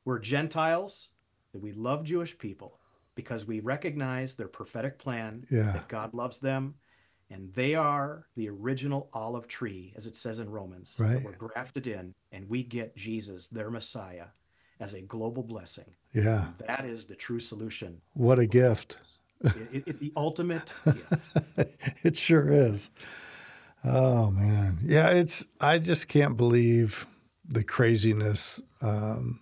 We're 0.05 0.19
Gentiles 0.19 1.11
that 1.53 1.59
we 1.61 1.71
love 1.71 2.03
Jewish 2.03 2.37
people 2.37 2.77
because 3.17 3.45
we 3.45 3.59
recognize 3.59 4.35
their 4.35 4.47
prophetic 4.47 4.97
plan 4.99 5.45
Yeah. 5.49 5.73
that 5.73 5.89
God 5.89 6.13
loves 6.13 6.39
them 6.39 6.75
and 7.29 7.53
they 7.53 7.75
are 7.75 8.25
the 8.37 8.47
original 8.47 9.09
olive 9.11 9.49
tree, 9.49 9.93
as 9.97 10.05
it 10.07 10.15
says 10.15 10.39
in 10.39 10.49
Romans. 10.49 10.95
that 10.95 11.03
Right. 11.03 11.23
We're 11.23 11.33
grafted 11.35 11.85
in 11.87 12.13
and 12.31 12.47
we 12.47 12.63
get 12.63 12.95
Jesus, 12.95 13.49
their 13.49 13.69
Messiah, 13.69 14.27
as 14.79 14.93
a 14.93 15.01
global 15.01 15.43
blessing. 15.43 15.95
Yeah. 16.13 16.51
That 16.65 16.85
is 16.85 17.07
the 17.07 17.15
true 17.15 17.41
solution. 17.41 17.99
What 18.13 18.39
a 18.39 18.45
gift. 18.45 18.99
It, 19.41 19.53
it- 19.73 19.87
it- 19.87 19.99
the 19.99 20.13
ultimate 20.15 20.71
gift. 20.85 21.13
it 22.03 22.15
sure 22.15 22.49
is. 22.51 22.89
Oh 23.83 24.31
man, 24.31 24.79
yeah. 24.83 25.09
It's 25.11 25.45
I 25.61 25.79
just 25.79 26.07
can't 26.07 26.35
believe 26.37 27.05
the 27.47 27.63
craziness 27.63 28.59
um, 28.81 29.41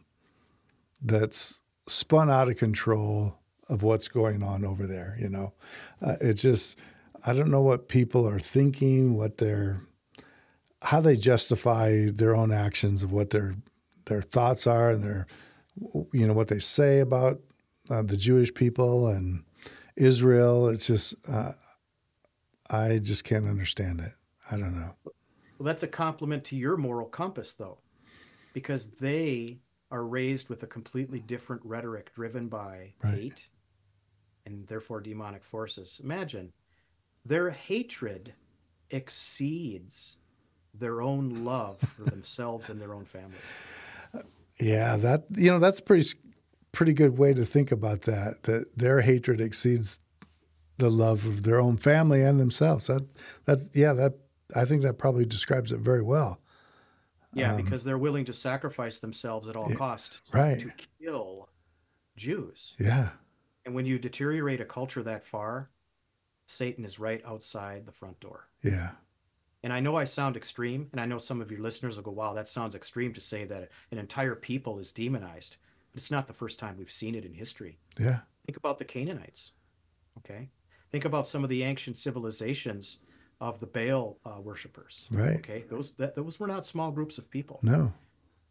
that's 1.02 1.62
spun 1.88 2.30
out 2.30 2.50
of 2.50 2.58
control 2.58 3.38
of 3.70 3.84
what's 3.84 4.08
going 4.08 4.44
on 4.44 4.64
over 4.64 4.86
there. 4.86 5.18
You 5.20 5.30
know, 5.30 5.54
uh, 6.02 6.16
it's 6.22 6.42
just 6.42 6.78
I 7.26 7.34
don't 7.34 7.52
know 7.52 7.62
what 7.62 7.88
people 7.88 8.28
are 8.28 8.40
thinking, 8.40 9.16
what 9.16 9.38
they're 9.38 9.82
how 10.82 11.02
they 11.02 11.18
justify 11.18 12.10
their 12.12 12.36
own 12.36 12.52
actions 12.52 13.02
of 13.04 13.12
what 13.12 13.32
their 13.32 13.56
their 14.06 14.22
thoughts 14.22 14.68
are 14.68 14.92
and 14.92 15.04
their 15.04 15.28
you 16.12 16.28
know 16.28 16.34
what 16.34 16.48
they 16.48 16.60
say 16.60 17.00
about 17.00 17.40
uh, 17.90 18.02
the 18.02 18.18
Jewish 18.18 18.54
people 18.54 19.08
and 19.08 19.44
Israel. 19.96 20.70
It's 20.70 20.88
just 20.88 21.16
uh, 21.28 21.54
I 22.70 23.00
just 23.00 23.24
can't 23.24 23.48
understand 23.48 24.00
it. 24.00 24.14
I 24.52 24.58
don't 24.58 24.76
know. 24.76 24.96
Well, 25.58 25.66
that's 25.66 25.84
a 25.84 25.88
compliment 25.88 26.44
to 26.46 26.56
your 26.56 26.78
moral 26.78 27.08
compass, 27.08 27.54
though, 27.54 27.80
because 28.54 28.88
they 28.88 29.60
are 29.90 30.04
raised 30.04 30.50
with 30.50 30.64
a 30.64 30.68
completely 30.68 31.20
different 31.20 31.62
rhetoric 31.64 32.14
driven 32.14 32.48
by 32.48 32.94
Right. 33.02 33.16
hate 33.16 33.48
and 34.46 34.68
therefore 34.68 35.02
demonic 35.02 35.44
forces. 35.44 36.00
Imagine 36.04 36.54
their 37.26 37.52
hatred 37.52 38.34
exceeds 38.92 40.18
their 40.74 41.02
own 41.02 41.46
love 41.46 41.80
for 41.80 42.04
themselves 42.10 42.70
and 42.70 42.82
their 42.82 42.94
own 42.94 43.06
families. 43.06 43.40
Yeah, 44.60 44.96
that 44.98 45.26
you 45.32 45.52
know 45.52 45.60
that's 45.60 45.82
pretty 45.82 46.10
pretty 46.72 46.94
good 46.94 47.18
way 47.18 47.34
to 47.34 47.46
think 47.46 47.72
about 47.72 48.04
that. 48.04 48.44
That 48.44 48.78
their 48.78 49.02
hatred 49.02 49.42
exceeds 49.42 50.00
the 50.78 50.90
love 50.90 51.26
of 51.26 51.44
their 51.44 51.60
own 51.60 51.78
family 51.78 52.22
and 52.22 52.40
themselves. 52.40 52.88
That 52.88 53.06
that 53.46 53.60
yeah 53.74 53.94
that 53.94 54.14
I 54.56 54.66
think 54.66 54.84
that 54.84 54.98
probably 54.98 55.26
describes 55.26 55.72
it 55.72 55.80
very 55.80 56.02
well. 56.02 56.40
Yeah, 57.34 57.56
um, 57.56 57.62
because 57.62 57.84
they're 57.84 57.98
willing 57.98 58.26
to 58.26 58.34
sacrifice 58.34 59.00
themselves 59.00 59.50
at 59.50 59.58
all 59.58 59.70
costs 59.76 60.22
right. 60.34 60.60
to 60.60 60.72
kill 61.02 61.50
Jews. 62.16 62.76
Yeah, 62.80 63.10
And 63.66 63.74
when 63.74 63.86
you 63.86 63.98
deteriorate 63.98 64.62
a 64.62 64.66
culture 64.66 65.02
that 65.04 65.26
far, 65.26 65.70
Satan 66.48 66.86
is 66.86 67.00
right 67.00 67.22
outside 67.26 67.86
the 67.86 67.92
front 67.92 68.20
door. 68.20 68.48
yeah, 68.62 68.92
And 69.64 69.74
I 69.74 69.80
know 69.80 69.96
I 69.96 70.04
sound 70.04 70.38
extreme, 70.38 70.88
and 70.92 71.02
I 71.02 71.06
know 71.06 71.18
some 71.18 71.42
of 71.42 71.50
your 71.52 71.62
listeners 71.62 71.96
will 71.96 72.04
go, 72.04 72.12
wow, 72.12 72.34
that 72.34 72.48
sounds 72.48 72.76
extreme 72.76 73.14
to 73.14 73.22
say 73.22 73.46
that 73.46 73.70
an 73.92 73.98
entire 73.98 74.36
people 74.36 74.78
is 74.78 74.92
demonized. 74.92 75.58
But 75.92 76.00
it's 76.02 76.12
not 76.12 76.28
the 76.28 76.34
first 76.34 76.60
time 76.60 76.76
we've 76.78 76.92
seen 76.92 77.16
it 77.16 77.26
in 77.26 77.34
history. 77.34 77.80
yeah, 78.00 78.20
Think 78.46 78.58
about 78.58 78.78
the 78.78 78.86
Canaanites. 78.86 79.54
Okay. 80.20 80.50
Think 80.92 81.04
about 81.06 81.28
some 81.28 81.44
of 81.44 81.50
the 81.50 81.64
ancient 81.64 81.98
civilizations 81.98 83.00
of 83.42 83.60
the 83.60 83.66
Baal 83.66 84.18
uh, 84.26 84.40
worshippers. 84.40 85.08
Right. 85.10 85.38
Okay. 85.38 85.64
Those, 85.68 85.94
that, 85.98 86.16
those 86.16 86.40
were 86.40 86.48
not 86.48 86.66
small 86.68 86.92
groups 86.92 87.18
of 87.18 87.30
people. 87.32 87.60
no, 87.64 87.92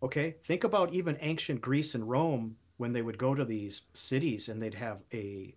Okay. 0.02 0.34
Think 0.42 0.64
about 0.64 0.92
even 0.92 1.16
ancient 1.20 1.60
Greece 1.62 1.94
and 1.94 2.06
Rome 2.10 2.56
when 2.76 2.92
they 2.92 3.02
would 3.02 3.18
go 3.18 3.34
to 3.34 3.44
these 3.44 3.82
cities 3.92 4.48
and 4.48 4.60
they'd 4.60 4.74
have 4.74 5.02
a, 5.12 5.54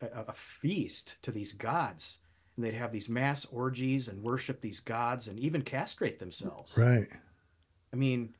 a, 0.00 0.24
a 0.28 0.32
feast 0.32 1.16
to 1.22 1.30
these 1.30 1.52
gods. 1.52 2.18
And 2.56 2.64
they'd 2.64 2.74
have 2.74 2.92
these 2.92 3.08
mass 3.08 3.44
orgies 3.46 4.08
and 4.08 4.22
worship 4.22 4.60
these 4.60 4.80
gods 4.80 5.28
and 5.28 5.38
even 5.38 5.62
castrate 5.62 6.18
themselves. 6.18 6.76
right, 6.76 7.08
I 7.92 7.96
mean, 7.96 8.34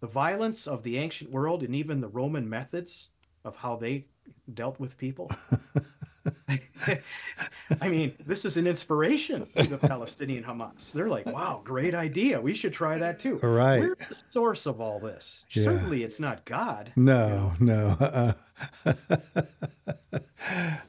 the 0.00 0.06
violence 0.06 0.66
of 0.66 0.82
the 0.82 0.96
ancient 0.96 1.30
world 1.30 1.62
and 1.62 1.74
even 1.74 2.00
the 2.00 2.08
Roman 2.08 2.48
methods 2.48 3.08
of 3.44 3.56
how 3.56 3.76
they 3.76 4.06
dealt 4.52 4.80
with 4.80 4.96
people. 4.96 5.30
I 7.80 7.88
mean, 7.88 8.14
this 8.26 8.44
is 8.44 8.56
an 8.56 8.66
inspiration 8.66 9.46
to 9.56 9.62
the 9.64 9.78
Palestinian 9.78 10.44
Hamas. 10.44 10.92
They're 10.92 11.08
like, 11.08 11.26
wow, 11.26 11.60
great 11.64 11.94
idea. 11.94 12.40
We 12.40 12.54
should 12.54 12.72
try 12.72 12.98
that 12.98 13.18
too. 13.18 13.36
Right. 13.36 13.80
Where's 13.80 13.98
the 14.08 14.14
source 14.28 14.66
of 14.66 14.80
all 14.80 15.00
this? 15.00 15.44
Yeah. 15.50 15.64
Certainly 15.64 16.02
it's 16.02 16.20
not 16.20 16.44
God. 16.44 16.92
no, 16.96 17.54
no. 17.60 17.96
Uh-uh. 18.00 18.32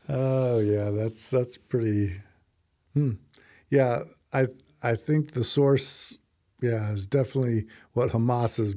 oh 0.09 0.59
yeah, 0.59 0.89
that's 0.89 1.29
that's 1.29 1.57
pretty. 1.57 2.21
Hmm. 2.93 3.13
Yeah, 3.69 4.03
I 4.33 4.47
I 4.83 4.95
think 4.95 5.31
the 5.31 5.43
source, 5.43 6.17
yeah, 6.61 6.91
is 6.93 7.05
definitely 7.05 7.67
what 7.93 8.11
Hamas 8.11 8.59
is. 8.59 8.75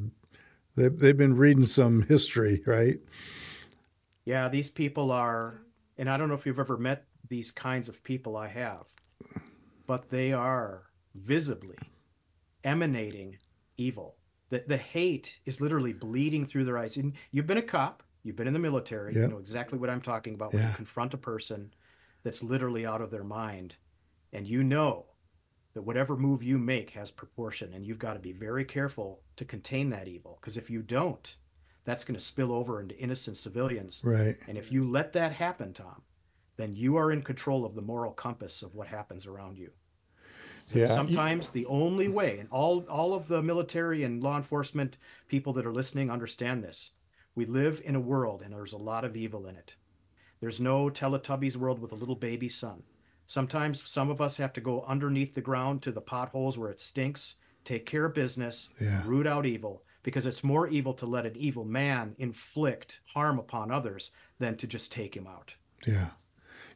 They 0.76 0.88
they've 0.88 1.16
been 1.16 1.36
reading 1.36 1.66
some 1.66 2.02
history, 2.02 2.62
right? 2.66 2.98
Yeah, 4.24 4.48
these 4.48 4.70
people 4.70 5.10
are, 5.12 5.60
and 5.99 6.09
I 6.11 6.16
don't 6.16 6.28
know 6.28 6.34
if 6.34 6.47
you've 6.47 6.59
ever 6.59 6.76
met 6.76 7.05
these 7.28 7.51
kinds 7.51 7.88
of 7.88 8.03
people 8.05 8.36
I 8.36 8.49
have, 8.49 8.84
but 9.86 10.11
they 10.11 10.32
are 10.32 10.84
visibly 11.14 11.76
emanating 12.62 13.38
evil. 13.76 14.16
The, 14.51 14.64
the 14.66 14.76
hate 14.76 15.38
is 15.47 15.61
literally 15.61 15.92
bleeding 15.92 16.47
through 16.47 16.64
their 16.64 16.78
eyes. 16.78 16.97
And 16.97 17.14
you've 17.30 17.47
been 17.47 17.59
a 17.59 17.62
cop, 17.62 18.03
you've 18.22 18.36
been 18.36 18.47
in 18.47 18.53
the 18.53 18.59
military, 18.59 19.14
Yep. 19.14 19.22
you 19.22 19.28
know 19.28 19.38
exactly 19.38 19.78
what 19.78 19.90
I'm 19.90 20.01
talking 20.03 20.34
about 20.34 20.53
when 20.53 20.62
you 20.68 20.74
confront 20.74 21.14
a 21.14 21.18
person 21.18 21.72
that's 22.22 22.42
literally 22.42 22.86
out 22.86 23.01
of 23.01 23.11
their 23.11 23.24
mind. 23.24 23.76
And 24.32 24.47
you 24.47 24.62
know 24.64 25.07
that 25.74 25.82
whatever 25.82 26.16
move 26.16 26.42
you 26.42 26.59
make 26.59 26.90
has 26.90 27.11
proportion, 27.11 27.72
and 27.74 27.84
you've 27.86 27.99
got 27.99 28.14
to 28.14 28.20
be 28.20 28.32
very 28.32 28.64
careful 28.64 29.20
to 29.36 29.45
contain 29.45 29.90
that 29.90 30.09
evil. 30.09 30.38
Because 30.40 30.57
if 30.57 30.70
you 30.70 30.82
don't, 30.82 31.34
that's 31.85 32.05
going 32.05 32.14
to 32.18 32.24
spill 32.24 32.53
over 32.53 32.80
into 32.80 32.99
innocent 32.99 33.37
civilians. 33.37 34.01
Right. 34.05 34.37
And 34.49 34.57
if 34.57 34.72
you 34.72 34.89
let 34.89 35.12
that 35.12 35.32
happen, 35.32 35.72
Tom, 35.72 36.03
then 36.57 36.74
you 36.76 36.97
are 36.97 37.12
in 37.12 37.22
control 37.22 37.64
of 37.64 37.74
the 37.74 37.82
moral 37.82 38.12
compass 38.12 38.62
of 38.62 38.74
what 38.74 38.89
happens 38.89 39.26
around 39.26 39.59
you. 39.59 39.70
Yeah. 40.72 40.87
Sometimes 40.87 41.51
the 41.51 41.66
only 41.66 42.09
way, 42.09 42.39
and 42.39 42.49
all 42.51 42.87
all 42.89 43.12
of 43.12 43.28
the 43.28 43.43
military 43.43 44.03
and 44.03 44.22
law 44.22 44.37
enforcement 44.37 44.97
people 45.28 45.53
that 45.55 45.66
are 45.66 45.72
listening 45.74 46.11
understand 46.11 46.64
this. 46.64 46.93
We 47.35 47.45
live 47.45 47.82
in 47.85 47.97
a 47.97 48.01
world 48.01 48.43
and 48.43 48.53
there's 48.55 48.72
a 48.72 48.78
lot 48.78 49.05
of 49.05 49.16
evil 49.16 49.47
in 49.47 49.57
it. 49.57 49.74
There's 50.41 50.61
no 50.61 50.89
Teletubbies 50.89 51.57
world 51.57 51.80
with 51.80 51.93
a 51.93 51.97
little 51.97 52.14
baby 52.16 52.49
son. 52.49 52.85
Sometimes 53.26 53.89
some 53.89 54.11
of 54.11 54.20
us 54.20 54.37
have 54.37 54.53
to 54.55 54.61
go 54.61 54.85
underneath 54.87 55.35
the 55.35 55.41
ground 55.41 55.82
to 55.82 55.93
the 55.93 56.01
potholes 56.01 56.57
where 56.57 56.70
it 56.70 56.80
stinks, 56.80 57.37
take 57.64 57.87
care 57.87 58.05
of 58.05 58.14
business, 58.14 58.70
Yeah. 58.80 59.03
root 59.05 59.26
out 59.26 59.47
evil, 59.47 59.84
because 60.05 60.26
it's 60.26 60.44
more 60.44 60.68
evil 60.68 60.94
to 60.94 61.07
let 61.07 61.26
an 61.26 61.36
evil 61.36 61.64
man 61.64 62.14
inflict 62.18 63.00
harm 63.14 63.40
upon 63.40 63.72
others 63.72 64.12
than 64.38 64.57
to 64.59 64.68
just 64.68 64.92
take 64.92 65.16
him 65.16 65.26
out. 65.26 65.55
Yeah. 65.84 66.11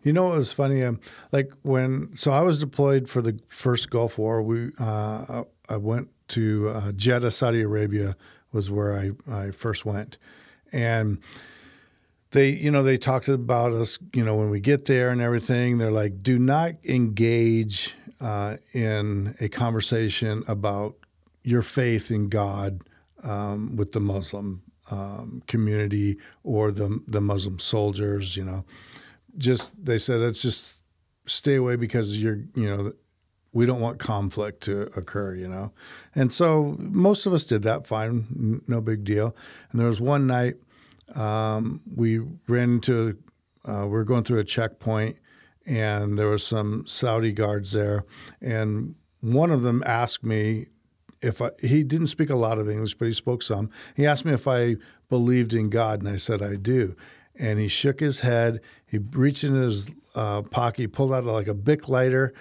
You 0.03 0.13
know 0.13 0.25
what 0.25 0.37
was 0.37 0.53
funny? 0.53 0.83
Um, 0.83 0.99
like 1.31 1.53
when, 1.63 2.17
so 2.17 2.33
I 2.33 2.41
was 2.41 2.59
deployed 2.59 3.09
for 3.09 3.23
the 3.23 3.39
first 3.47 3.91
Gulf 3.91 4.19
War. 4.19 4.43
We, 4.43 4.71
uh, 4.79 5.45
I 5.69 5.77
went 5.77 6.09
to 6.29 6.71
uh, 6.71 6.93
Jeddah, 6.93 7.31
Saudi 7.31 7.61
Arabia, 7.61 8.17
was 8.53 8.71
where 8.71 8.99
I, 8.99 9.11
I 9.31 9.51
first 9.51 9.85
went, 9.85 10.17
and 10.73 11.19
they, 12.31 12.51
you 12.51 12.71
know, 12.71 12.83
they 12.83 12.97
talked 12.97 13.29
about 13.29 13.73
us, 13.73 13.99
you 14.15 14.25
know, 14.25 14.37
when 14.37 14.51
we 14.51 14.61
get 14.61 14.87
there 14.87 15.11
and 15.11 15.21
everything. 15.21 15.79
They're 15.79 15.91
like, 15.91 16.23
do 16.23 16.39
not 16.39 16.75
engage 16.85 17.95
uh, 18.21 18.57
in 18.73 19.35
a 19.41 19.49
conversation 19.49 20.43
about 20.47 20.97
your 21.43 21.63
faith 21.63 22.11
in 22.11 22.29
God 22.29 22.83
um, 23.23 23.77
with 23.77 23.93
the 23.93 24.01
Muslim 24.01 24.63
um, 24.91 25.43
community 25.47 26.19
or 26.43 26.71
the 26.73 27.01
the 27.07 27.21
Muslim 27.21 27.59
soldiers. 27.59 28.37
You 28.37 28.45
know, 28.45 28.65
just 29.37 29.73
they 29.85 29.99
said 29.99 30.21
let's 30.21 30.43
just 30.43 30.81
stay 31.27 31.57
away 31.57 31.77
because 31.77 32.21
you're 32.21 32.41
you 32.55 32.69
know 32.69 32.93
we 33.53 33.67
don't 33.67 33.81
want 33.81 33.99
conflict 33.99 34.63
to 34.65 34.83
occur. 34.97 35.35
You 35.35 35.49
know, 35.49 35.73
and 36.15 36.33
so 36.33 36.77
most 36.79 37.27
of 37.27 37.33
us 37.33 37.45
did 37.45 37.63
that 37.63 37.87
fine, 37.87 38.63
no 38.67 38.81
big 38.81 39.05
deal. 39.05 39.35
And 39.71 39.81
there 39.81 39.89
was 39.89 40.01
one 40.01 40.27
night 40.27 40.57
um, 41.15 41.81
we 41.97 42.19
ran 42.47 42.75
into 42.75 43.19
uh, 43.65 43.83
we 43.83 43.91
were 43.91 44.05
going 44.05 44.25
through 44.25 44.41
a 44.41 44.45
checkpoint, 44.45 45.17
and 45.67 46.19
there 46.19 46.29
was 46.29 46.47
some 46.47 46.87
Saudi 46.87 47.33
guards 47.33 47.73
there, 47.73 48.05
and 48.41 48.95
one 49.21 49.51
of 49.51 49.63
them 49.63 49.83
asked 49.85 50.25
me 50.25 50.67
if 51.23 51.43
I, 51.43 51.51
he 51.61 51.83
didn't 51.83 52.09
speak 52.09 52.31
a 52.31 52.37
lot 52.37 52.59
of 52.59 52.69
English, 52.69 52.95
but 52.95 53.07
he 53.07 53.15
spoke 53.15 53.43
some. 53.43 53.71
He 53.95 54.07
asked 54.07 54.25
me 54.25 54.33
if 54.33 54.47
I 54.47 54.77
believed 55.09 55.55
in 55.55 55.71
God, 55.71 56.01
and 56.01 56.09
I 56.09 56.17
said 56.17 56.43
I 56.43 56.57
do. 56.57 56.97
And 57.39 57.59
he 57.59 57.69
shook 57.69 58.01
his 58.01 58.21
head. 58.21 58.61
He 58.87 58.99
reached 58.99 59.45
in 59.45 59.55
his 59.55 59.89
uh, 60.15 60.43
pocket, 60.43 60.81
he 60.81 60.87
pulled 60.87 61.13
out 61.13 61.25
like 61.25 61.49
a 61.49 61.55
Bic 61.55 61.89
lighter, 61.89 62.33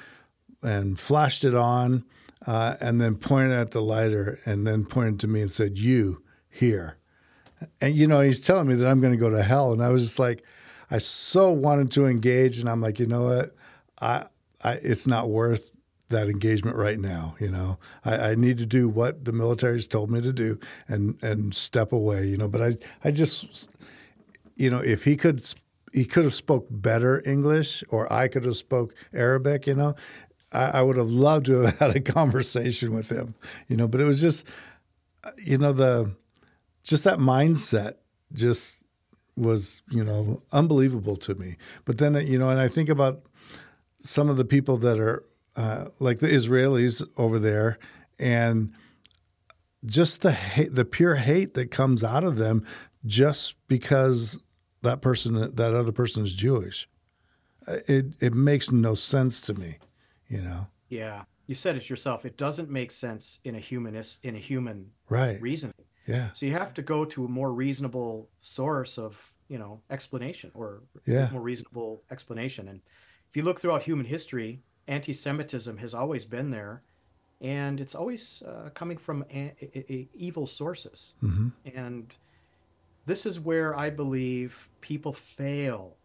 and 0.64 1.00
flashed 1.00 1.44
it 1.44 1.54
on, 1.54 2.04
uh, 2.46 2.76
and 2.82 3.00
then 3.00 3.16
pointed 3.16 3.52
at 3.52 3.72
the 3.72 3.82
lighter, 3.82 4.40
and 4.46 4.66
then 4.66 4.86
pointed 4.86 5.20
to 5.22 5.28
me 5.28 5.42
and 5.42 5.52
said, 5.52 5.78
"You 5.78 6.24
here." 6.50 6.98
And 7.82 7.96
you 7.96 8.08
know, 8.08 8.22
he's 8.22 8.40
telling 8.40 8.68
me 8.68 8.76
that 8.76 8.88
I'm 8.88 9.02
going 9.02 9.14
to 9.14 9.20
go 9.20 9.30
to 9.30 9.44
hell, 9.44 9.72
and 9.74 9.84
I 9.84 9.90
was 9.90 10.04
just 10.04 10.20
like, 10.20 10.44
I 10.90 11.00
so 11.00 11.52
wanted 11.52 11.92
to 11.92 12.06
engage, 12.06 12.60
and 12.60 12.70
I'm 12.70 12.82
like, 12.82 13.00
you 13.00 13.08
know 13.08 13.24
what, 13.24 13.52
I, 14.00 14.26
I 14.64 14.74
it's 14.74 15.08
not 15.08 15.30
worth 15.30 15.72
that 16.10 16.30
engagement 16.30 16.78
right 16.78 17.00
now. 17.00 17.36
You 17.40 17.52
know, 17.52 17.78
I, 18.06 18.32
I, 18.32 18.36
need 18.36 18.58
to 18.60 18.66
do 18.66 18.88
what 18.88 19.26
the 19.26 19.32
military's 19.32 19.88
told 19.88 20.10
me 20.10 20.22
to 20.22 20.32
do 20.34 20.60
and 20.88 21.22
and 21.22 21.54
step 21.54 21.92
away. 21.92 22.26
You 22.26 22.38
know, 22.38 22.48
but 22.48 22.62
I 22.62 22.74
I 23.04 23.12
just 23.12 23.70
you 24.56 24.70
know 24.70 24.80
if 24.80 25.04
he 25.04 25.16
could 25.18 25.44
he 25.94 26.06
could 26.06 26.24
have 26.24 26.34
spoke 26.34 26.68
better 26.70 27.22
English 27.26 27.84
or 27.90 28.12
I 28.12 28.28
could 28.28 28.46
have 28.46 28.58
spoke 28.58 28.94
Arabic. 29.14 29.68
You 29.68 29.76
know, 29.76 29.96
I, 30.52 30.80
I 30.80 30.82
would 30.82 30.98
have 30.98 31.10
loved 31.10 31.48
to 31.48 31.62
have 31.62 31.80
had 31.80 31.96
a 31.96 32.00
conversation 32.00 32.94
with 32.94 33.10
him. 33.10 33.36
You 33.68 33.78
know, 33.78 33.88
but 33.88 34.02
it 34.02 34.06
was 34.06 34.22
just 34.22 34.46
you 35.38 35.58
know 35.58 35.74
the 35.74 36.12
just 36.84 37.04
that 37.04 37.20
mindset 37.20 37.94
just 38.34 38.84
was 39.36 39.82
you 39.90 40.04
know 40.04 40.42
unbelievable 40.52 41.18
to 41.18 41.36
me. 41.36 41.58
But 41.86 41.98
then 41.98 42.16
you 42.16 42.40
know, 42.40 42.50
and 42.50 42.60
I 42.60 42.68
think 42.68 42.90
about 42.90 43.24
some 44.00 44.30
of 44.30 44.38
the 44.38 44.46
people 44.46 44.78
that 44.78 45.00
are 45.00 45.24
uh, 45.58 45.86
like 46.00 46.20
the 46.20 46.28
Israelis 46.28 47.06
over 47.18 47.40
there, 47.40 47.80
and 48.20 48.74
just 49.86 50.22
the 50.22 50.32
hate, 50.32 50.76
the 50.76 50.86
pure 50.86 51.16
hate 51.16 51.56
that 51.56 51.72
comes 51.72 52.04
out 52.04 52.24
of 52.24 52.38
them 52.38 52.66
just 53.06 53.56
because 53.68 54.38
that 54.84 55.02
person, 55.02 55.34
that 55.56 55.74
other 55.74 55.92
person 55.92 56.24
is 56.24 56.34
Jewish. 56.34 56.88
Uh, 57.68 57.78
it 57.88 58.06
it 58.20 58.34
makes 58.34 58.72
no 58.72 58.94
sense 58.94 59.42
to 59.42 59.54
me, 59.54 59.78
you 60.28 60.42
know. 60.42 60.68
Yeah, 60.90 61.24
you 61.48 61.56
said 61.56 61.76
it 61.76 61.90
yourself. 61.90 62.26
It 62.26 62.38
doesn't 62.38 62.70
make 62.70 62.92
sense 62.92 63.40
in 63.44 63.56
a 63.56 63.60
humanist 63.60 64.20
in 64.24 64.36
a 64.36 64.40
human 64.40 64.92
right 65.10 65.42
reasoning. 65.42 65.74
Yeah. 66.06 66.30
So 66.34 66.46
you 66.46 66.54
have 66.54 66.74
to 66.76 66.82
go 66.82 67.04
to 67.04 67.26
a 67.26 67.28
more 67.28 67.52
reasonable 67.52 68.30
source 68.42 68.98
of 68.98 69.34
you 69.48 69.58
know 69.58 69.82
explanation 69.90 70.52
or 70.54 70.84
yeah. 71.06 71.30
more 71.32 71.42
reasonable 71.42 72.04
explanation. 72.12 72.68
And 72.68 72.82
if 73.30 73.36
you 73.36 73.44
look 73.44 73.60
throughout 73.60 73.84
human 73.84 74.06
history, 74.06 74.62
anti-Semitism 74.88 75.78
has 75.78 75.94
always 75.94 76.26
been 76.26 76.52
there, 76.52 76.82
and 77.42 77.80
it's 77.80 77.96
always 77.96 78.44
uh, 78.48 78.70
coming 78.74 78.98
from 78.98 79.24
a- 79.32 79.54
a- 79.62 79.94
a- 79.94 80.10
evil 80.14 80.48
sources. 80.48 81.14
Mm-hmm. 81.24 81.50
And 81.76 82.14
this 83.06 83.26
is 83.26 83.40
where 83.40 83.78
I 83.78 83.90
believe 83.90 84.70
people 84.82 85.14
fail 85.14 85.96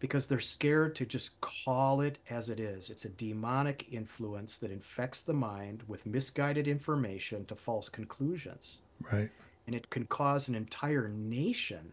because 0.00 0.26
they're 0.26 0.40
scared 0.40 0.94
to 0.96 1.04
just 1.04 1.38
call 1.42 2.00
it 2.00 2.18
as 2.30 2.48
it 2.48 2.58
is. 2.58 2.88
It's 2.88 3.04
a 3.04 3.10
demonic 3.10 3.86
influence 3.92 4.56
that 4.58 4.70
infects 4.70 5.22
the 5.22 5.34
mind 5.34 5.82
with 5.86 6.06
misguided 6.06 6.66
information 6.66 7.44
to 7.46 7.54
false 7.54 7.88
conclusions. 7.90 8.78
Right. 9.12 9.30
And 9.66 9.76
it 9.76 9.90
can 9.90 10.06
cause 10.06 10.48
an 10.48 10.54
entire 10.54 11.08
nation, 11.08 11.92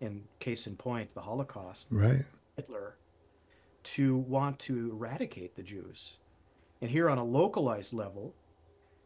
in 0.00 0.24
case 0.40 0.66
in 0.66 0.74
point, 0.76 1.14
the 1.14 1.20
Holocaust, 1.20 1.86
Right. 1.90 2.24
Hitler, 2.56 2.96
to 3.84 4.16
want 4.16 4.58
to 4.60 4.90
eradicate 4.90 5.56
the 5.56 5.62
Jews. 5.62 6.18
And 6.80 6.90
here 6.90 7.08
on 7.08 7.18
a 7.18 7.24
localized 7.24 7.92
level, 7.92 8.34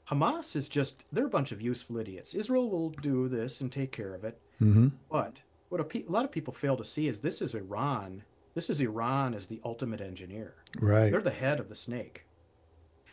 Hamas 0.09 0.57
is 0.57 0.69
just, 0.69 1.05
they're 1.13 1.27
a 1.27 1.31
bunch 1.31 1.53
of 1.53 1.61
useful 1.61 1.99
idiots. 1.99 2.35
Israel 2.35 2.71
will 2.71 2.91
do 2.91 3.29
this 3.29 3.61
and 3.61 3.71
take 3.71 3.93
care 3.93 4.15
of 4.15 4.25
it. 4.25 4.41
Mm-hmm. 4.61 4.89
But 5.11 5.43
what 5.69 5.81
a, 5.81 5.85
pe- 5.85 6.07
a 6.07 6.11
lot 6.11 6.25
of 6.25 6.33
people 6.33 6.55
fail 6.55 6.77
to 6.77 6.85
see 6.85 7.09
is 7.09 7.21
this 7.21 7.43
is 7.43 7.55
Iran. 7.55 8.23
This 8.55 8.71
is 8.71 8.81
Iran 8.81 9.35
as 9.35 9.47
the 9.47 9.61
ultimate 9.65 10.01
engineer. 10.01 10.55
Right. 10.81 11.11
They're 11.11 11.21
the 11.21 11.31
head 11.31 11.61
of 11.61 11.69
the 11.69 11.77
snake. 11.77 12.25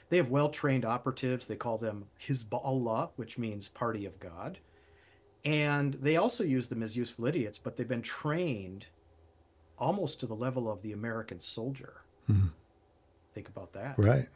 They 0.10 0.18
have 0.18 0.30
well 0.30 0.50
trained 0.50 0.86
operatives. 0.86 1.48
They 1.48 1.56
call 1.56 1.78
them 1.78 2.06
Hezbollah, 2.26 3.10
which 3.16 3.38
means 3.38 3.68
party 3.68 4.06
of 4.06 4.20
God. 4.20 4.60
And 5.44 5.96
they 5.96 6.18
also 6.18 6.44
use 6.44 6.70
them 6.70 6.82
as 6.82 6.96
useful 6.96 7.28
idiots, 7.28 7.60
but 7.60 7.76
they've 7.76 7.88
been 7.88 8.02
trained 8.02 8.88
almost 9.78 10.20
to 10.20 10.28
the 10.28 10.36
level 10.36 10.70
of 10.72 10.82
the 10.82 10.92
American 10.94 11.40
soldier. 11.40 12.02
Mhm. 12.30 12.52
Think 13.34 13.50
about 13.50 13.74
that. 13.74 13.98
Right. 13.98 14.30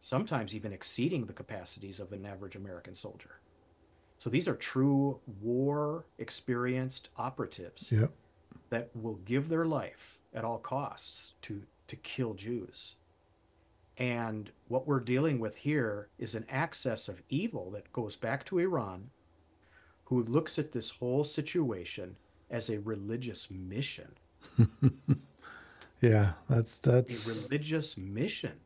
Sometimes 0.00 0.54
even 0.54 0.72
exceeding 0.72 1.26
the 1.26 1.32
capacities 1.32 2.00
of 2.00 2.12
an 2.12 2.26
average 2.26 2.56
American 2.56 2.94
soldier. 2.94 3.40
So 4.18 4.30
these 4.30 4.46
are 4.48 4.54
true 4.56 5.20
war 5.40 6.06
experienced 6.18 7.08
operatives 7.16 7.90
Yep. 7.90 8.12
that 8.70 8.94
will 8.94 9.16
give 9.16 9.48
their 9.48 9.64
life 9.64 10.20
at 10.32 10.44
all 10.44 10.58
costs 10.58 11.34
to 11.42 11.66
to 11.88 11.96
kill 11.96 12.32
Jews. 12.34 12.96
And 13.98 14.50
what 14.68 14.86
we're 14.86 15.00
dealing 15.00 15.38
with 15.40 15.56
here 15.56 16.08
is 16.16 16.34
an 16.34 16.46
axis 16.48 17.08
of 17.08 17.22
evil 17.28 17.70
that 17.72 17.92
goes 17.92 18.16
back 18.16 18.46
to 18.46 18.58
Iran, 18.58 19.10
who 20.04 20.22
looks 20.22 20.58
at 20.58 20.72
this 20.72 20.90
whole 20.90 21.24
situation 21.24 22.16
as 22.48 22.70
a 22.70 22.80
religious 22.80 23.50
mission. 23.50 24.16
Yeah. 26.02 26.32
That's 26.50 26.78
A 26.78 26.90
that's 26.90 27.28
religious 27.28 27.96
mission. 27.96 28.58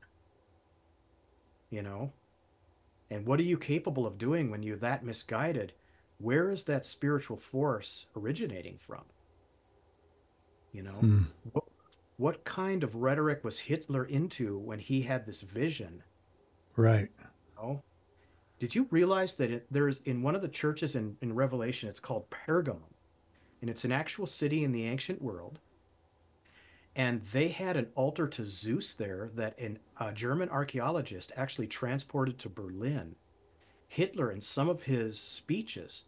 You 1.70 1.82
know? 1.82 2.12
And 3.11 3.26
what 3.26 3.39
are 3.39 3.45
you 3.45 3.59
capable 3.59 4.07
of 4.07 4.18
doing 4.18 4.51
when 4.51 4.64
you're 4.64 4.78
that 4.78 5.05
misguided? 5.05 5.72
Where 6.18 6.51
is 6.51 6.64
that 6.64 6.87
spiritual 6.87 7.37
force 7.37 8.07
originating 8.16 8.78
from? 8.78 9.05
You 10.72 10.82
know? 10.82 10.93
Hmm. 10.93 11.22
What, 11.53 11.64
what 12.16 12.45
kind 12.45 12.82
of 12.82 12.97
rhetoric 12.97 13.45
was 13.45 13.59
Hitler 13.61 14.05
into 14.05 14.59
when 14.59 14.80
he 14.80 15.03
had 15.03 15.26
this 15.26 15.43
vision? 15.43 16.03
right. 16.74 17.11
You 17.20 17.62
know? 17.62 17.82
Did 18.59 18.74
you 18.74 18.87
realize 18.91 19.34
that 19.34 19.51
it, 19.51 19.66
there's 19.70 20.01
in 20.07 20.22
one 20.22 20.34
of 20.34 20.41
the 20.41 20.49
churches 20.49 20.95
in, 20.95 21.18
in 21.20 21.34
Revelation, 21.34 21.91
it's 21.91 22.01
called 22.01 22.30
Pergamum, 22.30 22.95
and 23.61 23.68
it's 23.68 23.84
an 23.84 23.93
actual 23.93 24.26
city 24.26 24.64
in 24.64 24.72
the 24.72 24.84
ancient 24.84 25.20
world. 25.20 25.59
And 26.97 27.20
they 27.20 27.49
had 27.49 27.76
an 27.76 27.88
altar 27.94 28.26
to 28.26 28.47
Zeus 28.47 28.94
there 28.94 29.30
that 29.34 29.59
an, 29.59 29.78
a 30.01 30.12
German 30.12 30.49
archaeologist 30.49 31.30
actually 31.36 31.66
transported 31.66 32.38
to 32.38 32.49
Berlin. 32.49 33.16
Hitler, 33.86 34.32
in 34.32 34.40
some 34.40 34.70
of 34.70 34.84
his 34.84 35.20
speeches, 35.20 36.05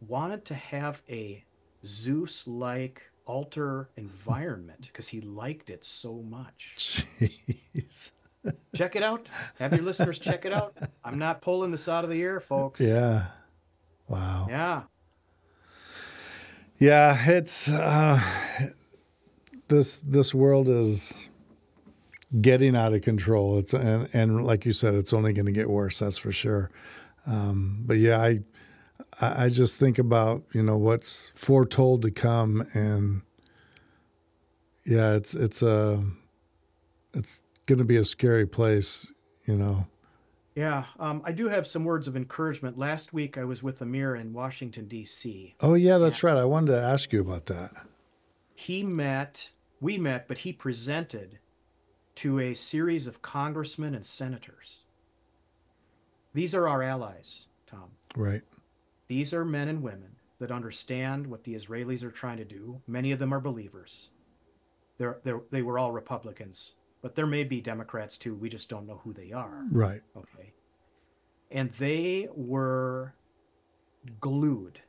wanted 0.00 0.44
to 0.46 0.54
have 0.54 1.02
a 1.08 1.44
Zeus 1.86 2.48
like 2.48 3.10
altar 3.24 3.88
environment 3.96 4.88
because 4.92 5.08
he 5.08 5.20
liked 5.20 5.70
it 5.70 5.84
so 5.84 6.14
much. 6.28 7.06
Jeez. 7.20 8.10
Check 8.74 8.96
it 8.96 9.04
out. 9.04 9.28
Have 9.60 9.72
your 9.72 9.84
listeners 9.84 10.18
check 10.18 10.44
it 10.44 10.52
out. 10.52 10.76
I'm 11.04 11.16
not 11.16 11.42
pulling 11.42 11.70
this 11.70 11.86
out 11.86 12.02
of 12.02 12.10
the 12.10 12.20
air, 12.20 12.40
folks. 12.40 12.80
Yeah. 12.80 13.26
Wow. 14.08 14.48
Yeah. 14.50 14.82
Yeah, 16.78 17.30
it's 17.30 17.68
uh, 17.68 18.20
this 19.72 19.96
this 19.96 20.34
world 20.34 20.68
is 20.68 21.28
getting 22.40 22.76
out 22.76 22.92
of 22.92 23.02
control. 23.02 23.58
It's 23.58 23.74
and, 23.74 24.08
and 24.12 24.44
like 24.44 24.64
you 24.64 24.72
said, 24.72 24.94
it's 24.94 25.12
only 25.12 25.32
going 25.32 25.46
to 25.46 25.52
get 25.52 25.68
worse. 25.68 25.98
That's 25.98 26.18
for 26.18 26.32
sure. 26.32 26.70
Um, 27.26 27.82
but 27.86 27.98
yeah, 27.98 28.20
I 28.20 28.40
I 29.20 29.48
just 29.48 29.76
think 29.76 29.98
about 29.98 30.44
you 30.52 30.62
know 30.62 30.76
what's 30.76 31.32
foretold 31.34 32.02
to 32.02 32.10
come, 32.10 32.66
and 32.74 33.22
yeah, 34.84 35.14
it's 35.14 35.34
it's 35.34 35.62
a 35.62 36.04
it's 37.14 37.40
going 37.66 37.78
to 37.78 37.84
be 37.84 37.96
a 37.96 38.04
scary 38.04 38.46
place. 38.46 39.12
You 39.46 39.56
know. 39.56 39.86
Yeah. 40.54 40.84
Um, 41.00 41.22
I 41.24 41.32
do 41.32 41.48
have 41.48 41.66
some 41.66 41.82
words 41.82 42.06
of 42.06 42.14
encouragement. 42.14 42.76
Last 42.76 43.14
week, 43.14 43.38
I 43.38 43.44
was 43.44 43.62
with 43.62 43.80
Amir 43.80 44.14
in 44.14 44.34
Washington, 44.34 44.86
D.C. 44.86 45.54
Oh 45.60 45.72
yeah, 45.72 45.96
that's 45.96 46.22
right. 46.22 46.36
I 46.36 46.44
wanted 46.44 46.72
to 46.72 46.78
ask 46.78 47.10
you 47.10 47.22
about 47.22 47.46
that. 47.46 47.72
He 48.54 48.84
met, 48.84 49.48
we 49.82 49.98
met, 49.98 50.28
but 50.28 50.38
he 50.38 50.52
presented 50.52 51.40
to 52.14 52.38
a 52.38 52.54
series 52.54 53.06
of 53.06 53.20
congressmen 53.20 53.94
and 53.94 54.06
senators. 54.06 54.84
These 56.32 56.54
are 56.54 56.68
our 56.68 56.82
allies, 56.82 57.46
Tom. 57.66 57.90
Right. 58.16 58.42
These 59.08 59.34
are 59.34 59.44
men 59.44 59.68
and 59.68 59.82
women 59.82 60.16
that 60.38 60.52
understand 60.52 61.26
what 61.26 61.44
the 61.44 61.54
Israelis 61.54 62.02
are 62.04 62.10
trying 62.10 62.38
to 62.38 62.44
do. 62.44 62.80
Many 62.86 63.10
of 63.10 63.18
them 63.18 63.34
are 63.34 63.40
believers. 63.40 64.10
They're, 64.98 65.18
they're, 65.24 65.40
they 65.50 65.62
were 65.62 65.78
all 65.78 65.90
Republicans, 65.90 66.74
but 67.02 67.16
there 67.16 67.26
may 67.26 67.42
be 67.42 67.60
Democrats 67.60 68.16
too. 68.16 68.34
We 68.34 68.48
just 68.48 68.68
don't 68.68 68.86
know 68.86 69.00
who 69.02 69.12
they 69.12 69.32
are. 69.32 69.64
Right. 69.72 70.00
Okay. 70.16 70.52
And 71.50 71.72
they 71.72 72.28
were 72.34 73.14
glued 74.20 74.80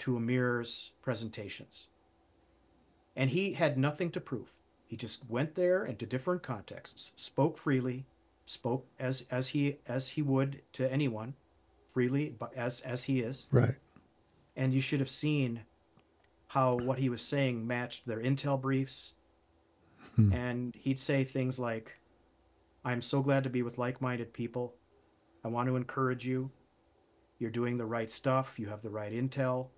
to 0.00 0.16
Amir's 0.16 0.92
presentations. 1.02 1.86
And 3.18 3.30
he 3.30 3.54
had 3.54 3.76
nothing 3.76 4.12
to 4.12 4.20
prove. 4.20 4.54
He 4.86 4.96
just 4.96 5.28
went 5.28 5.56
there 5.56 5.84
into 5.84 6.06
different 6.06 6.42
contexts, 6.44 7.10
spoke 7.16 7.58
freely, 7.58 8.06
spoke 8.46 8.86
as 8.98 9.26
as 9.30 9.48
he 9.48 9.78
as 9.86 10.10
he 10.10 10.22
would 10.22 10.62
to 10.74 10.90
anyone, 10.90 11.34
freely, 11.92 12.34
but 12.38 12.54
as 12.56 12.80
as 12.80 13.04
he 13.04 13.20
is. 13.20 13.46
Right. 13.50 13.74
And 14.56 14.72
you 14.72 14.80
should 14.80 15.00
have 15.00 15.10
seen 15.10 15.62
how 16.46 16.76
what 16.76 17.00
he 17.00 17.08
was 17.08 17.20
saying 17.20 17.66
matched 17.66 18.06
their 18.06 18.20
intel 18.20 18.58
briefs. 18.58 19.14
Hmm. 20.14 20.32
And 20.32 20.74
he'd 20.76 21.00
say 21.00 21.24
things 21.24 21.58
like, 21.58 21.98
I'm 22.84 23.02
so 23.02 23.20
glad 23.20 23.42
to 23.44 23.50
be 23.50 23.62
with 23.62 23.78
like 23.78 24.00
minded 24.00 24.32
people. 24.32 24.74
I 25.44 25.48
want 25.48 25.68
to 25.68 25.76
encourage 25.76 26.24
you. 26.24 26.50
You're 27.40 27.50
doing 27.50 27.78
the 27.78 27.84
right 27.84 28.10
stuff. 28.10 28.58
You 28.58 28.68
have 28.68 28.82
the 28.82 28.90
right 28.90 29.12
intel. 29.12 29.68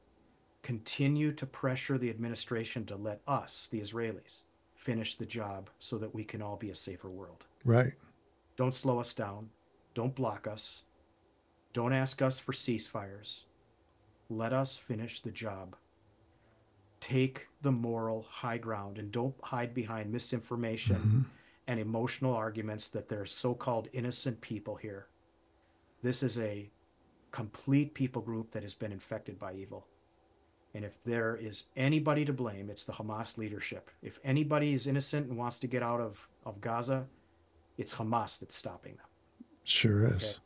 Continue 0.62 1.32
to 1.32 1.46
pressure 1.46 1.98
the 1.98 2.11
administration 2.11 2.84
to 2.86 2.96
let 2.96 3.20
us, 3.26 3.68
the 3.70 3.80
Israelis, 3.80 4.42
finish 4.74 5.14
the 5.16 5.26
job 5.26 5.70
so 5.78 5.98
that 5.98 6.14
we 6.14 6.24
can 6.24 6.42
all 6.42 6.56
be 6.56 6.70
a 6.70 6.74
safer 6.76 7.08
world. 7.08 7.44
Right. 7.64 7.94
Don't 8.56 8.74
slow 8.74 8.98
us 9.00 9.14
down. 9.14 9.48
Don't 9.94 10.14
block 10.14 10.46
us. 10.46 10.82
Don't 11.72 11.92
ask 11.92 12.20
us 12.20 12.38
for 12.38 12.52
ceasefires. 12.52 13.44
Let 14.28 14.52
us 14.52 14.76
finish 14.76 15.20
the 15.20 15.30
job. 15.30 15.76
Take 17.00 17.46
the 17.62 17.72
moral 17.72 18.26
high 18.28 18.58
ground 18.58 18.98
and 18.98 19.11
don't 19.11 19.34
hide 19.42 19.74
behind 19.74 20.12
misinformation 20.12 20.96
Mm-hmm. 20.96 21.20
and 21.68 21.80
emotional 21.80 22.34
arguments 22.34 22.88
that 22.88 23.08
there's 23.08 23.32
so 23.32 23.54
called 23.54 23.88
innocent 23.92 24.40
people 24.40 24.76
here. 24.76 25.06
This 26.02 26.22
is 26.22 26.38
a 26.38 26.68
complete 27.30 27.94
people 27.94 28.20
group 28.22 28.50
that 28.50 28.62
has 28.62 28.74
been 28.74 28.92
infected 28.92 29.38
by 29.38 29.54
evil. 29.54 29.86
And 30.75 30.85
if 30.85 31.03
there 31.03 31.37
is 31.37 31.64
anybody 31.77 32.25
to 32.25 32.33
blame, 32.33 32.71
it's 32.71 32.85
the 32.85 32.93
Hamas 32.93 33.37
leadership. 33.37 33.91
If 34.03 34.21
anybody 34.23 34.73
is 34.73 34.87
innocent 34.87 35.29
and 35.29 35.37
wants 35.37 35.59
to 35.61 35.66
get 35.66 35.83
out 35.83 36.01
of, 36.01 36.29
of 36.45 36.61
Gaza, 36.61 37.07
it's 37.77 37.95
Hamas 37.95 38.39
that's 38.39 38.55
stopping 38.55 38.97
them. 38.97 39.07
Sure 39.64 40.14
is. 40.14 40.39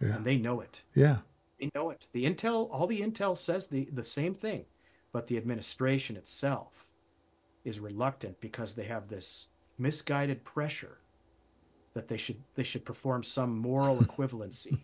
Yeah. 0.00 0.16
And 0.16 0.24
they 0.24 0.36
know 0.36 0.60
it. 0.60 0.82
Yeah. 0.94 1.18
They 1.58 1.70
know 1.74 1.90
it. 1.90 2.06
The 2.12 2.24
intel, 2.24 2.68
all 2.70 2.86
the 2.86 3.00
intel 3.00 3.36
says 3.36 3.66
the, 3.66 3.88
the 3.92 4.04
same 4.04 4.34
thing, 4.34 4.64
but 5.12 5.26
the 5.26 5.36
administration 5.36 6.16
itself 6.16 6.86
is 7.64 7.80
reluctant 7.80 8.40
because 8.40 8.74
they 8.74 8.84
have 8.84 9.08
this 9.08 9.48
misguided 9.78 10.44
pressure 10.44 10.98
that 11.94 12.08
they 12.08 12.16
should 12.16 12.36
they 12.54 12.62
should 12.62 12.84
perform 12.84 13.22
some 13.22 13.58
moral 13.58 13.96
equivalency, 14.04 14.78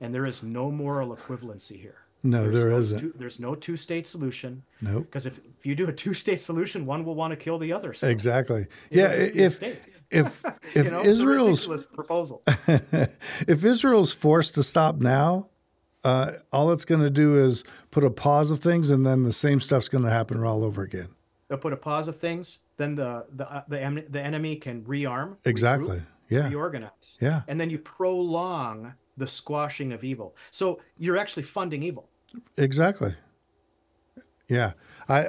and 0.00 0.14
there 0.14 0.26
is 0.26 0.42
no 0.42 0.70
moral 0.70 1.16
equivalency 1.16 1.80
here. 1.80 2.01
No, 2.24 2.42
There's 2.42 2.54
there 2.54 2.70
no 2.70 2.76
isn't. 2.78 3.00
Two, 3.00 3.12
there's 3.16 3.40
no 3.40 3.54
two-state 3.54 4.06
solution 4.06 4.62
Nope. 4.80 5.04
because 5.06 5.26
if, 5.26 5.38
if 5.58 5.66
you 5.66 5.74
do 5.74 5.88
a 5.88 5.92
two-state 5.92 6.40
solution, 6.40 6.86
one 6.86 7.04
will 7.04 7.14
want 7.16 7.32
to 7.32 7.36
kill 7.36 7.58
the 7.58 7.72
other. 7.72 7.92
So 7.94 8.08
Exactly. 8.08 8.66
Yeah. 8.90 9.08
would 9.16 9.34
just 9.34 9.60
be 9.60 9.66
a 9.66 9.70
If 9.70 9.78
if 10.10 10.44
if 10.76 10.84
you 10.84 10.90
know, 10.90 11.02
Israel's 11.04 11.86
proposal. 11.86 12.42
if 13.48 13.64
Israel's 13.64 14.12
forced 14.12 14.54
to 14.54 14.62
stop 14.62 14.96
now, 15.00 15.48
uh, 16.04 16.32
all 16.52 16.70
it's 16.72 16.84
going 16.84 17.00
to 17.00 17.10
do 17.10 17.36
is 17.44 17.64
put 17.90 18.04
a 18.04 18.10
pause 18.10 18.50
of 18.50 18.60
things, 18.60 18.90
and 18.90 19.06
then 19.06 19.22
the 19.22 19.32
same 19.32 19.58
stuff's 19.60 19.88
going 19.88 20.04
to 20.04 20.10
happen 20.10 20.42
all 20.44 20.64
over 20.64 20.82
again. 20.82 21.08
They'll 21.48 21.58
put 21.58 21.72
a 21.72 21.76
pause 21.76 22.08
of 22.08 22.16
things. 22.18 22.60
Then 22.76 22.94
the 22.96 23.24
the 23.34 23.50
uh, 23.52 23.62
the, 23.68 23.80
em- 23.80 24.04
the 24.08 24.20
enemy 24.20 24.56
can 24.56 24.82
rearm, 24.84 25.36
Exactly. 25.44 25.98
regroup, 25.98 26.04
Yeah. 26.28 26.48
reorganize, 26.48 27.18
Yeah. 27.20 27.42
and 27.48 27.60
then 27.60 27.70
you 27.70 27.78
prolong 27.78 28.94
the 29.16 29.26
squashing 29.26 29.92
of 29.92 30.04
evil. 30.04 30.34
So 30.50 30.80
you're 30.98 31.18
actually 31.18 31.42
funding 31.44 31.82
evil. 31.82 32.08
Exactly. 32.56 33.14
Yeah. 34.48 34.72
I 35.08 35.26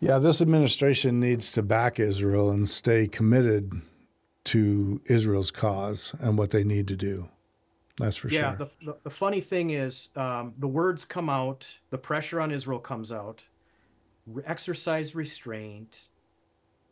yeah, 0.00 0.18
this 0.18 0.40
administration 0.40 1.20
needs 1.20 1.52
to 1.52 1.62
back 1.62 2.00
Israel 2.00 2.50
and 2.50 2.68
stay 2.68 3.06
committed 3.06 3.72
to 4.44 5.00
Israel's 5.04 5.52
cause 5.52 6.14
and 6.18 6.36
what 6.36 6.50
they 6.50 6.64
need 6.64 6.88
to 6.88 6.96
do. 6.96 7.28
That's 7.98 8.16
for 8.16 8.28
yeah. 8.28 8.56
sure. 8.56 8.66
The, 8.80 8.86
the 8.86 8.96
the 9.04 9.10
funny 9.10 9.40
thing 9.40 9.70
is, 9.70 10.10
um, 10.16 10.54
the 10.58 10.66
words 10.66 11.04
come 11.04 11.28
out, 11.28 11.70
the 11.90 11.98
pressure 11.98 12.40
on 12.40 12.50
Israel 12.50 12.80
comes 12.80 13.12
out. 13.12 13.44
Exercise 14.44 15.14
restraint, 15.14 16.08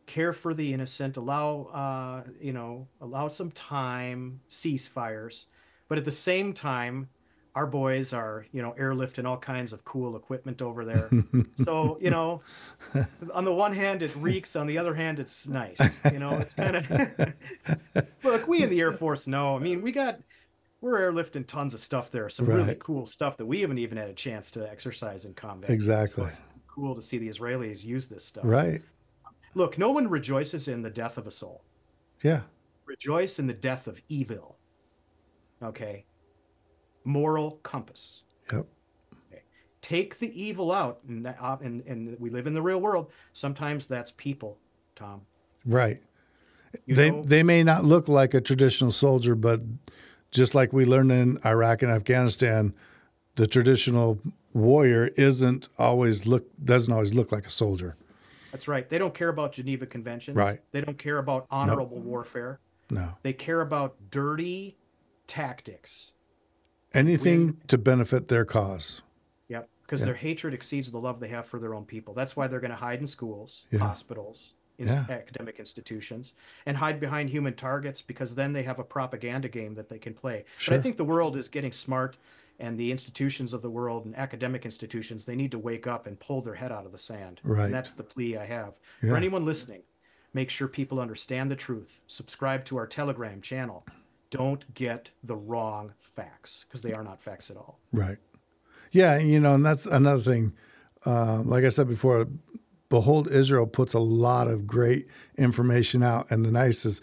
care 0.05 0.33
for 0.33 0.53
the 0.53 0.73
innocent, 0.73 1.17
allow 1.17 1.63
uh, 1.73 2.29
you 2.39 2.53
know 2.53 2.87
allow 3.01 3.27
some 3.27 3.51
time, 3.51 4.41
ceasefires, 4.49 5.45
but 5.87 5.97
at 5.97 6.05
the 6.05 6.11
same 6.11 6.53
time, 6.53 7.09
our 7.55 7.67
boys 7.67 8.13
are 8.13 8.45
you 8.51 8.61
know 8.61 8.73
airlifting 8.79 9.25
all 9.25 9.37
kinds 9.37 9.73
of 9.73 9.83
cool 9.83 10.15
equipment 10.15 10.61
over 10.61 10.85
there. 10.85 11.09
so 11.63 11.97
you 12.01 12.09
know, 12.09 12.41
on 13.33 13.45
the 13.45 13.53
one 13.53 13.73
hand 13.73 14.03
it 14.03 14.15
reeks, 14.15 14.55
on 14.55 14.67
the 14.67 14.77
other 14.77 14.93
hand 14.93 15.19
it's 15.19 15.47
nice. 15.47 15.79
You 16.11 16.19
know, 16.19 16.31
it's 16.37 16.53
kind 16.53 16.77
of 16.77 17.33
look. 18.23 18.47
We 18.47 18.63
in 18.63 18.69
the 18.69 18.79
Air 18.79 18.93
Force 18.93 19.27
know. 19.27 19.55
I 19.55 19.59
mean, 19.59 19.81
we 19.81 19.91
got. 19.91 20.19
We're 20.79 20.99
airlifting 20.99 21.45
tons 21.45 21.75
of 21.75 21.79
stuff 21.79 22.09
there, 22.09 22.27
some 22.27 22.47
really 22.47 22.75
cool 22.79 23.05
stuff 23.05 23.37
that 23.37 23.45
we 23.45 23.61
haven't 23.61 23.77
even 23.77 23.99
had 23.99 24.07
a 24.07 24.15
chance 24.15 24.49
to 24.51 24.67
exercise 24.67 25.25
in 25.25 25.35
combat. 25.35 25.69
Exactly. 25.69 26.23
So 26.23 26.27
it's 26.27 26.41
cool 26.67 26.95
to 26.95 27.03
see 27.03 27.19
the 27.19 27.29
Israelis 27.29 27.85
use 27.85 28.07
this 28.07 28.25
stuff. 28.25 28.45
right. 28.47 28.81
Look, 29.53 29.77
no 29.77 29.91
one 29.91 30.09
rejoices 30.09 30.67
in 30.67 30.81
the 30.81 30.89
death 30.89 31.19
of 31.19 31.27
a 31.27 31.31
soul. 31.31 31.61
Yeah. 32.23 32.41
Rejoice 32.85 33.37
in 33.37 33.45
the 33.45 33.53
death 33.53 33.85
of 33.85 34.01
evil. 34.09 34.57
Okay. 35.61 36.05
Moral 37.03 37.59
compass. 37.63 38.23
Yep. 38.51 38.65
Take 39.81 40.19
the 40.19 40.41
evil 40.41 40.71
out, 40.71 40.99
and, 41.07 41.25
that, 41.25 41.37
uh, 41.41 41.57
and, 41.61 41.83
and 41.87 42.15
we 42.19 42.29
live 42.29 42.45
in 42.45 42.53
the 42.53 42.61
real 42.61 42.79
world. 42.79 43.11
Sometimes 43.33 43.87
that's 43.87 44.11
people, 44.15 44.59
Tom. 44.95 45.21
Right. 45.65 46.01
You 46.85 46.95
they 46.95 47.09
know, 47.09 47.23
they 47.23 47.41
may 47.43 47.63
not 47.63 47.83
look 47.83 48.07
like 48.07 48.33
a 48.35 48.41
traditional 48.41 48.91
soldier, 48.91 49.33
but 49.33 49.61
just 50.29 50.53
like 50.53 50.71
we 50.71 50.85
learned 50.85 51.11
in 51.11 51.39
Iraq 51.43 51.81
and 51.81 51.91
Afghanistan, 51.91 52.73
the 53.35 53.47
traditional 53.47 54.19
warrior 54.53 55.07
isn't 55.17 55.67
always 55.79 56.25
look 56.27 56.45
doesn't 56.63 56.93
always 56.93 57.13
look 57.13 57.31
like 57.31 57.45
a 57.47 57.49
soldier. 57.49 57.97
that's 58.51 58.67
right. 58.67 58.87
They 58.87 58.97
don't 58.97 59.13
care 59.13 59.29
about 59.29 59.53
Geneva 59.53 59.85
Conventions. 59.85 60.37
Right. 60.37 60.59
They 60.71 60.81
don't 60.81 60.97
care 60.97 61.17
about 61.17 61.47
honorable 61.49 61.99
warfare. 61.99 62.59
No. 62.89 63.15
They 63.23 63.33
care 63.33 63.61
about 63.61 63.95
dirty 64.11 64.77
tactics. 65.27 66.10
Anything 66.93 67.57
to 67.67 67.77
benefit 67.77 68.27
their 68.27 68.45
cause. 68.45 69.01
Yep. 69.47 69.69
Because 69.81 70.01
their 70.01 70.15
hatred 70.15 70.53
exceeds 70.53 70.91
the 70.91 70.99
love 70.99 71.19
they 71.19 71.29
have 71.29 71.45
for 71.45 71.59
their 71.59 71.73
own 71.73 71.85
people. 71.85 72.13
That's 72.13 72.35
why 72.35 72.47
they're 72.47 72.59
going 72.59 72.71
to 72.71 72.77
hide 72.77 72.99
in 72.99 73.07
schools, 73.07 73.65
Yeah. 73.71 73.79
hospitals, 73.79 74.53
in 74.77 74.87
Yeah. 74.87 75.05
academic 75.09 75.59
institutions, 75.59 76.33
and 76.65 76.77
hide 76.77 76.99
behind 76.99 77.29
human 77.29 77.53
targets 77.53 78.01
because 78.01 78.35
then 78.35 78.53
they 78.53 78.63
have 78.63 78.79
a 78.79 78.83
propaganda 78.83 79.47
game 79.49 79.75
that 79.75 79.89
they 79.89 79.99
can 79.99 80.13
play. 80.13 80.43
But 80.67 80.75
I 80.77 80.81
think 80.81 80.97
the 80.97 81.03
world 81.05 81.35
is 81.37 81.47
getting 81.47 81.71
smart, 81.71 82.17
and 82.59 82.77
the 82.77 82.91
institutions 82.91 83.53
of 83.53 83.61
the 83.61 83.69
world 83.69 84.05
and 84.05 84.15
academic 84.15 84.65
institutions 84.65 85.25
they 85.25 85.35
need 85.35 85.51
to 85.51 85.59
wake 85.59 85.87
up 85.87 86.05
and 86.05 86.19
pull 86.19 86.41
their 86.41 86.55
head 86.55 86.71
out 86.71 86.85
of 86.85 86.91
the 86.91 86.97
sand. 86.97 87.39
Right. 87.43 87.65
And 87.65 87.73
that's 87.73 87.93
the 87.93 88.03
plea 88.03 88.37
I 88.37 88.45
have 88.45 88.79
Yeah. 89.01 89.09
for 89.11 89.15
anyone 89.17 89.45
listening. 89.45 89.81
Make 90.33 90.49
sure 90.49 90.67
people 90.67 90.99
understand 90.99 91.51
the 91.51 91.55
truth. 91.55 92.01
Subscribe 92.07 92.63
to 92.65 92.77
our 92.77 92.87
Telegram 92.87 93.41
channel. 93.41 93.85
Don't 94.31 94.73
get 94.73 95.11
the 95.23 95.35
wrong 95.35 95.93
facts 95.99 96.65
because 96.67 96.81
they 96.81 96.93
are 96.93 97.03
not 97.03 97.21
facts 97.21 97.51
at 97.51 97.57
all. 97.57 97.79
Right. 97.91 98.17
Yeah, 98.91 99.17
and, 99.17 99.29
you 99.29 99.39
know, 99.39 99.53
and 99.53 99.65
that's 99.65 99.85
another 99.85 100.23
thing. 100.23 100.53
Uh, 101.05 101.41
like 101.43 101.63
I 101.63 101.69
said 101.69 101.87
before, 101.87 102.27
Behold 102.89 103.27
Israel 103.31 103.67
puts 103.67 103.93
a 103.93 103.99
lot 103.99 104.47
of 104.47 104.67
great 104.67 105.07
information 105.37 106.01
out, 106.03 106.29
and 106.29 106.43
the 106.43 106.51
nice 106.51 106.85
is 106.85 107.01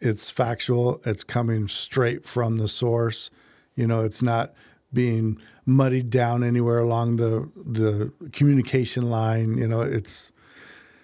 it's 0.00 0.30
factual. 0.30 1.00
It's 1.04 1.24
coming 1.24 1.68
straight 1.68 2.26
from 2.26 2.58
the 2.58 2.68
source. 2.68 3.30
You 3.74 3.86
know, 3.86 4.02
it's 4.02 4.22
not 4.22 4.52
being 4.92 5.38
muddied 5.64 6.10
down 6.10 6.44
anywhere 6.44 6.78
along 6.78 7.16
the 7.16 7.50
the 7.56 8.12
communication 8.32 9.08
line. 9.08 9.56
You 9.56 9.68
know, 9.68 9.80
it's 9.80 10.32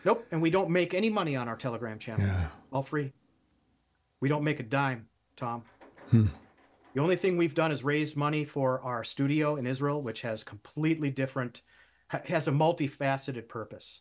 Nope, 0.04 0.24
and 0.30 0.40
we 0.40 0.50
don't 0.50 0.70
make 0.70 0.94
any 0.94 1.10
money 1.10 1.34
on 1.34 1.48
our 1.48 1.56
Telegram 1.56 1.98
channel. 1.98 2.26
Yeah. 2.26 2.48
All 2.72 2.82
free. 2.82 3.12
We 4.20 4.28
don't 4.28 4.44
make 4.44 4.60
a 4.60 4.62
dime, 4.62 5.08
Tom. 5.36 5.62
Hmm. 6.10 6.26
The 6.94 7.02
only 7.02 7.16
thing 7.16 7.36
we've 7.36 7.54
done 7.54 7.72
is 7.72 7.84
raise 7.84 8.16
money 8.16 8.44
for 8.44 8.80
our 8.80 9.04
studio 9.04 9.56
in 9.56 9.66
Israel, 9.66 10.00
which 10.00 10.22
has 10.22 10.42
completely 10.42 11.10
different, 11.10 11.60
has 12.08 12.48
a 12.48 12.52
multifaceted 12.52 13.48
purpose. 13.48 14.00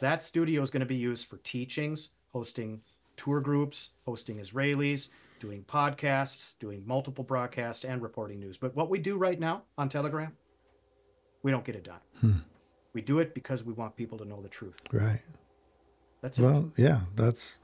That 0.00 0.22
studio 0.22 0.60
is 0.62 0.70
going 0.70 0.80
to 0.80 0.86
be 0.86 0.96
used 0.96 1.26
for 1.26 1.38
teachings, 1.38 2.10
hosting 2.32 2.82
tour 3.16 3.40
groups, 3.40 3.90
hosting 4.04 4.38
Israelis, 4.38 5.08
doing 5.40 5.64
podcasts, 5.64 6.52
doing 6.60 6.82
multiple 6.86 7.24
broadcasts, 7.24 7.84
and 7.84 8.02
reporting 8.02 8.40
news. 8.40 8.58
But 8.58 8.74
what 8.76 8.90
we 8.90 8.98
do 8.98 9.16
right 9.16 9.38
now 9.38 9.62
on 9.78 9.88
Telegram, 9.88 10.32
we 11.42 11.50
don't 11.50 11.64
get 11.64 11.76
a 11.76 11.80
dime. 11.80 12.00
Hmm. 12.20 12.32
We 12.92 13.00
do 13.00 13.20
it 13.20 13.34
because 13.34 13.64
we 13.64 13.72
want 13.72 13.96
people 13.96 14.18
to 14.18 14.24
know 14.24 14.42
the 14.42 14.48
truth. 14.48 14.76
right. 14.92 15.20
That's 16.20 16.38
it. 16.38 16.42
Well, 16.42 16.72
yeah, 16.76 17.00
that's 17.16 17.58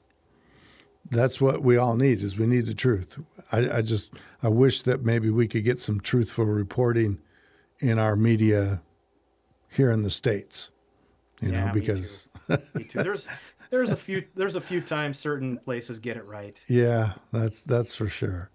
that's 1.09 1.41
what 1.41 1.63
we 1.63 1.77
all 1.77 1.97
need 1.97 2.23
is 2.23 2.39
we 2.39 2.47
need 2.47 2.67
the 2.67 2.75
truth. 2.75 3.19
I, 3.53 3.79
I 3.79 3.83
just 3.83 4.11
I 4.43 4.49
wish 4.49 4.83
that 4.83 5.05
maybe 5.05 5.31
we 5.31 5.49
could 5.49 5.65
get 5.65 5.81
some 5.81 6.01
truthful 6.01 6.45
reporting 6.45 7.19
in 7.79 7.99
our 7.99 8.17
media 8.17 8.83
here 9.69 9.91
in 9.91 10.03
the 10.03 10.11
states. 10.11 10.71
You 11.41 11.51
Yeah, 11.51 11.67
know, 11.67 11.73
me 11.75 11.81
because 11.81 12.29
me 12.75 12.85
too. 12.85 13.03
There's 13.03 13.27
there's 13.71 13.91
a 13.91 13.97
few 13.97 14.25
there's 14.35 14.57
a 14.57 14.61
few 14.61 14.81
times 14.81 15.19
certain 15.19 15.59
places 15.59 15.99
get 16.01 16.17
it 16.17 16.27
right. 16.27 16.55
Yeah, 16.69 17.15
that's 17.33 17.61
that's 17.63 17.95
for 17.95 18.09
sure. 18.09 18.51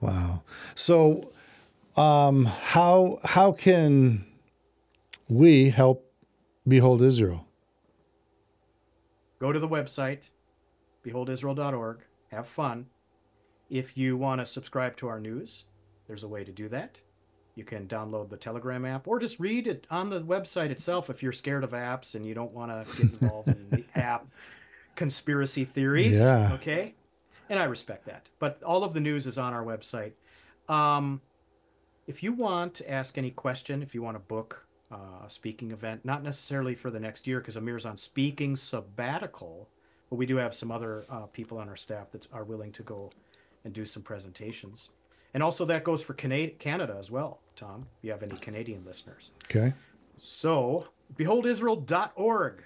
Wow. 0.00 0.42
So, 0.74 1.32
um, 1.96 2.44
how 2.44 3.18
how 3.24 3.52
can 3.52 4.26
we 5.28 5.70
help 5.70 6.12
Behold 6.68 7.02
Israel? 7.02 7.46
Go 9.40 9.52
to 9.52 9.58
the 9.58 9.68
website, 9.68 10.30
beholdisrael.org. 11.04 11.98
Have 12.30 12.48
fun. 12.48 12.86
If 13.70 13.96
you 13.96 14.16
want 14.16 14.40
to 14.40 14.46
subscribe 14.46 14.96
to 14.98 15.08
our 15.08 15.20
news, 15.20 15.64
there's 16.06 16.22
a 16.22 16.28
way 16.28 16.44
to 16.44 16.52
do 16.52 16.68
that. 16.68 17.00
You 17.54 17.64
can 17.64 17.86
download 17.86 18.30
the 18.30 18.36
Telegram 18.36 18.84
app 18.84 19.06
or 19.06 19.18
just 19.20 19.38
read 19.38 19.66
it 19.66 19.86
on 19.90 20.10
the 20.10 20.20
website 20.20 20.70
itself 20.70 21.08
if 21.08 21.22
you're 21.22 21.32
scared 21.32 21.62
of 21.62 21.70
apps 21.70 22.14
and 22.14 22.26
you 22.26 22.34
don't 22.34 22.52
want 22.52 22.70
to 22.70 22.96
get 22.96 23.12
involved 23.12 23.48
in 23.48 23.70
the 23.70 23.84
app 23.94 24.26
conspiracy 24.96 25.64
theories. 25.64 26.18
Yeah. 26.18 26.52
Okay. 26.54 26.94
And 27.48 27.58
I 27.58 27.64
respect 27.64 28.06
that. 28.06 28.28
But 28.38 28.62
all 28.62 28.82
of 28.82 28.92
the 28.92 29.00
news 29.00 29.26
is 29.26 29.38
on 29.38 29.52
our 29.52 29.64
website. 29.64 30.12
Um, 30.68 31.20
if 32.06 32.22
you 32.22 32.32
want 32.32 32.74
to 32.74 32.90
ask 32.90 33.16
any 33.16 33.30
question, 33.30 33.82
if 33.82 33.94
you 33.94 34.02
want 34.02 34.16
to 34.16 34.20
book 34.20 34.66
uh, 34.92 35.26
a 35.26 35.30
speaking 35.30 35.70
event, 35.70 36.04
not 36.04 36.22
necessarily 36.22 36.74
for 36.74 36.90
the 36.90 37.00
next 37.00 37.26
year 37.26 37.40
because 37.40 37.56
Amir's 37.56 37.86
on 37.86 37.96
speaking 37.96 38.56
sabbatical, 38.56 39.68
but 40.10 40.16
we 40.16 40.26
do 40.26 40.36
have 40.36 40.54
some 40.54 40.70
other 40.70 41.04
uh, 41.08 41.26
people 41.26 41.58
on 41.58 41.68
our 41.68 41.76
staff 41.76 42.10
that 42.12 42.26
are 42.32 42.44
willing 42.44 42.72
to 42.72 42.82
go 42.82 43.10
and 43.64 43.72
do 43.72 43.86
some 43.86 44.02
presentations. 44.02 44.90
And 45.32 45.42
also 45.42 45.64
that 45.64 45.84
goes 45.84 46.02
for 46.02 46.14
Canada, 46.14 46.52
Canada 46.58 46.96
as 46.98 47.10
well, 47.10 47.40
Tom, 47.56 47.86
if 47.98 48.04
you 48.04 48.10
have 48.12 48.22
any 48.22 48.36
Canadian 48.36 48.84
listeners. 48.84 49.30
Okay. 49.44 49.72
So, 50.16 50.88
beholdisrael.org. 51.16 52.62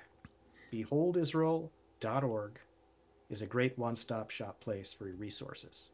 Beholdisrael.org 0.72 2.60
is 3.30 3.42
a 3.42 3.46
great 3.46 3.78
one 3.78 3.96
stop 3.96 4.30
shop 4.30 4.60
place 4.60 4.92
for 4.92 5.04
resources. 5.04 5.90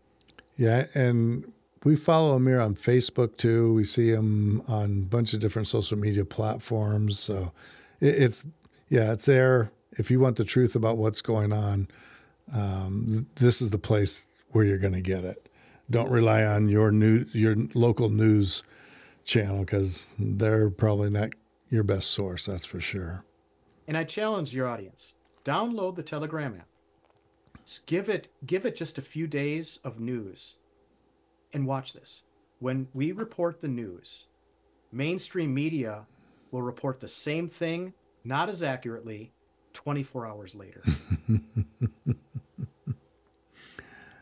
Yeah, 0.56 0.86
and 0.94 1.52
we 1.84 1.96
follow 1.96 2.34
Amir 2.34 2.60
on 2.60 2.74
Facebook 2.74 3.36
too. 3.36 3.72
We 3.74 3.84
see 3.84 4.08
him 4.10 4.62
on 4.66 4.84
a 4.84 5.06
bunch 5.06 5.32
of 5.32 5.40
different 5.40 5.68
social 5.68 5.98
media 5.98 6.24
platforms. 6.24 7.18
So 7.18 7.52
it, 8.00 8.14
it's 8.14 8.44
yeah, 8.88 9.12
it's 9.12 9.26
there. 9.26 9.70
If 9.96 10.10
you 10.10 10.20
want 10.20 10.36
the 10.36 10.44
truth 10.44 10.74
about 10.74 10.98
what's 10.98 11.22
going 11.22 11.52
on, 11.52 11.88
um, 12.52 13.06
th- 13.08 13.26
this 13.36 13.62
is 13.62 13.70
the 13.70 13.78
place 13.78 14.26
where 14.50 14.64
you're 14.64 14.78
going 14.78 14.92
to 14.92 15.00
get 15.00 15.24
it. 15.24 15.48
Don't 15.90 16.10
rely 16.10 16.44
on 16.44 16.68
your 16.68 16.90
new 16.90 17.26
your 17.32 17.56
local 17.74 18.08
news 18.08 18.62
channel 19.24 19.60
because 19.60 20.14
they're 20.18 20.70
probably 20.70 21.10
not 21.10 21.30
your 21.68 21.82
best 21.82 22.10
source. 22.10 22.46
That's 22.46 22.64
for 22.64 22.80
sure. 22.80 23.24
And 23.86 23.96
I 23.96 24.04
challenge 24.04 24.54
your 24.54 24.66
audience: 24.66 25.14
download 25.44 25.96
the 25.96 26.02
Telegram 26.02 26.54
app. 26.54 26.68
Just 27.66 27.86
give 27.86 28.08
it 28.08 28.28
give 28.46 28.64
it 28.64 28.76
just 28.76 28.98
a 28.98 29.02
few 29.02 29.26
days 29.26 29.78
of 29.84 30.00
news, 30.00 30.56
and 31.52 31.66
watch 31.66 31.92
this. 31.92 32.22
When 32.60 32.88
we 32.94 33.12
report 33.12 33.60
the 33.60 33.68
news, 33.68 34.26
mainstream 34.90 35.52
media 35.52 36.06
will 36.50 36.62
report 36.62 37.00
the 37.00 37.08
same 37.08 37.48
thing, 37.48 37.92
not 38.22 38.48
as 38.48 38.62
accurately, 38.62 39.32
24 39.74 40.26
hours 40.26 40.54
later. 40.54 40.82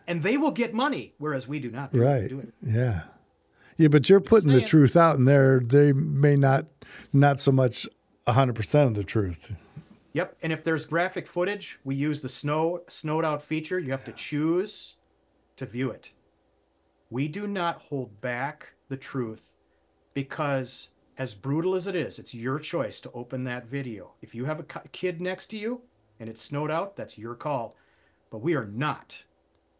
and 0.06 0.22
they 0.22 0.36
will 0.36 0.50
get 0.50 0.74
money, 0.74 1.14
whereas 1.18 1.46
we 1.46 1.60
do 1.60 1.70
not. 1.70 1.92
do- 1.92 2.00
Right. 2.02 2.28
do 2.28 2.40
it. 2.40 2.52
Yeah. 2.62 3.02
Yeah, 3.78 3.88
but 3.88 4.08
you're 4.08 4.20
putting 4.20 4.52
the 4.52 4.60
truth 4.60 4.96
out, 4.96 5.16
and 5.16 5.26
there 5.26 5.58
they 5.60 5.92
may 5.92 6.36
not 6.36 6.66
not 7.12 7.40
so 7.40 7.50
much 7.50 7.88
hundred 8.28 8.54
percent 8.54 8.88
of 8.90 8.94
the 8.94 9.02
truth. 9.04 9.54
Yep. 10.12 10.36
And 10.42 10.52
if 10.52 10.62
there's 10.62 10.84
graphic 10.84 11.26
footage, 11.26 11.78
we 11.82 11.94
use 11.94 12.20
the 12.20 12.28
snow 12.28 12.82
snowed 12.88 13.24
out 13.24 13.42
feature. 13.42 13.78
You 13.78 13.90
have 13.92 14.04
to 14.04 14.12
choose 14.12 14.96
to 15.56 15.64
view 15.64 15.90
it. 15.90 16.12
We 17.08 17.28
do 17.28 17.46
not 17.46 17.80
hold 17.82 18.20
back 18.20 18.74
the 18.88 18.96
truth 18.98 19.50
because 20.12 20.88
as 21.18 21.34
brutal 21.34 21.74
as 21.74 21.86
it 21.86 21.94
is, 21.94 22.18
it's 22.18 22.34
your 22.34 22.58
choice 22.58 23.00
to 23.00 23.10
open 23.12 23.44
that 23.44 23.66
video. 23.66 24.12
If 24.22 24.34
you 24.34 24.44
have 24.46 24.60
a 24.60 24.64
kid 24.92 25.20
next 25.20 25.46
to 25.48 25.58
you 25.58 25.82
and 26.18 26.28
it's 26.28 26.42
snowed 26.42 26.70
out, 26.70 26.96
that's 26.96 27.18
your 27.18 27.34
call. 27.34 27.76
But 28.30 28.38
we 28.38 28.54
are 28.54 28.64
not 28.66 29.22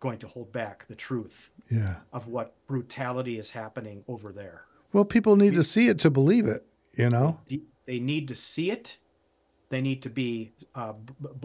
going 0.00 0.18
to 0.18 0.28
hold 0.28 0.52
back 0.52 0.86
the 0.88 0.94
truth 0.94 1.52
Yeah. 1.70 1.96
of 2.12 2.28
what 2.28 2.54
brutality 2.66 3.38
is 3.38 3.50
happening 3.50 4.04
over 4.08 4.32
there. 4.32 4.64
Well, 4.92 5.04
people 5.04 5.36
need 5.36 5.54
to 5.54 5.62
see 5.62 5.88
it 5.88 5.98
to 6.00 6.10
believe 6.10 6.46
it. 6.46 6.66
You 6.96 7.08
know. 7.08 7.38
they 7.86 7.98
need 7.98 8.28
to 8.28 8.34
see 8.34 8.70
it. 8.70 8.98
They 9.70 9.80
need 9.80 10.02
to 10.02 10.10
be 10.10 10.52
uh, 10.74 10.92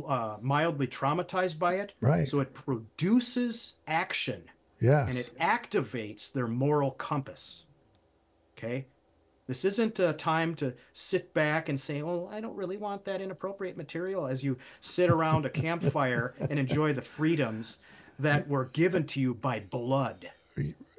uh, 0.06 0.36
mildly 0.42 0.88
traumatized 0.88 1.58
by 1.58 1.76
it. 1.76 1.94
Right. 2.02 2.28
So 2.28 2.42
it 2.42 2.54
produces 2.54 3.76
action 3.88 4.44
Yes. 4.82 5.08
and 5.08 5.18
it 5.18 5.32
activates 5.40 6.34
their 6.34 6.48
moral 6.48 6.92
compass. 6.92 7.64
Okay. 8.58 8.88
This 9.48 9.64
isn't 9.64 10.00
a 10.00 10.14
time 10.14 10.56
to 10.56 10.74
sit 10.94 11.34
back 11.34 11.70
and 11.70 11.80
say, 11.80 12.02
"Oh, 12.02 12.28
I 12.32 12.42
don't 12.42 12.56
really 12.56 12.78
want 12.78 13.06
that 13.06 13.22
inappropriate 13.22 13.78
material." 13.78 14.28
As 14.28 14.44
you 14.44 14.58
sit 14.82 15.10
around 15.10 15.46
a 15.46 15.50
campfire 15.50 16.36
and 16.50 16.60
enjoy 16.60 16.94
the 16.94 17.02
freedoms 17.02 17.80
that 18.20 18.48
were 18.48 18.66
given 18.66 19.06
to 19.08 19.20
you 19.20 19.34
by 19.34 19.62
blood. 19.62 20.30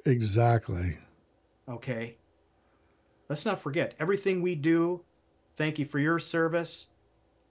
exactly. 0.05 0.97
Okay. 1.67 2.15
Let's 3.27 3.45
not 3.45 3.59
forget 3.59 3.93
everything 3.99 4.41
we 4.41 4.55
do. 4.55 5.01
Thank 5.55 5.77
you 5.77 5.85
for 5.85 5.99
your 5.99 6.17
service. 6.17 6.87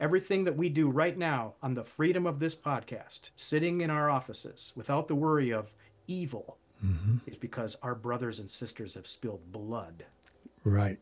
Everything 0.01 0.45
that 0.45 0.57
we 0.57 0.69
do 0.69 0.89
right 0.91 1.17
now 1.17 1.55
on 1.63 1.75
the 1.75 1.85
freedom 1.85 2.27
of 2.27 2.39
this 2.39 2.55
podcast, 2.55 3.31
sitting 3.37 3.81
in 3.81 3.91
our 3.91 4.09
offices 4.11 4.73
without 4.75 5.09
the 5.09 5.15
worry 5.15 5.53
of 5.53 5.75
evil, 6.07 6.57
mm-hmm. 6.85 7.17
is 7.27 7.37
because 7.37 7.77
our 7.83 7.95
brothers 7.95 8.39
and 8.39 8.51
sisters 8.51 8.95
have 8.95 9.07
spilled 9.07 9.53
blood. 9.53 10.05
Right. 10.65 10.99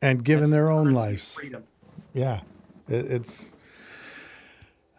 And 0.00 0.24
given 0.24 0.42
That's 0.42 0.50
the 0.50 0.56
their 0.56 0.70
own 0.70 0.92
lives. 0.92 1.40
Yeah. 2.14 2.40
It, 2.88 3.10
it's 3.10 3.54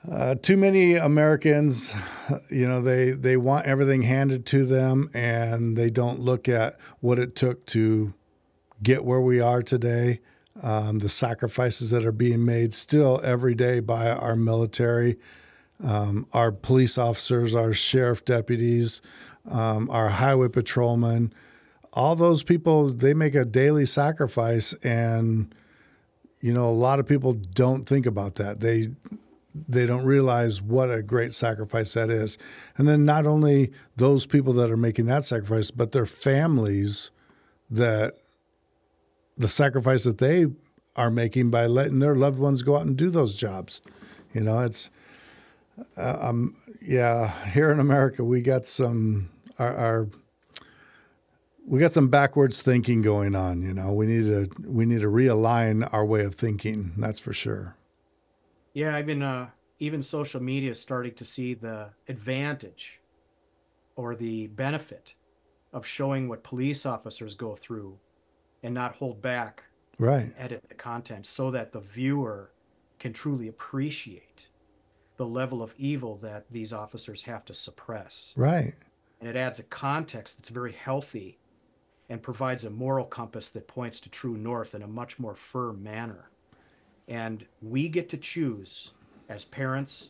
uh, 0.09 0.35
too 0.35 0.57
many 0.57 0.95
Americans, 0.95 1.93
you 2.49 2.67
know, 2.67 2.81
they, 2.81 3.11
they 3.11 3.37
want 3.37 3.65
everything 3.65 4.03
handed 4.03 4.45
to 4.47 4.65
them 4.65 5.09
and 5.13 5.77
they 5.77 5.89
don't 5.89 6.19
look 6.19 6.47
at 6.47 6.75
what 6.99 7.19
it 7.19 7.35
took 7.35 7.65
to 7.67 8.13
get 8.81 9.03
where 9.03 9.19
we 9.19 9.41
are 9.41 9.61
today, 9.61 10.21
um, 10.63 10.99
the 10.99 11.09
sacrifices 11.09 11.89
that 11.89 12.05
are 12.05 12.13
being 12.13 12.45
made 12.45 12.73
still 12.73 13.19
every 13.23 13.53
day 13.53 13.81
by 13.81 14.09
our 14.09 14.35
military, 14.35 15.17
um, 15.83 16.27
our 16.33 16.51
police 16.51 16.97
officers, 16.97 17.53
our 17.53 17.73
sheriff 17.73 18.23
deputies, 18.23 19.01
um, 19.49 19.89
our 19.89 20.09
highway 20.09 20.47
patrolmen. 20.47 21.33
All 21.93 22.15
those 22.15 22.43
people, 22.43 22.91
they 22.91 23.13
make 23.13 23.35
a 23.35 23.45
daily 23.45 23.85
sacrifice 23.85 24.73
and 24.83 25.53
you 26.41 26.53
know 26.53 26.69
a 26.69 26.71
lot 26.71 26.99
of 26.99 27.07
people 27.07 27.33
don't 27.33 27.85
think 27.87 28.05
about 28.05 28.35
that. 28.35 28.59
They 28.59 28.89
they 29.67 29.85
don't 29.85 30.05
realize 30.05 30.61
what 30.61 30.91
a 30.91 31.01
great 31.01 31.33
sacrifice 31.33 31.93
that 31.93 32.09
is. 32.09 32.37
And 32.77 32.87
then 32.87 33.03
not 33.03 33.25
only 33.25 33.71
those 33.97 34.25
people 34.25 34.53
that 34.53 34.71
are 34.71 34.77
making 34.77 35.05
that 35.07 35.25
sacrifice 35.25 35.71
but 35.71 35.91
their 35.91 36.05
families 36.05 37.11
that 37.69 38.15
the 39.37 39.47
sacrifice 39.47 40.03
that 40.03 40.19
they 40.19 40.47
are 40.95 41.11
making 41.11 41.49
by 41.49 41.65
letting 41.65 41.99
their 41.99 42.15
loved 42.15 42.39
ones 42.39 42.61
go 42.61 42.77
out 42.77 42.85
and 42.85 42.95
do 42.95 43.09
those 43.09 43.35
jobs. 43.35 43.81
You 44.33 44.41
know 44.41 44.59
it's 44.59 44.91
uh, 45.97 46.17
um 46.21 46.55
yeah 46.81 47.49
here 47.51 47.71
in 47.71 47.79
america 47.79 48.21
we 48.21 48.41
got 48.41 48.67
some 48.67 49.29
our, 49.57 49.75
our 49.75 50.07
we 51.69 51.79
got 51.79 51.93
some 51.93 52.07
backwards 52.07 52.63
thinking 52.63 53.03
going 53.03 53.35
on. 53.35 53.61
You 53.61 53.73
know, 53.75 53.93
we 53.93 54.07
need 54.07 54.25
to 54.25 54.49
we 54.67 54.85
need 54.85 55.01
to 55.01 55.07
realign 55.07 55.87
our 55.93 56.03
way 56.03 56.23
of 56.23 56.33
thinking. 56.33 56.93
That's 56.97 57.19
for 57.19 57.31
sure. 57.31 57.77
Yeah, 58.73 58.95
I've 58.95 59.05
been 59.05 59.21
uh, 59.21 59.49
even 59.79 60.01
social 60.01 60.41
media 60.41 60.71
is 60.71 60.79
starting 60.79 61.13
to 61.13 61.25
see 61.25 61.53
the 61.53 61.91
advantage 62.07 62.99
or 63.95 64.15
the 64.15 64.47
benefit 64.47 65.13
of 65.71 65.85
showing 65.85 66.27
what 66.27 66.43
police 66.43 66.85
officers 66.87 67.35
go 67.35 67.55
through 67.55 67.99
and 68.63 68.73
not 68.73 68.95
hold 68.95 69.21
back 69.21 69.63
Right. 69.99 70.31
edit 70.37 70.63
the 70.69 70.75
content 70.75 71.25
so 71.25 71.51
that 71.51 71.73
the 71.73 71.81
viewer 71.81 72.51
can 72.99 73.11
truly 73.11 73.49
appreciate 73.49 74.47
the 75.17 75.25
level 75.25 75.61
of 75.61 75.75
evil 75.77 76.15
that 76.17 76.45
these 76.49 76.71
officers 76.71 77.23
have 77.23 77.43
to 77.45 77.53
suppress. 77.53 78.33
Right. 78.37 78.73
And 79.19 79.29
it 79.29 79.35
adds 79.35 79.59
a 79.59 79.63
context 79.63 80.37
that's 80.37 80.47
very 80.49 80.71
healthy 80.71 81.37
and 82.09 82.21
provides 82.23 82.63
a 82.63 82.69
moral 82.69 83.05
compass 83.05 83.49
that 83.51 83.67
points 83.67 83.99
to 84.01 84.09
true 84.09 84.35
north 84.35 84.73
in 84.73 84.81
a 84.81 84.87
much 84.87 85.19
more 85.19 85.35
firm 85.35 85.83
manner. 85.83 86.29
And 87.07 87.45
we 87.61 87.87
get 87.87 88.09
to 88.09 88.17
choose 88.17 88.91
as 89.27 89.45
parents 89.45 90.09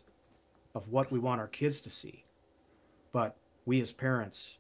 of 0.74 0.90
what 0.90 1.12
we 1.12 1.20
want 1.20 1.42
our 1.42 1.48
kids 1.48 1.82
to 1.82 1.90
see. 1.90 2.26
But 3.12 3.36
we 3.66 3.82
as 3.82 3.92
parents, 3.92 4.58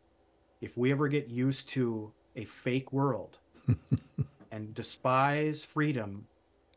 if 0.59 0.77
we 0.77 0.91
ever 0.91 1.07
get 1.07 1.29
used 1.29 1.69
to 1.69 2.11
a 2.35 2.45
fake 2.45 2.91
world 2.91 3.37
and 4.51 4.73
despise 4.73 5.63
freedom 5.63 6.27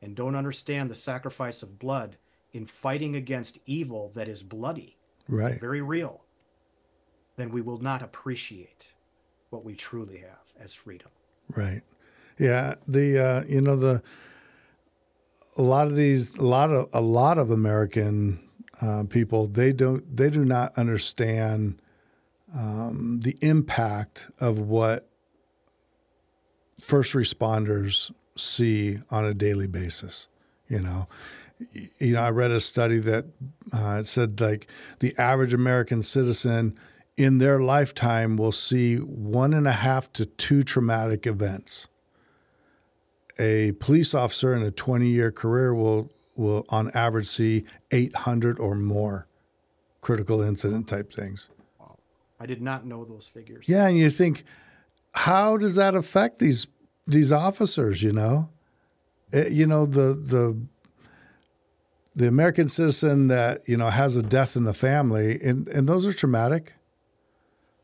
and 0.00 0.14
don't 0.14 0.36
understand 0.36 0.90
the 0.90 0.94
sacrifice 0.94 1.62
of 1.62 1.78
blood 1.78 2.16
in 2.52 2.66
fighting 2.66 3.16
against 3.16 3.58
evil 3.66 4.12
that 4.14 4.28
is 4.28 4.42
bloody, 4.42 4.96
Right. 5.28 5.58
very 5.58 5.80
real, 5.80 6.22
then 7.36 7.50
we 7.50 7.62
will 7.62 7.78
not 7.78 8.02
appreciate 8.02 8.92
what 9.50 9.64
we 9.64 9.74
truly 9.74 10.18
have 10.18 10.51
as 10.60 10.74
freedom. 10.74 11.08
Right. 11.48 11.82
Yeah. 12.38 12.74
The 12.86 13.18
uh, 13.18 13.44
you 13.46 13.60
know 13.60 13.76
the 13.76 14.02
a 15.56 15.62
lot 15.62 15.86
of 15.86 15.96
these 15.96 16.34
a 16.34 16.44
lot 16.44 16.70
of 16.70 16.88
a 16.92 17.00
lot 17.00 17.38
of 17.38 17.50
American 17.50 18.40
uh, 18.80 19.04
people 19.08 19.46
they 19.46 19.72
don't 19.72 20.16
they 20.16 20.30
do 20.30 20.44
not 20.44 20.76
understand 20.76 21.80
um, 22.54 23.20
the 23.22 23.36
impact 23.40 24.28
of 24.40 24.58
what 24.58 25.08
first 26.80 27.12
responders 27.14 28.10
see 28.36 28.98
on 29.10 29.24
a 29.24 29.34
daily 29.34 29.66
basis. 29.66 30.28
You 30.68 30.80
know, 30.80 31.08
you 31.98 32.14
know 32.14 32.22
I 32.22 32.30
read 32.30 32.50
a 32.50 32.60
study 32.60 32.98
that 33.00 33.26
uh, 33.72 33.98
it 34.00 34.06
said 34.06 34.40
like 34.40 34.66
the 35.00 35.16
average 35.18 35.54
American 35.54 36.02
citizen 36.02 36.78
in 37.16 37.38
their 37.38 37.60
lifetime 37.60 38.36
will 38.36 38.52
see 38.52 38.96
one 38.96 39.52
and 39.52 39.66
a 39.66 39.72
half 39.72 40.12
to 40.14 40.26
two 40.26 40.62
traumatic 40.62 41.26
events. 41.26 41.88
A 43.38 43.72
police 43.72 44.14
officer 44.14 44.54
in 44.54 44.62
a 44.62 44.70
20 44.70 45.08
year 45.08 45.30
career 45.30 45.74
will, 45.74 46.10
will 46.36 46.64
on 46.68 46.90
average 46.92 47.28
see 47.28 47.64
800 47.90 48.58
or 48.58 48.74
more 48.74 49.26
critical 50.00 50.40
incident 50.40 50.88
type 50.88 51.12
things. 51.12 51.48
I 52.40 52.46
did 52.46 52.60
not 52.60 52.84
know 52.84 53.04
those 53.04 53.28
figures. 53.28 53.66
Yeah, 53.68 53.86
and 53.86 53.96
you 53.96 54.10
think, 54.10 54.44
how 55.12 55.56
does 55.56 55.76
that 55.76 55.94
affect 55.94 56.40
these 56.40 56.66
these 57.06 57.30
officers? 57.30 58.02
You 58.02 58.12
know, 58.12 58.48
Eh, 59.32 59.48
you 59.48 59.66
know 59.66 59.86
the 59.86 60.14
the 60.14 60.58
the 62.14 62.28
American 62.28 62.68
citizen 62.68 63.28
that 63.28 63.66
you 63.66 63.76
know 63.76 63.90
has 63.90 64.16
a 64.16 64.22
death 64.22 64.56
in 64.56 64.64
the 64.64 64.74
family, 64.74 65.40
and 65.42 65.66
and 65.68 65.88
those 65.88 66.06
are 66.06 66.12
traumatic. 66.12 66.74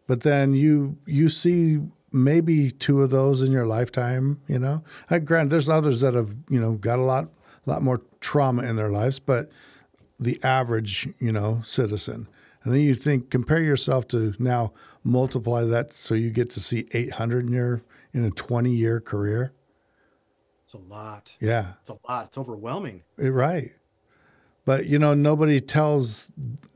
But 0.08 0.22
then 0.22 0.54
you 0.54 0.98
you 1.06 1.28
see 1.28 1.78
maybe 2.10 2.70
two 2.72 3.02
of 3.02 3.10
those 3.10 3.42
in 3.42 3.52
your 3.52 3.66
lifetime. 3.66 4.40
You 4.48 4.58
know, 4.58 4.82
I 5.08 5.20
grant 5.20 5.50
there's 5.50 5.68
others 5.68 6.00
that 6.00 6.14
have 6.14 6.34
you 6.48 6.58
know 6.58 6.72
got 6.72 6.98
a 6.98 7.02
lot 7.02 7.28
lot 7.66 7.82
more 7.82 8.00
trauma 8.20 8.64
in 8.64 8.74
their 8.74 8.90
lives, 8.90 9.20
but 9.20 9.50
the 10.18 10.42
average 10.42 11.08
you 11.20 11.30
know 11.30 11.60
citizen. 11.62 12.26
And 12.64 12.72
then 12.74 12.80
you 12.80 12.94
think 12.94 13.30
compare 13.30 13.62
yourself 13.62 14.08
to 14.08 14.34
now 14.38 14.72
multiply 15.04 15.64
that 15.64 15.92
so 15.92 16.14
you 16.14 16.30
get 16.30 16.50
to 16.50 16.60
see 16.60 16.88
800 16.92 17.46
in 17.46 17.52
your 17.52 17.82
in 18.12 18.24
a 18.24 18.30
20 18.30 18.70
year 18.70 19.00
career. 19.00 19.52
It's 20.64 20.74
a 20.74 20.78
lot. 20.78 21.34
Yeah, 21.38 21.74
It's 21.82 21.90
a 21.90 21.98
lot. 22.08 22.26
It's 22.26 22.38
overwhelming. 22.38 23.02
right. 23.16 23.72
But 24.64 24.86
you 24.86 24.98
know 24.98 25.12
nobody 25.12 25.60
tells 25.60 26.30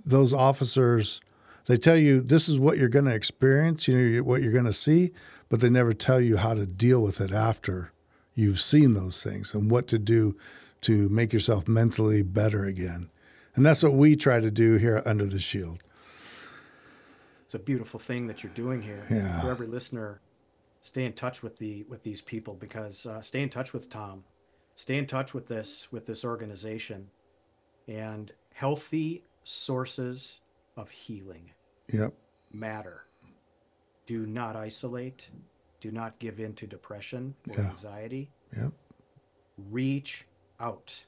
those 0.05 0.35
officers 0.35 1.20
they 1.67 1.77
tell 1.77 1.97
you 1.97 2.21
this 2.21 2.49
is 2.49 2.59
what 2.59 2.79
you're 2.79 2.89
going 2.89 3.05
to 3.05 3.15
experience, 3.15 3.87
you 3.87 3.97
know 3.97 4.23
what 4.23 4.43
you're 4.43 4.53
going 4.53 4.65
to 4.65 4.73
see, 4.73 5.13
but 5.49 5.61
they 5.61 5.71
never 5.71 5.93
tell 5.93 6.21
you 6.21 6.39
how 6.39 6.55
to 6.55 6.67
deal 6.67 7.01
with 7.01 7.21
it 7.21 7.33
after 7.33 7.93
you've 8.35 8.61
seen 8.61 8.95
those 8.95 9.23
things 9.23 9.55
and 9.55 9.71
what 9.71 9.87
to 9.89 9.99
do 9.99 10.37
to 10.83 11.09
make 11.09 11.33
yourself 11.33 11.69
mentally 11.69 12.23
better 12.23 12.65
again. 12.65 13.11
And 13.55 13.65
that's 13.65 13.83
what 13.83 13.95
we 13.95 14.17
try 14.17 14.41
to 14.41 14.51
do 14.51 14.77
here 14.77 15.03
Under 15.05 15.27
the 15.27 15.39
Shield. 15.39 15.83
It's 17.45 17.55
a 17.55 17.59
beautiful 17.59 18.01
thing 18.01 18.27
that 18.29 18.43
you're 18.43 18.53
doing 18.53 18.81
here. 18.83 19.07
Yeah. 19.11 19.41
For 19.43 19.51
every 19.51 19.67
listener, 19.67 20.21
stay 20.81 21.05
in 21.05 21.13
touch 21.13 21.43
with 21.43 21.59
the 21.59 21.85
with 21.85 22.03
these 22.03 22.23
people 22.23 22.55
because 22.55 23.05
uh, 23.07 23.21
stay 23.21 23.43
in 23.43 23.51
touch 23.51 23.75
with 23.75 23.91
Tom, 23.91 24.25
stay 24.75 24.97
in 24.97 25.07
touch 25.07 25.35
with 25.35 25.49
this 25.49 25.93
with 25.93 26.07
this 26.07 26.25
organization, 26.25 27.11
and 27.87 28.33
healthy 28.55 29.25
sources 29.45 30.41
of 30.77 30.91
healing 30.91 31.51
Yep. 31.93 32.14
matter. 32.53 33.05
Do 34.07 34.27
not 34.27 34.57
isolate. 34.57 35.31
Do 35.81 35.91
not 35.91 36.18
give 36.18 36.41
in 36.41 36.55
to 36.55 36.66
depression 36.66 37.35
or 37.51 37.57
Yeah. 37.62 37.70
anxiety. 37.70 38.31
Yep. 38.57 38.73
Reach 39.70 40.27
out. 40.61 41.05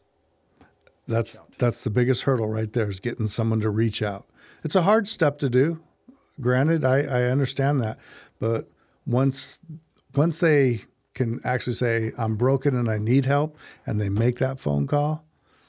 That's 1.07 1.39
out. 1.39 1.53
that's 1.59 1.83
the 1.83 1.91
biggest 1.91 2.23
hurdle 2.23 2.49
right 2.49 2.73
there 2.73 2.89
is 2.89 3.01
getting 3.01 3.27
someone 3.27 3.61
to 3.61 3.71
reach 3.71 4.03
out. 4.03 4.27
It's 4.63 4.75
a 4.77 4.83
hard 4.83 5.07
step 5.09 5.39
to 5.41 5.51
do. 5.51 5.81
Granted, 6.41 6.85
I, 6.85 7.01
I 7.03 7.23
understand 7.25 7.81
that, 7.83 7.99
but 8.39 8.69
once 9.07 9.61
once 10.15 10.39
they 10.41 10.83
can 11.15 11.41
actually 11.45 11.75
say 11.75 12.11
I'm 12.19 12.37
broken 12.37 12.75
and 12.75 12.91
I 12.91 12.99
need 12.99 13.27
help, 13.27 13.57
and 13.87 14.01
they 14.01 14.09
make 14.09 14.39
that 14.39 14.59
phone 14.59 14.87
call, 14.87 15.25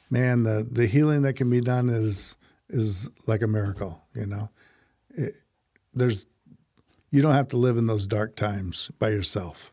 man, 0.10 0.44
the 0.44 0.66
the 0.70 0.88
healing 0.88 1.22
that 1.24 1.34
can 1.34 1.50
be 1.50 1.62
done 1.62 1.90
is 1.90 2.38
is 2.70 3.10
like 3.28 3.42
a 3.42 3.48
miracle. 3.48 4.02
You 4.14 4.26
know, 4.26 4.50
it, 5.10 5.34
there's 5.94 6.26
you 7.12 7.22
don't 7.22 7.36
have 7.36 7.50
to 7.50 7.58
live 7.58 7.78
in 7.78 7.88
those 7.88 8.08
dark 8.08 8.36
times 8.36 8.92
by 9.00 9.10
yourself. 9.10 9.72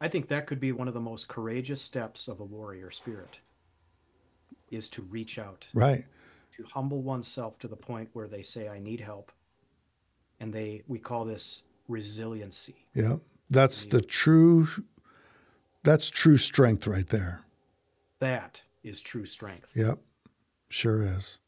I 0.00 0.08
think 0.08 0.28
that 0.28 0.46
could 0.46 0.60
be 0.60 0.72
one 0.72 0.88
of 0.88 0.94
the 0.94 1.00
most 1.00 1.28
courageous 1.28 1.80
steps 1.80 2.28
of 2.28 2.40
a 2.40 2.44
warrior 2.44 2.90
spirit 2.90 3.38
is 4.70 4.88
to 4.90 5.02
reach 5.02 5.38
out, 5.38 5.66
Right. 5.72 6.04
to 6.56 6.64
humble 6.64 7.00
oneself 7.00 7.58
to 7.60 7.68
the 7.68 7.76
point 7.76 8.10
where 8.12 8.28
they 8.28 8.42
say 8.42 8.68
I 8.68 8.78
need 8.78 9.00
help. 9.00 9.32
And 10.40 10.52
they 10.52 10.82
we 10.88 10.98
call 10.98 11.24
this 11.24 11.62
resiliency. 11.88 12.86
Yeah. 12.94 13.16
That's 13.48 13.86
the 13.86 14.02
true 14.02 14.66
that's 15.82 16.10
true 16.10 16.38
strength 16.38 16.86
right 16.86 17.08
there. 17.08 17.42
That 18.18 18.62
is 18.82 19.00
true 19.00 19.26
strength. 19.26 19.70
Yep. 19.74 19.98
Sure 20.68 21.02
is. 21.02 21.38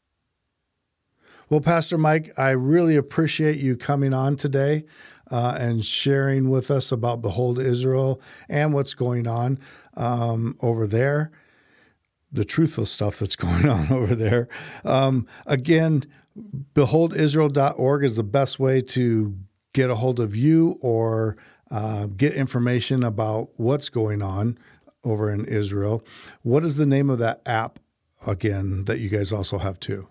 Well, 1.49 1.61
Pastor 1.61 1.97
Mike, 1.97 2.33
I 2.37 2.49
really 2.49 2.97
appreciate 2.97 3.57
you 3.57 3.77
coming 3.77 4.13
on 4.13 4.35
today 4.35 4.83
uh, 5.31 5.55
and 5.57 5.85
sharing 5.85 6.49
with 6.49 6.69
us 6.69 6.91
about 6.91 7.21
Behold 7.21 7.57
Israel 7.57 8.21
and 8.49 8.73
what's 8.73 8.93
going 8.93 9.27
on 9.27 9.57
um, 9.95 10.57
over 10.59 10.85
there, 10.85 11.31
the 12.33 12.43
truthful 12.43 12.85
stuff 12.85 13.19
that's 13.19 13.35
going 13.37 13.69
on 13.69 13.89
over 13.93 14.13
there. 14.13 14.49
Um, 14.83 15.25
again, 15.45 16.03
beholdisrael.org 16.73 18.03
is 18.03 18.17
the 18.17 18.23
best 18.23 18.59
way 18.59 18.81
to 18.81 19.37
get 19.71 19.89
a 19.89 19.95
hold 19.95 20.19
of 20.19 20.35
you 20.35 20.77
or 20.81 21.37
uh, 21.71 22.07
get 22.07 22.33
information 22.33 23.03
about 23.03 23.51
what's 23.55 23.87
going 23.87 24.21
on 24.21 24.57
over 25.05 25.31
in 25.31 25.45
Israel. 25.45 26.03
What 26.41 26.65
is 26.65 26.75
the 26.75 26.85
name 26.85 27.09
of 27.09 27.19
that 27.19 27.41
app 27.45 27.79
again 28.25 28.83
that 28.83 28.99
you 28.99 29.07
guys 29.07 29.31
also 29.31 29.59
have 29.59 29.79
too? 29.79 30.09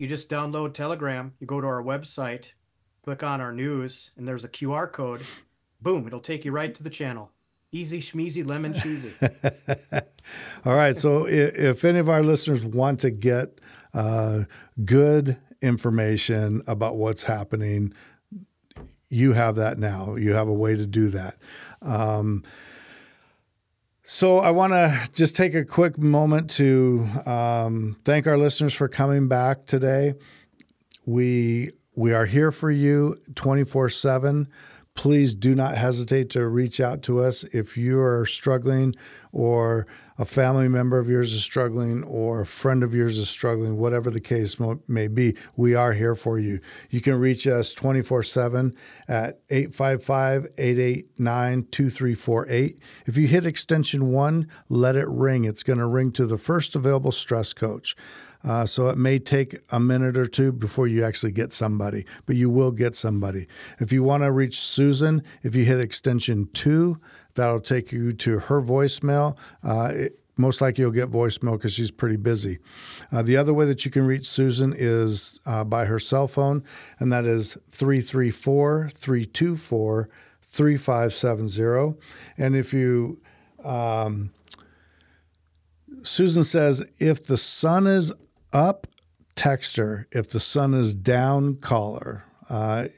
You 0.00 0.06
just 0.06 0.30
download 0.30 0.72
Telegram, 0.72 1.34
you 1.40 1.46
go 1.46 1.60
to 1.60 1.66
our 1.66 1.82
website, 1.82 2.52
click 3.04 3.22
on 3.22 3.42
our 3.42 3.52
news, 3.52 4.12
and 4.16 4.26
there's 4.26 4.46
a 4.46 4.48
QR 4.48 4.90
code. 4.90 5.20
Boom, 5.82 6.06
it'll 6.06 6.20
take 6.20 6.46
you 6.46 6.52
right 6.52 6.74
to 6.74 6.82
the 6.82 6.88
channel. 6.88 7.30
Easy 7.70 8.00
schmeezy 8.00 8.48
lemon 8.48 8.72
cheesy. 8.72 9.12
All 10.64 10.74
right. 10.74 10.96
So 10.96 11.26
if, 11.26 11.54
if 11.54 11.84
any 11.84 11.98
of 11.98 12.08
our 12.08 12.22
listeners 12.22 12.64
want 12.64 13.00
to 13.00 13.10
get 13.10 13.60
uh, 13.92 14.44
good 14.86 15.36
information 15.60 16.62
about 16.66 16.96
what's 16.96 17.24
happening, 17.24 17.92
you 19.10 19.34
have 19.34 19.56
that 19.56 19.78
now. 19.78 20.16
You 20.16 20.32
have 20.32 20.48
a 20.48 20.54
way 20.54 20.76
to 20.76 20.86
do 20.86 21.10
that. 21.10 21.36
Um, 21.82 22.42
so 24.12 24.40
I 24.40 24.50
want 24.50 24.72
to 24.72 25.08
just 25.12 25.36
take 25.36 25.54
a 25.54 25.64
quick 25.64 25.96
moment 25.96 26.50
to 26.50 27.06
um, 27.26 27.96
thank 28.04 28.26
our 28.26 28.36
listeners 28.36 28.74
for 28.74 28.88
coming 28.88 29.28
back 29.28 29.66
today. 29.66 30.14
We 31.06 31.70
we 31.94 32.12
are 32.12 32.26
here 32.26 32.50
for 32.50 32.72
you 32.72 33.20
24/7. 33.34 34.48
Please 35.00 35.34
do 35.34 35.54
not 35.54 35.78
hesitate 35.78 36.28
to 36.28 36.46
reach 36.46 36.78
out 36.78 37.00
to 37.04 37.20
us 37.20 37.42
if 37.54 37.74
you 37.74 37.98
are 37.98 38.26
struggling 38.26 38.94
or 39.32 39.86
a 40.18 40.26
family 40.26 40.68
member 40.68 40.98
of 40.98 41.08
yours 41.08 41.32
is 41.32 41.42
struggling 41.42 42.04
or 42.04 42.42
a 42.42 42.46
friend 42.46 42.82
of 42.82 42.92
yours 42.92 43.18
is 43.18 43.30
struggling, 43.30 43.78
whatever 43.78 44.10
the 44.10 44.20
case 44.20 44.58
may 44.86 45.08
be, 45.08 45.34
we 45.56 45.74
are 45.74 45.94
here 45.94 46.14
for 46.14 46.38
you. 46.38 46.60
You 46.90 47.00
can 47.00 47.14
reach 47.14 47.46
us 47.46 47.72
24 47.72 48.24
7 48.24 48.76
at 49.08 49.40
855 49.48 50.48
889 50.58 51.66
2348. 51.70 52.78
If 53.06 53.16
you 53.16 53.26
hit 53.26 53.46
extension 53.46 54.12
one, 54.12 54.48
let 54.68 54.96
it 54.96 55.08
ring. 55.08 55.44
It's 55.46 55.62
going 55.62 55.78
to 55.78 55.86
ring 55.86 56.12
to 56.12 56.26
the 56.26 56.36
first 56.36 56.76
available 56.76 57.12
stress 57.12 57.54
coach. 57.54 57.96
Uh, 58.42 58.64
so 58.64 58.88
it 58.88 58.96
may 58.96 59.18
take 59.18 59.58
a 59.70 59.78
minute 59.78 60.16
or 60.16 60.26
two 60.26 60.52
before 60.52 60.86
you 60.86 61.04
actually 61.04 61.32
get 61.32 61.52
somebody, 61.52 62.06
but 62.26 62.36
you 62.36 62.48
will 62.48 62.70
get 62.70 62.94
somebody. 62.96 63.46
If 63.78 63.92
you 63.92 64.02
want 64.02 64.22
to 64.22 64.32
reach 64.32 64.60
Susan, 64.60 65.22
if 65.42 65.54
you 65.54 65.64
hit 65.64 65.80
extension 65.80 66.48
two, 66.52 66.98
that'll 67.34 67.60
take 67.60 67.92
you 67.92 68.12
to 68.12 68.38
her 68.38 68.62
voicemail. 68.62 69.36
Uh, 69.62 69.92
it, 69.94 70.20
most 70.36 70.62
likely 70.62 70.82
you'll 70.82 70.90
get 70.90 71.10
voicemail 71.10 71.52
because 71.52 71.74
she's 71.74 71.90
pretty 71.90 72.16
busy. 72.16 72.58
Uh, 73.12 73.20
the 73.20 73.36
other 73.36 73.52
way 73.52 73.66
that 73.66 73.84
you 73.84 73.90
can 73.90 74.06
reach 74.06 74.26
Susan 74.26 74.74
is 74.74 75.38
uh, 75.44 75.64
by 75.64 75.84
her 75.84 75.98
cell 75.98 76.26
phone, 76.26 76.64
and 76.98 77.12
that 77.12 77.26
is 77.26 77.58
334 77.72 78.90
324 78.94 80.08
3570. 80.42 81.98
And 82.38 82.56
if 82.56 82.72
you 82.72 83.20
um, 83.62 84.30
Susan 86.02 86.44
says 86.44 86.82
if 86.98 87.26
the 87.26 87.36
sun 87.36 87.86
is 87.86 88.12
up, 88.52 88.86
text 89.36 89.76
her. 89.76 90.06
If 90.12 90.30
the 90.30 90.40
sun 90.40 90.74
is 90.74 90.94
down, 90.94 91.56
call 91.56 91.98
her. 91.98 92.24
Uh, 92.48 92.88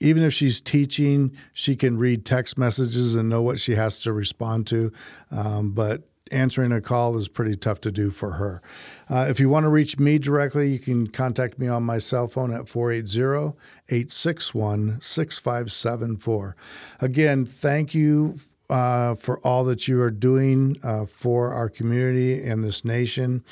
even 0.00 0.22
if 0.24 0.32
she's 0.34 0.60
teaching, 0.60 1.36
she 1.52 1.76
can 1.76 1.96
read 1.96 2.26
text 2.26 2.58
messages 2.58 3.14
and 3.14 3.28
know 3.28 3.40
what 3.40 3.60
she 3.60 3.76
has 3.76 4.00
to 4.00 4.12
respond 4.12 4.66
to. 4.66 4.92
Um, 5.30 5.70
but 5.70 6.08
answering 6.32 6.72
a 6.72 6.80
call 6.80 7.16
is 7.16 7.28
pretty 7.28 7.56
tough 7.56 7.80
to 7.82 7.92
do 7.92 8.10
for 8.10 8.32
her. 8.32 8.60
Uh, 9.08 9.26
if 9.28 9.38
you 9.38 9.48
want 9.48 9.64
to 9.64 9.68
reach 9.68 9.98
me 9.98 10.18
directly, 10.18 10.72
you 10.72 10.78
can 10.78 11.06
contact 11.06 11.58
me 11.58 11.68
on 11.68 11.84
my 11.84 11.98
cell 11.98 12.26
phone 12.26 12.52
at 12.52 12.68
480 12.68 13.56
861 13.88 15.00
6574. 15.00 16.56
Again, 17.00 17.46
thank 17.46 17.94
you 17.94 18.40
uh, 18.72 19.14
for 19.16 19.38
all 19.40 19.64
that 19.64 19.86
you 19.86 20.00
are 20.00 20.10
doing 20.10 20.78
uh, 20.82 21.04
for 21.04 21.52
our 21.52 21.68
community 21.68 22.42
and 22.42 22.64
this 22.64 22.86
nation. 22.86 23.44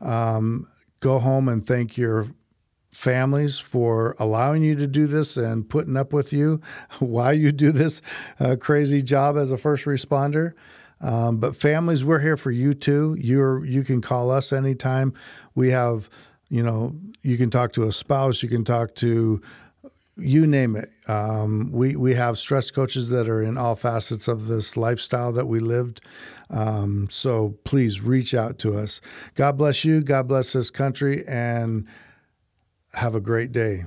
Um, 0.00 0.66
go 0.98 1.20
home 1.20 1.48
and 1.48 1.64
thank 1.64 1.96
your 1.96 2.26
families 2.90 3.60
for 3.60 4.16
allowing 4.18 4.64
you 4.64 4.74
to 4.74 4.88
do 4.88 5.06
this 5.06 5.36
and 5.36 5.68
putting 5.68 5.96
up 5.96 6.12
with 6.12 6.32
you 6.32 6.60
while 6.98 7.32
you 7.32 7.52
do 7.52 7.70
this 7.70 8.02
uh, 8.40 8.56
crazy 8.58 9.02
job 9.02 9.36
as 9.36 9.52
a 9.52 9.58
first 9.58 9.84
responder. 9.84 10.52
Um, 11.00 11.36
but 11.36 11.54
families, 11.54 12.04
we're 12.04 12.18
here 12.18 12.36
for 12.36 12.50
you 12.50 12.74
too. 12.74 13.16
You're 13.20 13.64
you 13.64 13.84
can 13.84 14.00
call 14.00 14.32
us 14.32 14.52
anytime. 14.52 15.12
We 15.54 15.70
have, 15.70 16.10
you 16.48 16.64
know, 16.64 16.96
you 17.22 17.36
can 17.36 17.50
talk 17.50 17.72
to 17.74 17.84
a 17.84 17.92
spouse, 17.92 18.42
you 18.42 18.48
can 18.48 18.64
talk 18.64 18.96
to 18.96 19.40
you 20.16 20.46
name 20.46 20.76
it. 20.76 20.90
Um, 21.08 21.70
we 21.72 21.96
we 21.96 22.14
have 22.14 22.38
stress 22.38 22.70
coaches 22.70 23.10
that 23.10 23.28
are 23.28 23.42
in 23.42 23.58
all 23.58 23.76
facets 23.76 24.28
of 24.28 24.46
this 24.46 24.76
lifestyle 24.76 25.32
that 25.32 25.46
we 25.46 25.60
lived. 25.60 26.00
Um, 26.48 27.08
so 27.10 27.56
please 27.64 28.00
reach 28.00 28.34
out 28.34 28.58
to 28.60 28.76
us. 28.76 29.00
God 29.34 29.58
bless 29.58 29.84
you. 29.84 30.00
God 30.00 30.28
bless 30.28 30.52
this 30.52 30.70
country, 30.70 31.26
and 31.26 31.86
have 32.94 33.14
a 33.14 33.20
great 33.20 33.52
day. 33.52 33.84